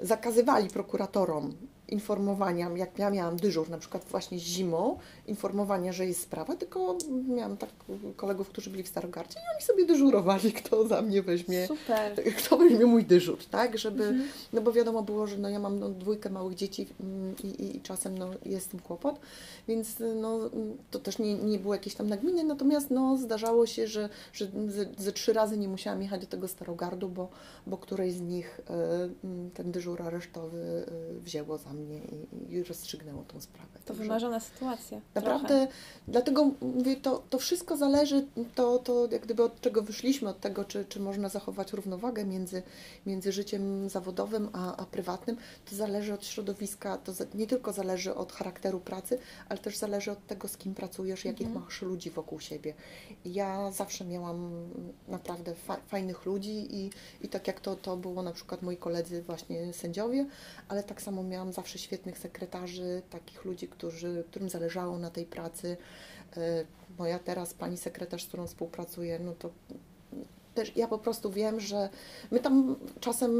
zakazywali 0.00 0.68
prokuratorom 0.68 1.52
informowania, 1.92 2.70
jak 2.76 2.98
ja 2.98 3.10
miałam 3.10 3.36
dyżur, 3.36 3.70
na 3.70 3.78
przykład 3.78 4.04
właśnie 4.04 4.38
zimą, 4.38 4.98
informowania, 5.26 5.92
że 5.92 6.06
jest 6.06 6.20
sprawa, 6.20 6.56
tylko 6.56 6.98
miałam 7.28 7.56
tak 7.56 7.70
kolegów, 8.16 8.48
którzy 8.48 8.70
byli 8.70 8.82
w 8.82 8.88
Starogardzie 8.88 9.38
i 9.38 9.54
oni 9.54 9.62
sobie 9.62 9.86
dyżurowali, 9.86 10.52
kto 10.62 10.88
za 10.88 11.02
mnie 11.02 11.22
weźmie, 11.22 11.66
Super. 11.66 12.14
kto 12.38 12.56
weźmie 12.56 12.86
mój 12.86 13.04
dyżur, 13.04 13.38
tak, 13.50 13.78
żeby, 13.78 14.04
mhm. 14.04 14.28
no 14.52 14.60
bo 14.60 14.72
wiadomo 14.72 15.02
było, 15.02 15.26
że 15.26 15.38
no 15.38 15.48
ja 15.48 15.58
mam 15.58 15.78
no, 15.78 15.88
dwójkę 15.88 16.30
małych 16.30 16.54
dzieci 16.54 16.86
mm, 17.00 17.34
i, 17.44 17.46
i, 17.46 17.76
i 17.76 17.80
czasem 17.80 18.18
no, 18.18 18.30
jest 18.44 18.70
tym 18.70 18.80
kłopot, 18.80 19.20
więc 19.68 19.96
no, 20.20 20.38
to 20.90 20.98
też 20.98 21.18
nie, 21.18 21.34
nie 21.34 21.58
było 21.58 21.74
jakieś 21.74 21.94
tam 21.94 22.08
nagminy, 22.08 22.44
natomiast 22.44 22.90
no, 22.90 23.16
zdarzało 23.16 23.66
się, 23.66 23.86
że, 23.86 24.08
że 24.32 24.46
ze, 24.68 24.86
ze 24.98 25.12
trzy 25.12 25.32
razy 25.32 25.58
nie 25.58 25.68
musiałam 25.68 26.02
jechać 26.02 26.20
do 26.20 26.26
tego 26.26 26.48
Starogardu, 26.48 27.08
bo, 27.08 27.28
bo 27.66 27.78
któreś 27.78 28.12
z 28.12 28.20
nich 28.20 28.60
y, 28.60 29.50
ten 29.54 29.72
dyżur 29.72 30.02
aresztowy 30.02 30.86
y, 31.16 31.20
wzięło 31.20 31.58
za 31.58 31.72
mnie 31.72 31.81
i, 31.82 32.54
i 32.54 32.62
rozstrzygnęło 32.62 33.24
tą 33.28 33.40
sprawę. 33.40 33.72
To 33.72 33.88
Także 33.88 34.02
wymarzona 34.02 34.40
sytuacja. 34.40 35.00
Naprawdę, 35.14 35.48
trochę. 35.48 35.68
dlatego 36.08 36.50
mówię, 36.60 36.96
to, 36.96 37.22
to 37.30 37.38
wszystko 37.38 37.76
zależy, 37.76 38.26
to, 38.54 38.78
to 38.78 39.08
jak 39.10 39.22
gdyby 39.22 39.42
od 39.42 39.60
czego 39.60 39.82
wyszliśmy, 39.82 40.28
od 40.28 40.40
tego, 40.40 40.64
czy, 40.64 40.84
czy 40.84 41.00
można 41.00 41.28
zachować 41.28 41.72
równowagę 41.72 42.24
między, 42.24 42.62
między 43.06 43.32
życiem 43.32 43.88
zawodowym 43.88 44.48
a, 44.52 44.76
a 44.76 44.84
prywatnym, 44.84 45.36
to 45.70 45.76
zależy 45.76 46.14
od 46.14 46.26
środowiska, 46.26 46.98
to 46.98 47.12
za, 47.12 47.24
nie 47.34 47.46
tylko 47.46 47.72
zależy 47.72 48.14
od 48.14 48.32
charakteru 48.32 48.80
pracy, 48.80 49.18
ale 49.48 49.58
też 49.58 49.76
zależy 49.76 50.10
od 50.10 50.26
tego, 50.26 50.48
z 50.48 50.56
kim 50.56 50.74
pracujesz, 50.74 51.24
jakich 51.24 51.46
mhm. 51.46 51.64
masz 51.64 51.82
ludzi 51.82 52.10
wokół 52.10 52.40
siebie. 52.40 52.74
Ja 53.24 53.70
zawsze 53.70 54.04
miałam 54.04 54.68
naprawdę 55.08 55.54
fa 55.54 55.76
fajnych 55.86 56.26
ludzi 56.26 56.76
i, 56.76 56.90
i 57.22 57.28
tak 57.28 57.46
jak 57.46 57.60
to, 57.60 57.76
to 57.76 57.96
było 57.96 58.22
na 58.22 58.32
przykład 58.32 58.62
moi 58.62 58.76
koledzy 58.76 59.22
właśnie 59.22 59.72
sędziowie, 59.72 60.26
ale 60.68 60.82
tak 60.82 61.02
samo 61.02 61.22
miałam 61.22 61.52
zawsze 61.52 61.71
świetnych 61.78 62.18
sekretarzy, 62.18 63.02
takich 63.10 63.44
ludzi, 63.44 63.68
którzy, 63.68 64.24
którym 64.30 64.48
zależało 64.48 64.98
na 64.98 65.10
tej 65.10 65.26
pracy. 65.26 65.76
E, 66.36 66.64
moja 66.98 67.18
teraz 67.18 67.54
pani 67.54 67.76
sekretarz, 67.76 68.24
z 68.24 68.26
którą 68.26 68.46
współpracuję, 68.46 69.18
no 69.18 69.32
to 69.32 69.50
też 70.54 70.76
ja 70.76 70.88
po 70.88 70.98
prostu 70.98 71.30
wiem, 71.30 71.60
że 71.60 71.88
my 72.30 72.40
tam 72.40 72.76
czasem 73.00 73.32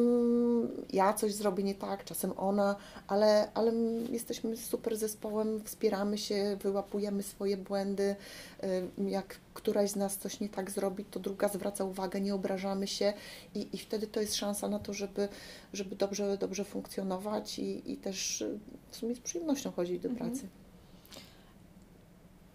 ja 0.93 1.13
coś 1.13 1.35
zrobię 1.35 1.65
nie 1.65 1.75
tak, 1.75 2.05
czasem 2.05 2.33
ona, 2.37 2.77
ale, 3.09 3.53
ale 3.55 3.73
jesteśmy 4.11 4.57
super 4.57 4.97
zespołem, 4.97 5.65
wspieramy 5.65 6.19
się, 6.19 6.57
wyłapujemy 6.63 7.23
swoje 7.23 7.57
błędy. 7.57 8.17
E, 8.63 9.09
jak 9.11 9.37
któraś 9.55 9.91
z 9.91 9.97
nas 9.97 10.17
coś 10.17 10.41
nie 10.41 10.49
tak 10.49 10.71
zrobi, 10.71 11.05
to 11.05 11.21
druga 11.21 11.49
zwraca 11.49 11.85
uwagę, 11.85 12.21
nie 12.21 12.35
obrażamy 12.35 12.87
się 12.87 13.13
i, 13.55 13.69
i 13.73 13.79
wtedy 13.79 14.07
to 14.07 14.21
jest 14.21 14.35
szansa 14.35 14.69
na 14.69 14.79
to, 14.79 14.93
żeby, 14.93 15.29
żeby 15.73 15.97
dobrze, 15.97 16.39
dobrze 16.39 16.65
funkcjonować 16.65 17.59
i, 17.59 17.93
i 17.93 17.97
też 17.97 18.45
w 18.91 18.97
sumie 18.97 19.15
z 19.15 19.21
przyjemnością 19.21 19.73
chodzić 19.73 20.01
do 20.01 20.09
mhm. 20.09 20.31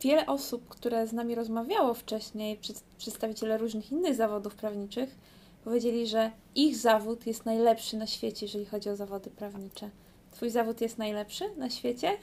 Wiele 0.07 0.25
osób, 0.25 0.67
które 0.69 1.07
z 1.07 1.13
nami 1.13 1.35
rozmawiało 1.35 1.93
wcześniej, 1.93 2.59
przedstawiciele 2.97 3.57
różnych 3.57 3.91
innych 3.91 4.15
zawodów 4.15 4.55
prawniczych, 4.55 5.15
powiedzieli, 5.63 6.07
że 6.07 6.31
ich 6.55 6.77
zawód 6.77 7.27
jest 7.27 7.45
najlepszy 7.45 7.97
na 7.97 8.07
świecie, 8.07 8.45
jeżeli 8.45 8.65
chodzi 8.65 8.89
o 8.89 8.95
zawody 8.95 9.29
prawnicze. 9.29 9.89
Twój 10.31 10.49
zawód 10.49 10.81
jest 10.81 10.97
najlepszy 10.97 11.43
na 11.57 11.69
świecie? 11.69 12.17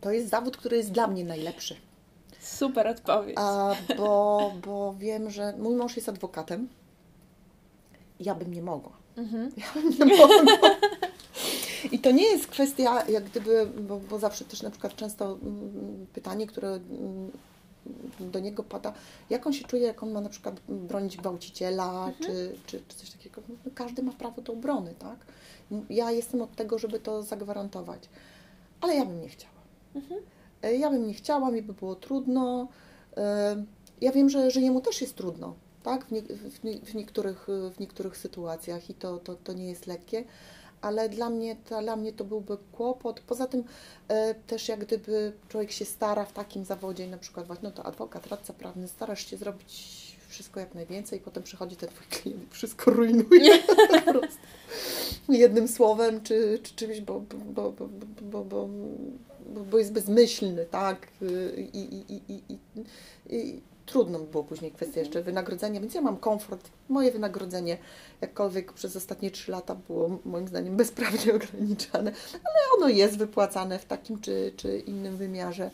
To 0.00 0.10
jest 0.10 0.28
zawód, 0.28 0.56
który 0.56 0.76
jest 0.76 0.92
dla 0.92 1.06
mnie 1.06 1.24
najlepszy. 1.24 1.76
Super 2.40 2.86
odpowiedź. 2.88 3.36
A, 3.38 3.74
bo, 3.96 4.52
bo 4.66 4.94
wiem, 4.98 5.30
że 5.30 5.54
mój 5.58 5.76
mąż 5.76 5.96
jest 5.96 6.08
adwokatem. 6.08 6.68
Ja 8.20 8.34
bym 8.34 8.54
nie 8.54 8.62
mogła. 8.62 8.92
Mhm. 9.16 9.52
Ja 9.56 9.82
bym 9.82 9.90
nie 9.90 10.16
mogła. 10.16 10.54
I 11.92 11.98
to 11.98 12.10
nie 12.10 12.24
jest 12.24 12.46
kwestia, 12.46 13.06
jak 13.08 13.24
gdyby, 13.24 13.66
bo, 13.66 14.00
bo 14.10 14.18
zawsze 14.18 14.44
też 14.44 14.62
na 14.62 14.70
przykład 14.70 14.96
często 14.96 15.38
mm, 15.42 16.06
pytanie, 16.12 16.46
które 16.46 16.68
mm, 16.68 17.30
do 18.20 18.40
niego 18.40 18.62
pada, 18.62 18.92
jak 19.30 19.46
on 19.46 19.52
się 19.52 19.64
czuje, 19.64 19.82
jak 19.82 20.02
on 20.02 20.12
ma 20.12 20.20
na 20.20 20.28
przykład 20.28 20.60
bronić 20.68 21.16
gwałciciela, 21.16 22.06
mhm. 22.06 22.14
czy, 22.16 22.56
czy, 22.66 22.82
czy 22.88 22.96
coś 22.96 23.10
takiego. 23.10 23.42
No, 23.48 23.54
każdy 23.74 24.02
ma 24.02 24.12
prawo 24.12 24.42
do 24.42 24.52
obrony, 24.52 24.94
tak? 24.98 25.18
Ja 25.90 26.10
jestem 26.10 26.42
od 26.42 26.56
tego, 26.56 26.78
żeby 26.78 27.00
to 27.00 27.22
zagwarantować. 27.22 28.08
Ale 28.80 28.94
ja 28.94 29.04
bym 29.04 29.20
nie 29.20 29.28
chciała. 29.28 29.54
Mhm. 29.94 30.20
E, 30.62 30.76
ja 30.76 30.90
bym 30.90 31.06
nie 31.06 31.14
chciała, 31.14 31.50
mi 31.50 31.62
by 31.62 31.72
było 31.72 31.94
trudno. 31.94 32.68
E, 33.16 33.64
ja 34.00 34.12
wiem, 34.12 34.30
że, 34.30 34.50
że 34.50 34.60
jemu 34.60 34.80
też 34.80 35.00
jest 35.00 35.14
trudno, 35.14 35.54
tak? 35.82 36.06
W, 36.06 36.12
nie, 36.12 36.22
w, 36.22 36.60
w, 36.90 36.94
niektórych, 36.94 37.46
w 37.74 37.80
niektórych 37.80 38.16
sytuacjach 38.16 38.90
i 38.90 38.94
to, 38.94 39.18
to, 39.18 39.34
to 39.34 39.52
nie 39.52 39.68
jest 39.68 39.86
lekkie 39.86 40.24
ale 40.80 41.08
dla 41.08 41.30
mnie, 41.30 41.56
dla 41.82 41.96
mnie 41.96 42.12
to 42.12 42.24
byłby 42.24 42.56
kłopot. 42.72 43.20
Poza 43.20 43.46
tym 43.46 43.64
e, 44.08 44.34
też 44.34 44.68
jak 44.68 44.80
gdyby 44.80 45.32
człowiek 45.48 45.72
się 45.72 45.84
stara 45.84 46.24
w 46.24 46.32
takim 46.32 46.64
zawodzie, 46.64 47.06
na 47.06 47.18
przykład 47.18 47.62
no 47.62 47.70
to 47.70 47.86
adwokat, 47.86 48.26
radca 48.26 48.52
prawny, 48.52 48.88
starasz 48.88 49.30
się 49.30 49.36
zrobić 49.36 49.96
wszystko 50.28 50.60
jak 50.60 50.74
najwięcej, 50.74 51.18
i 51.18 51.22
potem 51.22 51.42
przychodzi 51.42 51.76
ten 51.76 51.88
twój 51.88 52.06
klient 52.06 52.42
i 52.42 52.54
wszystko 52.54 52.90
rujnuje 52.90 53.58
po 54.04 54.12
prostu. 54.12 54.38
Jednym 55.28 55.68
słowem, 55.68 56.22
czy, 56.22 56.60
czy 56.62 56.74
czymś, 56.74 57.00
bo, 57.00 57.20
bo, 57.20 57.72
bo, 57.72 57.88
bo, 58.22 58.44
bo, 58.44 58.68
bo 59.70 59.78
jest 59.78 59.92
bezmyślny, 59.92 60.66
tak? 60.70 61.06
I, 61.72 61.78
i, 61.78 62.12
i, 62.14 62.42
i, 62.48 62.58
i 63.28 63.60
trudno 63.86 64.18
było 64.18 64.44
później 64.44 64.72
kwestia 64.72 65.00
jeszcze 65.00 65.22
wynagrodzenia, 65.22 65.80
więc 65.80 65.94
ja 65.94 66.00
mam 66.00 66.16
komfort. 66.16 66.70
Moje 66.88 67.12
wynagrodzenie, 67.12 67.78
jakkolwiek 68.20 68.72
przez 68.72 68.96
ostatnie 68.96 69.30
trzy 69.30 69.52
lata 69.52 69.74
było 69.74 70.18
moim 70.24 70.48
zdaniem 70.48 70.76
bezprawnie 70.86 71.34
ograniczane, 71.34 72.12
ale 72.32 72.76
ono 72.76 72.88
jest 72.88 73.18
wypłacane 73.18 73.78
w 73.78 73.84
takim 73.84 74.20
czy, 74.20 74.52
czy 74.56 74.78
innym 74.78 75.16
wymiarze, 75.16 75.70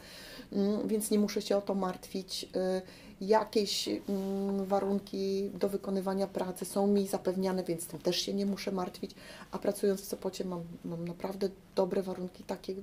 mm, 0.53 0.89
więc 0.89 1.11
nie 1.11 1.19
muszę 1.19 1.43
się 1.43 1.57
o 1.57 1.61
to 1.61 1.75
martwić. 1.75 2.45
Y, 2.79 2.83
jakieś 3.21 3.89
mm, 3.89 4.65
warunki 4.65 5.51
do 5.55 5.69
wykonywania 5.69 6.27
pracy 6.27 6.65
są 6.65 6.87
mi 6.87 7.07
zapewniane, 7.07 7.65
więc 7.65 7.87
tym 7.87 7.99
też 7.99 8.17
się 8.17 8.35
nie 8.35 8.47
muszę 8.47 8.73
martwić, 8.73 9.15
a 9.51 9.59
pracując 9.59 10.01
w 10.01 10.05
Sopocie 10.05 10.45
mam, 10.45 10.63
mam 10.85 11.09
naprawdę 11.09 11.49
dobre 11.75 12.03
warunki, 12.03 12.45
takie 12.45 12.75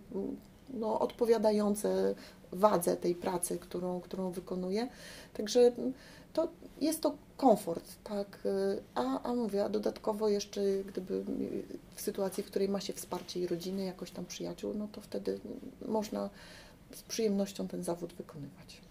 no, 0.74 1.00
odpowiadające 1.00 2.16
wadze 2.52 2.98
tej 2.98 3.16
pracy, 3.16 3.60
którą, 3.60 4.02
którą 4.02 4.32
wykonuję. 4.32 4.88
Także 5.34 5.72
to 6.34 6.48
jest 6.82 7.02
to 7.02 7.16
komfort, 7.38 7.96
tak. 8.04 8.40
A, 8.96 9.24
a 9.24 9.34
mówię, 9.34 9.64
a 9.64 9.70
dodatkowo 9.70 10.30
jeszcze 10.30 10.62
gdyby 10.88 11.24
w 11.96 12.02
sytuacji, 12.02 12.44
w 12.44 12.46
której 12.46 12.70
ma 12.70 12.80
się 12.80 12.94
wsparcie 12.94 13.40
i 13.40 13.48
rodziny, 13.48 13.84
jakoś 13.84 14.12
tam 14.12 14.26
przyjaciół, 14.26 14.74
no 14.74 14.88
to 14.92 15.02
wtedy 15.02 15.40
można 15.88 16.30
z 16.92 17.02
przyjemnością 17.02 17.68
ten 17.68 17.84
zawód 17.84 18.14
wykonywać. 18.14 18.82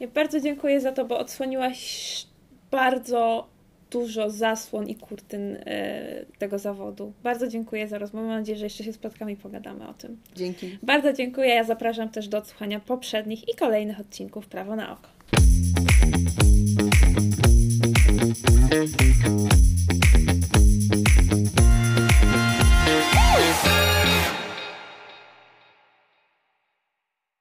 Ja 0.00 0.08
bardzo 0.08 0.40
dziękuję 0.40 0.80
za 0.80 0.92
to, 0.92 1.04
bo 1.04 1.18
odsłoniłaś 1.18 2.26
bardzo 2.70 3.46
dużo 3.94 4.30
zasłon 4.30 4.88
i 4.88 4.94
kurtyn 4.94 5.56
e, 5.56 6.24
tego 6.38 6.58
zawodu. 6.58 7.12
Bardzo 7.22 7.48
dziękuję 7.48 7.88
za 7.88 7.98
rozmowę. 7.98 8.26
Mam 8.26 8.38
nadzieję, 8.38 8.58
że 8.58 8.66
jeszcze 8.66 8.84
się 8.84 8.92
spotkamy 8.92 9.32
i 9.32 9.36
pogadamy 9.36 9.88
o 9.88 9.94
tym. 9.94 10.16
Dzięki. 10.36 10.78
Bardzo 10.82 11.12
dziękuję. 11.12 11.48
Ja 11.48 11.64
zapraszam 11.64 12.08
też 12.08 12.28
do 12.28 12.38
odsłuchania 12.38 12.80
poprzednich 12.80 13.48
i 13.48 13.54
kolejnych 13.56 14.00
odcinków 14.00 14.46
Prawo 14.46 14.76
na 14.76 14.92
Oko. 14.92 15.08